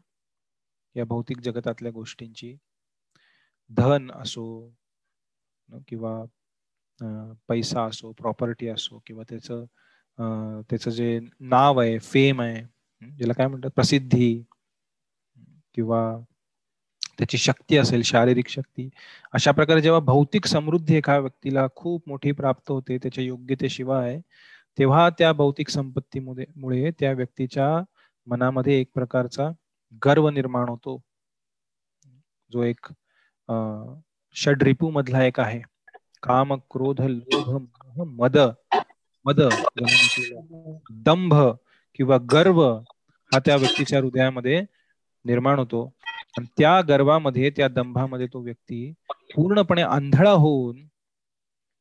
[0.95, 2.55] या भौतिक जगतातल्या गोष्टींची.
[3.69, 4.45] धन असो
[5.87, 6.23] किंवा
[7.47, 9.65] पैसा असो प्रॉपर्टी असो किंवा त्याचं
[10.69, 12.61] त्याचं जे नाव आहे फेम आहे
[13.11, 13.69] ज्याला काय म्हणतात?
[13.75, 14.43] प्रसिद्धी
[15.75, 16.01] किंवा
[17.17, 18.89] त्याची शक्ती असेल शारीरिक शक्ती.
[19.33, 24.19] अशा प्रकारे जेव्हा भौतिक समृद्धी एका व्यक्तीला खूप मोठी प्राप्त होते त्याच्या योग्यतेशिवाय
[24.79, 27.83] तेव्हा त्या भौतिक संपत्तीमुळे मुळे त्या व्यक्तीच्या
[28.27, 29.49] मनामध्ये एक प्रकारचा
[30.05, 31.01] गर्व निर्माण होतो.
[32.53, 32.93] जो एक
[34.35, 35.61] षड्रिपू मधला एक आहे.
[36.23, 37.65] काम क्रोध लोभ
[37.97, 38.37] मद.
[39.25, 39.41] मद
[40.89, 41.35] दंभ
[41.95, 42.63] किंवा गर्व
[43.33, 44.61] हा त्या व्यक्तीच्या हृदयामध्ये
[45.25, 45.93] निर्माण होतो.
[46.39, 48.93] त्या गर्वामध्ये त्या दंभामध्ये तो व्यक्ती
[49.35, 50.87] पूर्णपणे आंधळा होऊन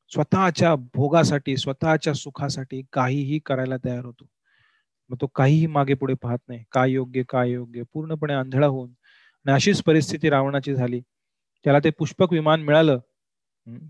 [0.09, 4.27] स्वतःच्या भोगासाठी स्वतःच्या सुखासाठी काहीही करायला तयार होतो.
[5.09, 6.65] मग तो काहीही मागे पुढे पाहत नाही.
[6.73, 7.83] काय योग्य काय योग्य?
[7.93, 8.91] पूर्णपणे आंधळा होऊन.
[9.47, 11.01] आणि अशीच परिस्थिती रावणाची झाली.
[11.65, 12.99] त्याला ते पुष्पक विमान मिळालं.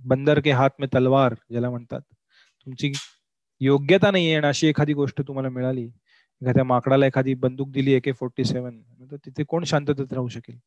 [0.05, 2.01] बंदर के हात में तलवार ज्याला म्हणतात.
[2.67, 2.93] तुमची
[3.61, 5.89] योग्यता नाही आहे आणि अशी एखादी गोष्ट तुम्हाला मिळाली.
[6.43, 8.81] एखाद्या माकडाला एखादी बंदूक दिली एके फोर्टी सेव्हन
[9.11, 10.59] तर तिथे कोण शांततेत राहू शकेल?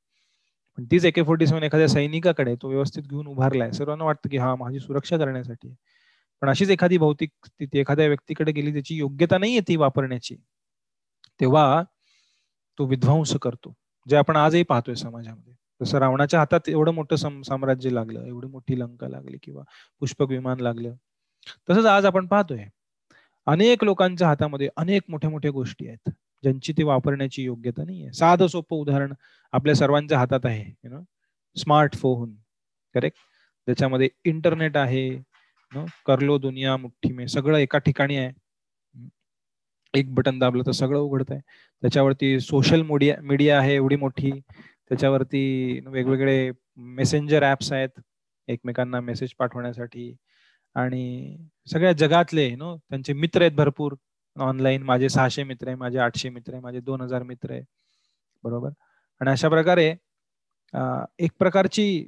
[0.78, 4.56] पण तीच एके फोर्टी सेव्हन एखाद्या सैनिकाकडे तो व्यवस्थित घेऊन उभारलाय सर्वांना वाटतं की हा
[4.56, 5.74] माझी सुरक्षा करण्यासाठी
[6.42, 10.36] पण अशीच एखादी भौतिक स्थिती एखाद्या व्यक्तीकडे गेली त्याची योग्यता नाहीये ती वापरण्याची
[11.40, 11.84] तेव्हा
[12.80, 13.74] तो विध्वंस करतो
[14.08, 15.54] जे आपण आजही पाहतोय समाजामध्ये.
[15.82, 19.64] जसं रावणाच्या हातात एवढं मोठं साम्राज्य लागलं एवढी मोठी लंका लागली किंवा
[20.02, 20.94] पुष्पक विमान लागलं
[21.70, 22.66] तसंच आज आपण पाहतोय.
[23.50, 26.10] अनेक लोकांच्या हातामध्ये अनेक मोठ्या मोठ्या गोष्टी आहेत
[26.44, 29.14] ज्यांची ती वापरण्याची योग्यता नाही आहे साधं सोपं उदाहरण
[29.54, 31.02] आपल्या सर्वांच्या हातात आहे यु नो
[31.58, 32.36] स्मार्टफोन
[32.96, 33.18] करेक्ट
[33.68, 35.10] त्याच्यामध्ये इंटरनेट आहे
[36.06, 38.32] करलो दुनिया मुठ्ठी मे सगळं एका ठिकाणी आहे.
[39.94, 41.40] एक बटन दाबलं तर सगळं उघडत आहे
[41.84, 44.32] त्याच्यावरती सोशल मीडिया मीडिया आहे एवढी मोठी.
[44.90, 46.52] त्याच्यावरती वेगवेगळे
[46.98, 48.00] मेसेंजर ऍप्स आहेत
[48.48, 50.12] एकमेकांना मेसेज पाठवण्यासाठी.
[50.76, 51.38] आणि
[51.72, 53.96] सगळ्या जगातले नो त्यांचे मित्र आहेत भरपूर.
[54.36, 57.62] ऑनलाईन माझे सहाशे मित्र आहे माझे आठशे मित्र आहे माझे दोन हजार मित्र आहे.
[58.44, 58.70] बरोबर?
[59.22, 59.88] आणि अशा प्रकारे
[61.20, 62.08] एक प्रकारची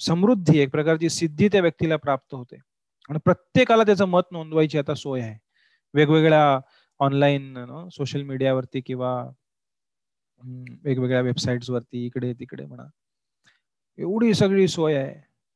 [0.00, 2.56] समृद्धी एक प्रकारची सिद्धी त्या व्यक्तीला प्राप्त होते.
[3.10, 5.38] आणि प्रत्येकाला त्याचं मत नोंदवायची आता सोय आहे.
[5.94, 6.58] वेगवेगळ्या
[7.00, 9.12] ऑनलाईन सोशल मीडियावरती किंवा
[10.84, 12.86] वेगवेगळ्या वेबसाईट्स वरती इकडे तिकडे म्हणा.
[13.98, 15.14] एवढी सगळी सोय आहे.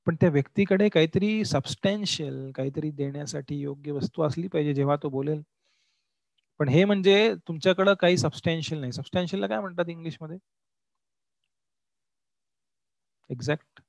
[0.09, 5.43] पण त्या व्यक्तीकडे काहीतरी सबस्टॅन्शियल काहीतरी देण्यासाठी योग्य वस्तू असली पाहिजे जेव्हा तो बोलेल.
[6.61, 8.93] पण हे म्हणजे तुमच्याकडं काही सबस्टॅन्शियल नाही.
[8.93, 10.39] सबस्टॅन्शियलला काय म्हणतात इंग्लिशमध्ये?
[13.31, 13.81] एक्झॅक्ट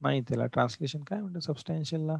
[0.00, 2.16] नाही त्याला ट्रान्सलेशन काय म्हणतात सबस्टॅन्शियलला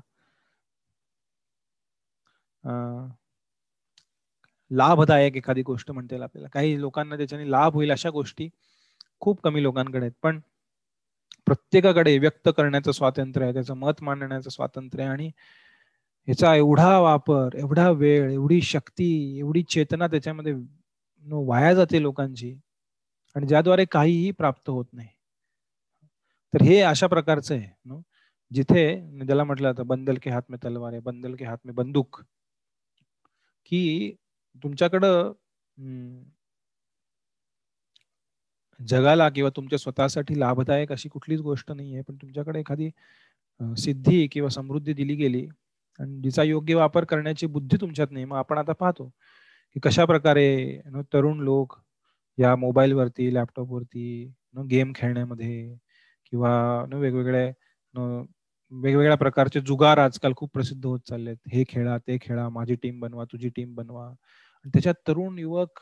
[4.71, 6.49] लाभदायक एखादी गोष्ट म्हणता येईल आपल्याला.
[6.53, 8.49] काही लोकांना त्याच्याने लाभ होईल अशा गोष्टी
[9.21, 10.13] खूप कमी लोकांकडे आहेत.
[10.23, 10.41] पण
[11.47, 15.27] प्रत्येकाकडे व्यक्त करण्याचं स्वातंत्र्य आहे त्याचं मत मांडण्याचं स्वातंत्र्य आहे आणि
[16.29, 20.55] ह्याचा एवढा वापर एवढा वेळ एवढी शक्ती एवढी चेतना त्याच्यामध्ये
[21.27, 22.53] वाया जाते लोकांची
[23.37, 25.09] आणि ज्याद्वारे काहीही प्राप्त होत नाही.
[26.55, 28.01] तर हे अशा प्रकारचं आहे
[28.51, 28.85] जिथे
[29.25, 32.21] ज्याला म्हटलं जातं बंदल के हात में तलवार आहे बंदल के हात में बंदूक
[33.71, 34.15] की
[34.63, 35.33] तुमच्याकडं
[38.81, 42.91] जगाला किंवा तुमच्या स्वतःसाठी लाभदायक अशी कुठलीच गोष्ट नाही आहे पण तुमच्याकडे एखादी
[43.77, 45.47] सिद्धी किंवा समृद्धी दिली गेली
[45.99, 49.09] आणि जिचा योग्य वापर करण्याची बुद्धी तुमच्यात नाही मग आपण आता पाहतो
[49.77, 50.81] की कशा प्रकारे
[51.13, 51.77] तरुण लोक
[52.39, 54.33] या मोबाईल वरती लॅपटॉप वरती
[54.71, 55.77] गेम खेळण्यामध्ये
[56.33, 56.53] किंवा
[56.95, 57.51] वेगवेगळे
[58.73, 61.37] वेगवेगळ्या प्रकारचे जुगार आजकाल खूप प्रसिद्ध होत चाललेत.
[61.49, 64.11] हे खेळा ते खेळा माझी टीम बनवा तुझी टीम बनवा.
[64.67, 65.81] त्याच्यात तरुण युवक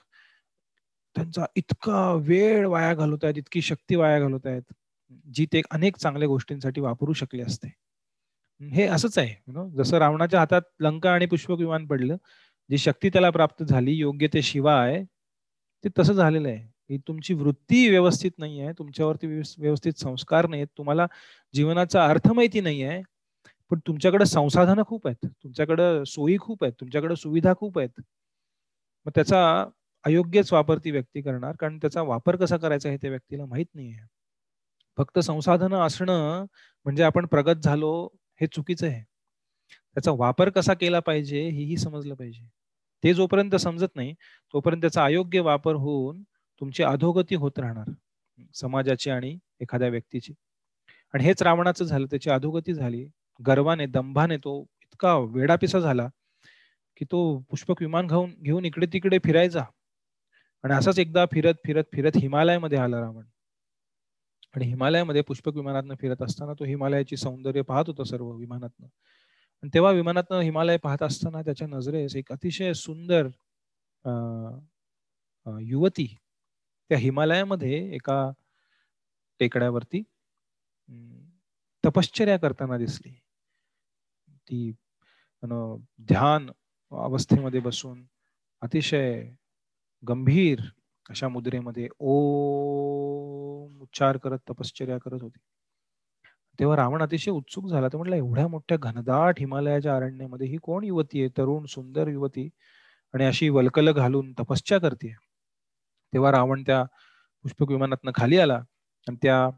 [1.17, 4.63] त्यांचा इतका वेळ वाया घालवत आहेत इतकी शक्ती वाया घालवत आहेत
[5.27, 7.69] जी ते अनेक चांगल्या गोष्टींसाठी वापरू शकले असते.
[8.61, 9.35] हे असंच आहे.
[9.77, 12.17] जसं रावणाच्या हातात लंका आणि पुष्पक विमान पडलं
[12.71, 15.03] जी शक्ती त्याला प्राप्त झाली योग्य ते शिवाय
[15.85, 16.59] ते तसं झालेलं आहे.
[16.89, 19.27] की तुमची वृत्ती व्यवस्थित नाही आहे तुमच्यावरती
[19.59, 21.07] व्यवस्थित संस्कार नाहीत तुम्हाला
[21.55, 23.03] जीवनाचा अर्थ माहिती नाही आहे
[23.71, 28.01] पण तुमच्याकडे संसाधनं खूप आहेत तुमच्याकडे सोयी खूप आहेत तुमच्याकडे सुविधा खूप आहेत.
[29.07, 29.41] मग त्याचा
[30.05, 34.07] अयोग्यच वापर ती व्यक्ती करणार कारण त्याचा वापर कसा करायचा हे त्या व्यक्तीला माहीत नाहीये.
[34.99, 36.45] फक्त संसाधनं असणं
[36.87, 37.93] म्हणजे आपण प्रगत झालो
[38.41, 39.03] हे चुकीचं आहे.
[39.95, 42.45] त्याचा वापर कसा केला पाहिजे हेही समजलं पाहिजे.
[43.05, 44.15] ते जोपर्यंत समजत नाही
[44.55, 46.23] तोपर्यंत त्याचा अयोग्य वापर होऊन
[46.61, 47.91] तुमची अधोगती होत राहणार
[48.55, 50.33] समाजाची आणि एखाद्या व्यक्तीची.
[51.15, 53.07] आणि हेच रावणाचं झालं त्याची अधोगती झाली.
[53.41, 56.09] गर्वाने दंभाने तो इतका वेडापिसा झाला
[56.97, 59.65] की तो पुष्पक विमान घेऊन घेऊन इकडे तिकडे फिरायचा.
[60.65, 63.25] आणि असाच एकदा फिरत फिरत फिरत हिमालयामध्ये आला रावण.
[64.57, 68.87] आणि हिमालयामध्ये पुष्पक विमानातनं फिरत असताना तो हिमालयाची सौंदर्य पाहत होता सर्व विमानातनं.
[69.63, 73.27] आणि तेव्हा विमानातनं हिमालय पाहत असताना त्याच्या नजरेस एक अतिशय सुंदर
[75.61, 76.07] युवती
[76.91, 78.31] त्या हिमालयामध्ये एका
[79.41, 80.03] टेकड्यावरती
[81.85, 83.13] तपश्चर्या करताना दिसली.
[84.29, 84.73] ती
[85.43, 86.51] ध्यान
[86.93, 88.05] अवस्थेमध्ये बसून
[88.63, 89.23] अतिशय
[90.03, 90.61] गंभीर
[91.11, 95.39] अशा मुद्रेमध्ये ओम उच्चार करत तपश्चर्या करत होती.
[96.59, 97.89] तेव्हा रावण अतिशय उत्सुक झाला.
[97.89, 101.29] तर म्हटलं एवढ्या मोठ्या घनदाट हिमालयाच्या अरण्यामध्ये ही कोण युवती आहे?
[101.39, 102.49] तरुण सुंदर युवती
[103.15, 105.13] आणि अशी वलकल घालून तपश्चर्या करते.
[106.13, 106.83] तेव्हा रावण त्या
[107.45, 108.57] पुष्पक विमानातनं खाली आला
[109.07, 109.49] आणि त्या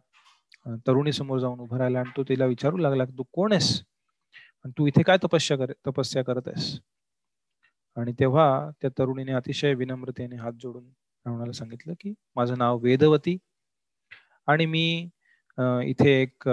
[0.87, 3.71] तरुणी समोर जाऊन उभा राहिला आणि तो तिला विचारू लागला तू कोण आहेस?
[4.65, 6.79] आणि तू इथे काय तपस्या कर तपस्या करत आहेस?
[7.97, 10.85] आणि तेव्हा त्या तरुणीने अतिशय विनम्रतेने हात जोडून
[11.27, 13.37] रावणाला सांगितलं की माझं नाव वेदवती
[14.49, 14.85] आणि मी
[15.85, 16.49] इथे एक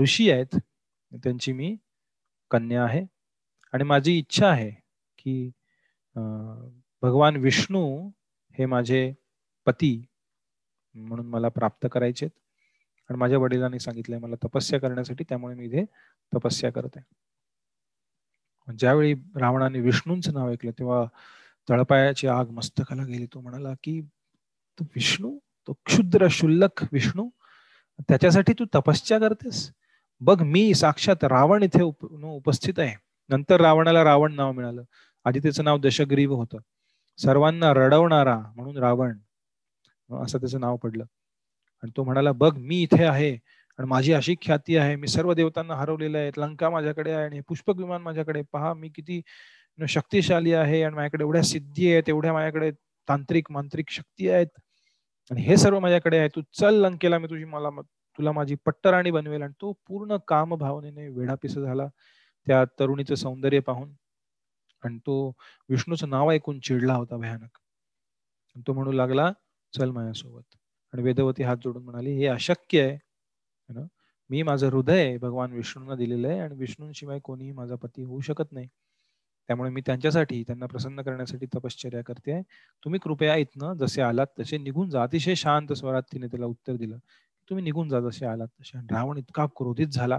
[0.00, 0.58] ऋषी आहेत.
[1.12, 1.76] त्यांची मी
[2.50, 3.04] कन्या आहे.
[3.74, 4.70] आणि माझी इच्छा आहे
[5.18, 5.50] की
[7.02, 7.84] भगवान विष्णू
[8.54, 9.12] हे माझे
[9.66, 9.92] पती
[10.94, 12.26] म्हणून मला प्राप्त करायचे
[13.10, 15.84] आणि माझ्या वडिलांनी सांगितलंय मला तपस्या करण्यासाठी त्यामुळे मी इथे
[16.32, 17.04] तपस्या करत आहे.
[18.72, 21.04] ज्यावेळी रावणाने विष्णूंचं नाव ऐकलं तेव्हा
[21.68, 23.26] तळपायाची आग मस्तकाला गेली.
[23.26, 24.02] तो म्हणाला की
[24.78, 25.38] तू विष्णू?
[25.66, 27.28] तो क्षुद्र शुल्लक विष्णू?
[28.08, 29.72] त्याच्यासाठी तू तपस्या करतेस?
[30.20, 32.96] बघ मी साक्षात रावण इथे उप- उपस्थित आहे.
[33.28, 34.82] नंतर रावणाला रावण नाव मिळालं.
[35.24, 36.58] आधी त्याचं नाव दशग्रीव होतं.
[37.18, 39.18] सर्वांना रडवणारा म्हणून रावण
[40.22, 41.04] असं त्याचं नाव पडलं.
[41.82, 43.38] आणि तो म्हणाला बघ मी इथे आहे.
[43.78, 47.76] आणि माझी अशी ख्याती आहे मी सर्व देवतांना हरवलेलं आहे लंका माझ्याकडे आहे आणि पुष्पक
[47.78, 49.20] विमान माझ्याकडे पहा मी किती
[49.78, 52.70] शक्तिशाली आहे आणि माझ्याकडे एवढ्या सिद्धी आहेत एवढ्या माझ्याकडे
[53.08, 54.46] तांत्रिक मांत्रिक शक्ती आहेत.
[55.30, 56.28] आणि हे सर्व माझ्याकडे आहे.
[56.36, 57.70] तू चल लंकेला मी तुझी मला
[58.18, 59.42] तुला माझी पट्टराणी बनवेल.
[59.42, 61.86] आणि तो पूर्ण काम भावनेने वेढापिस झाला
[62.46, 63.92] त्या तरुणीचं सौंदर्य पाहून.
[64.82, 65.16] आणि तो
[65.70, 67.58] विष्णूचं नाव ऐकून चिडला होता भयानक.
[68.56, 69.30] आणि तो म्हणू लागला
[69.72, 70.56] चल माझ्यासोबत.
[70.92, 72.98] आणि वेदवती हात जोडून म्हणाली हे अशक्य आहे.
[73.68, 73.86] ना?
[74.30, 78.66] मी माझं हृदय भगवान विष्णूंना दिलेलं आहे आणि विष्णूंशिवाय कोणीही माझा पती होऊ शकत नाही.
[79.48, 82.40] त्यामुळे मी त्यांच्यासाठी त्यांना प्रसन्न करण्यासाठी तपश्चर्या करते
[82.82, 85.02] तुम्ही कृपया इथनं जसे आलात तसे निघून जा.
[85.02, 86.98] अतिशय शांत स्वरात तिने त्याला उत्तर दिलं.
[87.50, 88.78] तुम्ही निघून जा जसे आलात तसे.
[88.92, 90.18] रावण इतका क्रोधित झाला.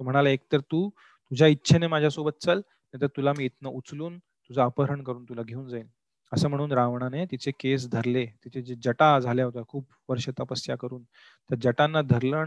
[0.00, 5.02] तो म्हणाला एकतर तू तुझ्या इच्छेने माझ्यासोबत चल नाहीतर तुला मी इथनं उचलून तुझं अपहरण
[5.02, 5.86] करून तुला घेऊन जाईन.
[6.32, 8.24] असं म्हणून रावणाने तिचे केस धरले.
[8.44, 11.02] तिचे जे जटा झाल्या होत्या खूप वर्ष तपस्या करून.
[11.50, 12.44] त्या जटांना धरलं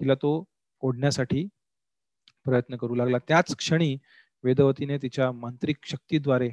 [0.00, 0.32] तिला तो
[0.82, 1.46] ओढण्यासाठी
[2.46, 3.18] प्रयत्न करू लागला.
[3.28, 3.96] त्याच क्षणी
[4.44, 6.48] वेदवतीने तिच्या मांत्रिक शक्तीद्वारे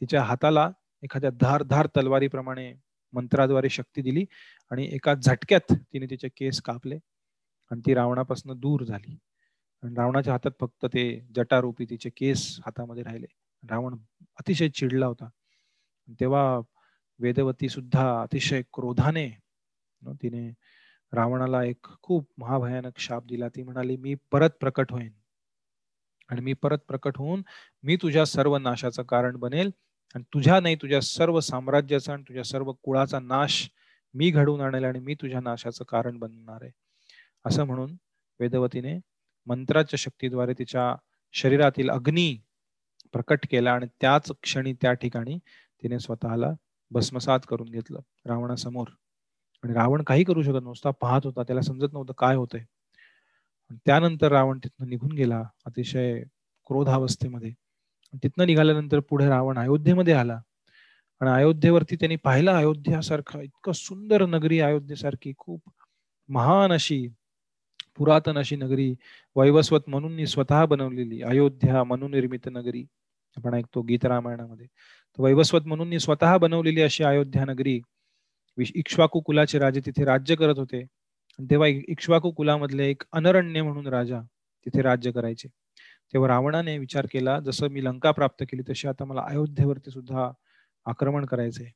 [0.00, 0.70] तिच्या हाताला
[1.02, 2.72] एखाद्या धार धार तलवारीप्रमाणे
[3.12, 4.24] मंत्राद्वारे शक्ती दिली
[4.70, 6.98] आणि एका झटक्यात तिने तिचे केस कापले
[7.70, 9.18] आणि ती रावणापासून दूर झाली.
[9.82, 11.04] आणि रावणाच्या हातात फक्त ते
[11.34, 13.26] जटारूपी तिचे केस हातामध्ये राहिले.
[13.62, 13.96] रावण
[14.38, 15.28] अतिशय चिडला होता.
[16.20, 16.60] तेव्हा
[17.20, 19.28] वेदवती सुद्धा अतिशय क्रोधाने
[20.02, 20.50] तिने
[21.12, 23.48] रावणाला एक खूप महाभयानक शाप दिला.
[23.48, 25.10] ती म्हणाली मी परत प्रकट होईन.
[26.28, 27.42] आणि मी परत प्रकट होऊन
[27.82, 29.70] मी तुझ्या सर्व नाशाचं कारण बनेल
[30.14, 33.68] आणि तुझ्या नाही तुझ्या सर्व साम्राज्याचा आणि तुझ्या सर्व कुळाचा नाश
[34.14, 36.70] मी घडवून आणेल आणि मी तुझ्या नाशाचं कारण बनणार आहे.
[37.44, 37.96] असं म्हणून
[38.40, 38.98] वेदवतीने
[39.46, 40.94] मंत्राच्या शक्तीद्वारे तिच्या
[41.32, 42.38] शरीरातील अग्नी
[43.12, 45.38] प्रकट केला आणि त्याच क्षणी त्या ठिकाणी
[45.82, 46.50] तिने स्वतःला
[46.90, 48.88] भस्मसात करून घेतलं रावणासमोर.
[49.64, 52.64] आणि रावण काही करू शकत नव्हता पाहत होता त्याला समजत नव्हतं काय होतंय.
[53.86, 56.22] त्यानंतर रावण तिथनं निघून गेला अतिशय
[56.66, 57.52] क्रोधावस्थेमध्ये.
[58.22, 60.40] तिथनं निघाल्यानंतर पुढे रावण अयोध्येमध्ये आला.
[61.20, 65.60] आणि अयोध्येवरती त्यांनी पाहिलं अयोध्यासारखं इतकं सुंदर नगरी अयोध्येसारखी खूप
[66.28, 67.06] महान अशी
[67.96, 68.94] पुरातन अशी नगरी
[69.36, 72.84] वैवस्वत म्हणून स्वतः बनवलेली अयोध्या निर्मित नगरी
[73.36, 74.66] आपण ऐकतो गीत रामायणामध्ये.
[75.18, 77.80] वैवस्वत म्हणून स्वतः बनवलेली अशी अयोध्या नगरी
[78.74, 80.86] इक्ष्वाकू कुलाचे राजे तिथे राज्य करत होते.
[81.40, 84.20] तेव्हा इक्ष्वाकू कुलामधले एक अनरण्य म्हणून राजा
[84.66, 85.48] तिथे राज्य करायचे.
[86.12, 90.30] तेव्हा रावणाने विचार केला जसं मी लंका प्राप्त केली तशी आता मला अयोध्येवरती सुद्धा
[90.86, 91.66] आक्रमण करायचंय.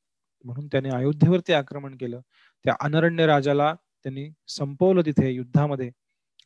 [0.45, 2.21] म्हणून त्याने अयोध्येवरती आक्रमण केलं.
[2.65, 5.91] त्या अनरण्य राजाला त्यांनी संपवलं तिथे युद्धामध्ये.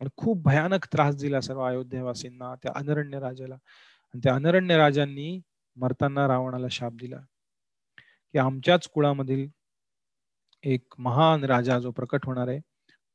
[0.00, 3.54] आणि खूप भयानक त्रास दिला सर्व अयोध्येवासींना त्या अनरण्य राजाला.
[3.54, 5.40] आणि त्या अनरण्य राजांनी
[5.76, 7.16] मरताना रावणाला शाप दिला.
[8.32, 9.48] की आमच्याच कुळामधील
[10.64, 12.60] एक महान राजा जो प्रकट होणार आहे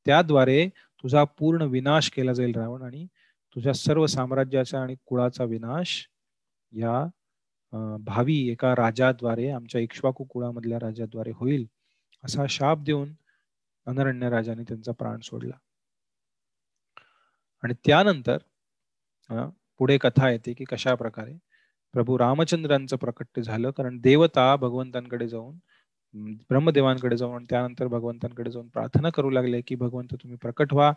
[0.05, 0.67] त्याद्वारे
[1.03, 3.05] तुझा पूर्ण विनाश केला जाईल रावण आणि
[3.55, 6.07] तुझ्या सर्व साम्राज्याचा आणि कुळाचा विनाश
[6.71, 7.05] या
[7.99, 11.65] भावी एका राजाद्वारे आमच्या इक्ष्वाकू कुळामधल्या राजाद्वारे होईल
[12.23, 13.13] असा शाप देऊन
[13.87, 15.55] अनरण्य राजाने त्यांचा प्राण सोडला.
[17.63, 18.37] आणि त्यानंतर
[19.79, 21.33] पुढे कथा येते की कशा प्रकारे
[21.93, 25.57] प्रभू रामचंद्रांचं प्रकट झालं कारण देवता भगवंतांकडे जाऊन
[26.15, 30.93] ब्रह्मदेवांकडे जाऊन त्यानंतर भगवंतांकडे जाऊन प्रार्थना करू लागले की भगवंत तुम्ही प्रकट व्हा.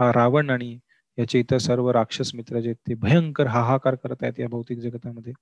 [0.00, 0.78] हा रावण आणि
[1.18, 5.32] याचे इतर सर्व राक्षस मित्र जे ते भयंकर हाहाकार करत आहेत या भौतिक जगतामध्ये.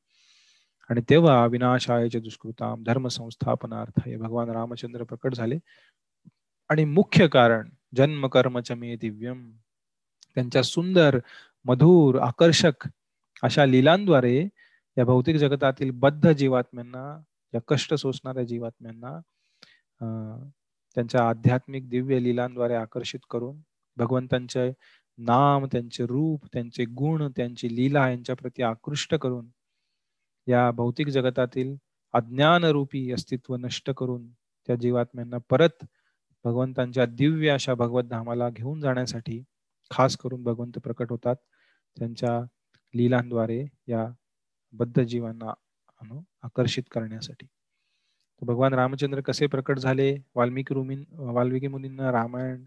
[0.90, 5.58] आणि तेव्हा विनाशायचे दुष्कृताम धर्म संस्थापनार्थ हे भगवान रामचंद्र प्रकट झाले.
[6.70, 9.50] आणि मुख्य कारण जन्म कर्म चमे दिव्यम.
[10.34, 11.18] त्यांच्या सुंदर
[11.64, 12.88] मधुर आकर्षक
[13.42, 14.48] अशा लिलांद्वारे
[14.98, 17.22] या भौतिक जगतातील बद्ध जीवात्म्यांना
[17.54, 19.18] या कष्ट सोसणाऱ्या जीवात्म्यांना
[20.96, 23.60] त्यांच्या आध्यात्मिक दिव्य लिलांद्वारे आकर्षित करून
[23.96, 24.70] भगवंतांचे
[25.18, 29.48] नाम त्यांचे रूप त्यांचे गुण त्यांची लीला यांच्या प्रती आकृष्ट करून
[30.46, 31.76] या भौतिक जगतातील
[32.14, 34.26] अज्ञान रूपी अस्तित्व नष्ट करून
[34.68, 35.84] त्या जीवात्म्यांना परत
[36.44, 39.42] भगवंतांच्या दिव्य अशा भगवत धामाला घेऊन जाण्यासाठी
[39.90, 41.36] खास करून भगवंत प्रकट होतात.
[41.96, 42.40] त्यांच्या
[42.94, 44.06] लीलांद्वारे या
[44.74, 45.52] बद्ध जीवांना
[46.42, 47.46] आकर्षित करण्यासाठी.
[48.40, 50.16] भगवान रामचंद्र कसे प्रकट झाले?
[50.34, 52.64] वाल्मिकी रुमीन वाल्मिकी मुनींना रामायण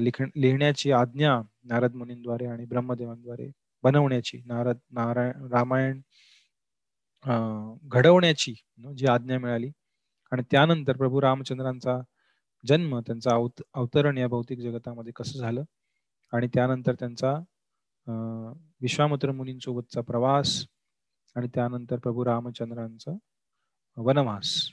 [0.00, 3.50] लिख लिहिण्याची आज्ञा नारद मुनींद्वारे आणि ब्रह्मदेवांद्वारे
[3.82, 6.00] बनवण्याची नारद नारायण रामायण
[7.82, 8.54] घडवण्याची
[8.96, 9.70] जी आज्ञा मिळाली.
[10.32, 11.98] आणि त्यानंतर प्रभू रामचंद्रांचा
[12.66, 13.30] जन्म त्यांचा
[13.74, 15.64] अवतरण या भौतिक जगतामध्ये कसं झालं?
[16.32, 17.34] आणि त्यानंतर त्यांचा
[18.08, 20.66] अं, विश्वामित्र मुनींसोबतचा प्रवास
[21.36, 23.12] आणि त्यानंतर प्रभू रामचंद्रांचा
[23.96, 24.68] वनवास.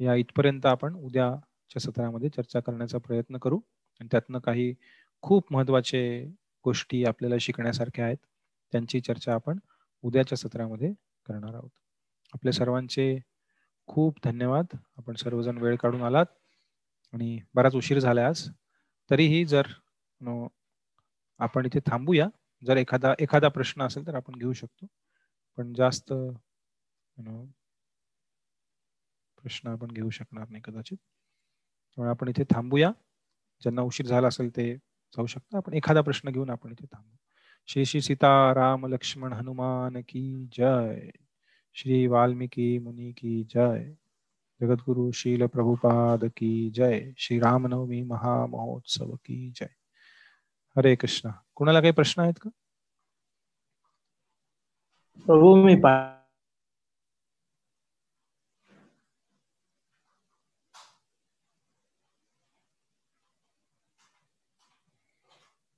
[0.00, 3.60] या इथपर्यंत आपण उद्याच्या सत्रामध्ये चर्चा करण्याचा प्रयत्न करू.
[4.00, 4.74] आणि त्यातनं काही
[5.22, 6.02] खूप महत्त्वाचे
[6.64, 8.16] गोष्टी आपल्याला शिकण्यासारख्या आहेत
[8.72, 9.58] त्यांची चर्चा आपण
[10.02, 10.92] उद्याच्या सत्रामध्ये
[11.26, 11.70] करणार आहोत.
[12.34, 13.18] आपल्या सर्वांचे
[13.86, 14.66] खूप धन्यवाद.
[14.98, 16.26] आपण सर्वजण वेळ काढून आलात
[17.12, 18.48] आणि बराच उशीर झाला आज.
[19.10, 19.62] तरीही जर
[21.38, 22.28] आपण इथे थांबूया.
[22.66, 24.86] जर एखादा एखादा प्रश्न असेल तर आपण घेऊ शकतो.
[25.56, 26.12] पण जास्त
[29.42, 30.98] प्रश्न आपण घेऊ शकणार नाही कदाचित.
[30.98, 32.92] त्यामुळे आपण इथे थांबूया.
[33.60, 34.76] ज्यांना उशीर झाला असेल ते
[35.16, 35.56] जाऊ शकता.
[35.56, 37.16] आपण एखादा प्रश्न घेऊन आपण इथे थांबू.
[37.66, 41.08] श्री श्री सीता राम लक्ष्मण हनुमान की जय.
[41.74, 43.94] श्री वाल्मिकी मुनि की जय.
[44.60, 47.10] जगद्गुरु शील प्रभुपाद की जय.
[47.18, 49.66] श्री रामनवमी महामहोत्सव की जय.
[50.76, 51.32] हरे कृष्णा.
[51.54, 52.50] कुणाला काही प्रश्न आहेत का?
[55.26, 55.96] प्रभू मी पा-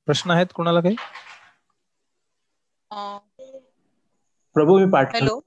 [0.08, 0.96] प्रश्न आहेत कुणाला काही?
[4.56, 5.38] प्रभू मी पाठ हॅलो.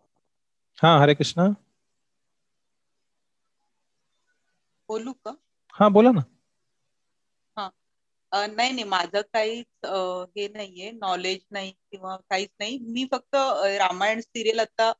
[0.77, 1.47] हा हरे कृष्णा.
[4.89, 5.35] बोलू का?
[5.75, 6.21] हा बोला ना.
[8.31, 9.85] नाही नाही माझं काहीच
[10.37, 12.77] हे नाहीये नॉलेज नाही किंवा काहीच नाही.
[12.77, 13.35] मी फक्त
[13.79, 14.91] रामायण सिरियल आता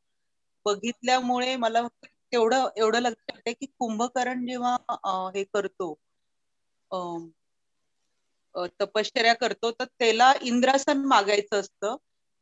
[0.66, 5.94] बघितल्यामुळे मला तेवढं एवढं लक्षात आहे की कुंभकर्ण जेव्हा हे करतो
[8.80, 11.96] तपश्चर्या करतो तर त्याला इंद्रासन मागायचं असतं.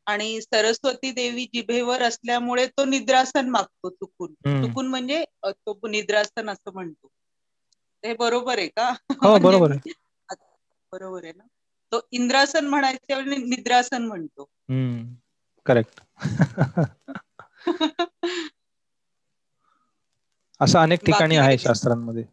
[0.06, 4.32] आणि सरस्वती देवी जिभेवर असल्यामुळे तो निद्रासन मागतो चुकून.
[4.32, 7.08] चुकून म्हणजे तो निद्रासन असं म्हणतो.
[8.04, 8.88] हे बरोबर आहे का?
[8.90, 9.78] हो म्हणजे बरोबर आहे.
[9.86, 9.92] मी-
[10.92, 11.44] बरोबर आहे ना?
[11.92, 14.48] तो इंद्रासन म्हणायच्या निद्रासन म्हणतो.
[15.66, 16.00] करेक्ट
[20.60, 22.24] असं अनेक ठिकाणी आहे शास्त्रांमध्ये.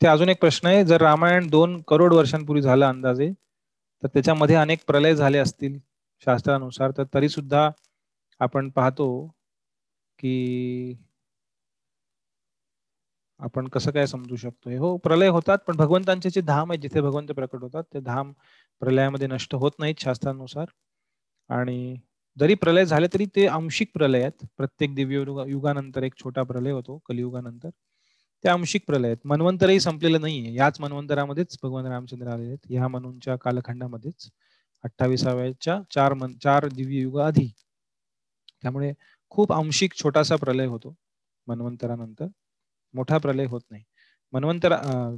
[0.00, 0.84] ते अजून एक प्रश्न आहे.
[0.84, 3.32] जर रामायण दोन करोड वर्षांपूर्वी झालं अंदाजे
[4.02, 5.78] तर त्याच्यामध्ये अनेक प्रलय झाले असतील
[6.26, 7.70] शास्त्रानुसार तर तरी सुद्धा
[8.40, 9.26] आपण पाहतो
[10.18, 10.94] की
[13.40, 17.30] आपण कसं काय समजू शकतो हो प्रलय होतात पण भगवंतांचे जे धाम आहे जिथे भगवंत
[17.32, 18.32] प्रकट होतात ते धाम
[18.82, 20.66] प्रलयामध्ये नष्ट होत नाहीत शास्त्रानुसार.
[21.50, 21.96] आणि
[22.36, 24.44] जरी प्रलय झाले तरी ते आंशिक प्रलय आहेत.
[24.58, 27.70] प्रत्येक दिव्य युगानंतर एक छोटा प्रलय होतो कलियुगानंतर.
[28.44, 29.18] ते आंशिक प्रलय आहेत.
[29.26, 30.54] मन्वंतरही संपलेलं नाहीये.
[30.54, 32.66] याच मन्वंतरामध्येच भगवान रामचंद्र आलेले आहेत.
[32.70, 34.30] ह्या मनूंच्या कालखंडामध्येच
[34.84, 37.48] अठ्ठावीसाव्याच्या चार मन चार दिव्य युग आधी.
[38.64, 38.92] त्यामुळे
[39.32, 40.94] खूप आंशिक छोटासा प्रलय होतो
[41.46, 42.26] मन्वंतरानंतर.
[42.94, 43.82] मोठा प्रलय होत नाही.
[44.32, 44.74] मन्वंतर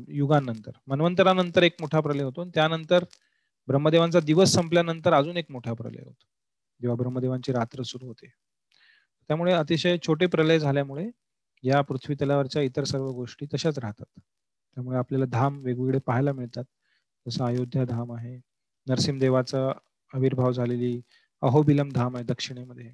[0.09, 0.71] युगानंतर.
[0.87, 2.41] मन्वंतरानंतर एक मोठा प्रलय होतो.
[2.41, 3.05] आणि त्यानंतर
[3.69, 6.27] ब्रह्मदेवांचा दिवस संपल्यानंतर अजून एक मोठा प्रलय होतो.
[6.81, 8.27] जेव्हा ब्रह्मदेवांची रात्र सुरू होते.
[9.29, 11.09] त्यामुळे अतिशय छोटे प्रलय झाल्यामुळे
[11.65, 14.21] या पृथ्वी तलावरच्या इतर सर्व गोष्टी तशाच राहतात.
[14.77, 16.65] त्यामुळे आपल्याला धाम वेगवेगळे पाहायला मिळतात.
[17.27, 18.37] जसं अयोध्या धाम आहे.
[18.87, 19.69] नरसिंहदेवाचा
[20.15, 21.01] आविर्भाव झालेली
[21.43, 22.91] अहोबिलम धाम आहे दक्षिणेमध्ये.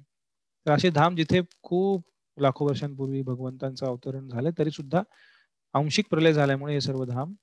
[0.65, 2.03] तर असे धाम जिथे खूप
[2.39, 5.01] लाखो वर्षांपूर्वी भगवंतांचं अवतरण झालं तरी सुद्धा
[5.73, 7.33] आंशिक प्रलय झाल्यामुळे हे सर्व धाम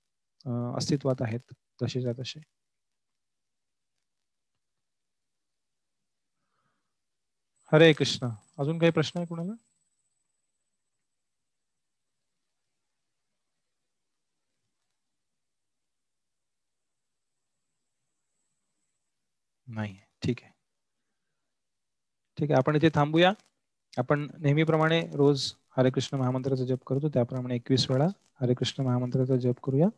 [0.76, 1.52] अस्तित्वात आहेत
[1.82, 2.40] तसेच्या तसे.
[7.72, 8.28] हरे कृष्ण.
[8.58, 9.52] अजून काही प्रश्न आहे कुणाला?
[19.66, 19.96] नाही.
[20.22, 20.52] ठीक आहे.
[22.38, 23.32] ठीक आहे आपण इथे थांबूया.
[23.96, 27.08] आपण नेहमीप्रमाणे रोज हरे कृष्ण महामंत्राचा जप करतो.
[27.08, 28.06] त्याप्रमाणे एकवीस वेळा
[28.40, 29.88] हरे कृष्ण महामंत्राचा जप करूया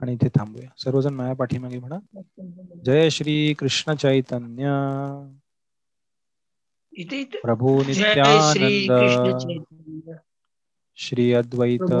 [0.00, 0.68] आणि इथे थांबूया.
[0.78, 1.98] सर्वजण माझ्या पाठीमागे म्हणा.
[2.84, 4.64] जय श्री कृष्ण चैतन्य.
[7.42, 8.92] प्रभू नित्यानंद.
[10.96, 11.92] श्री अद्वैत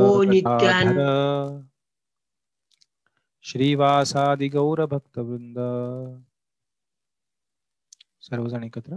[3.42, 5.58] श्रीवासादि गौर भक्तवृंद
[8.22, 8.96] सर्वजण एकत्र.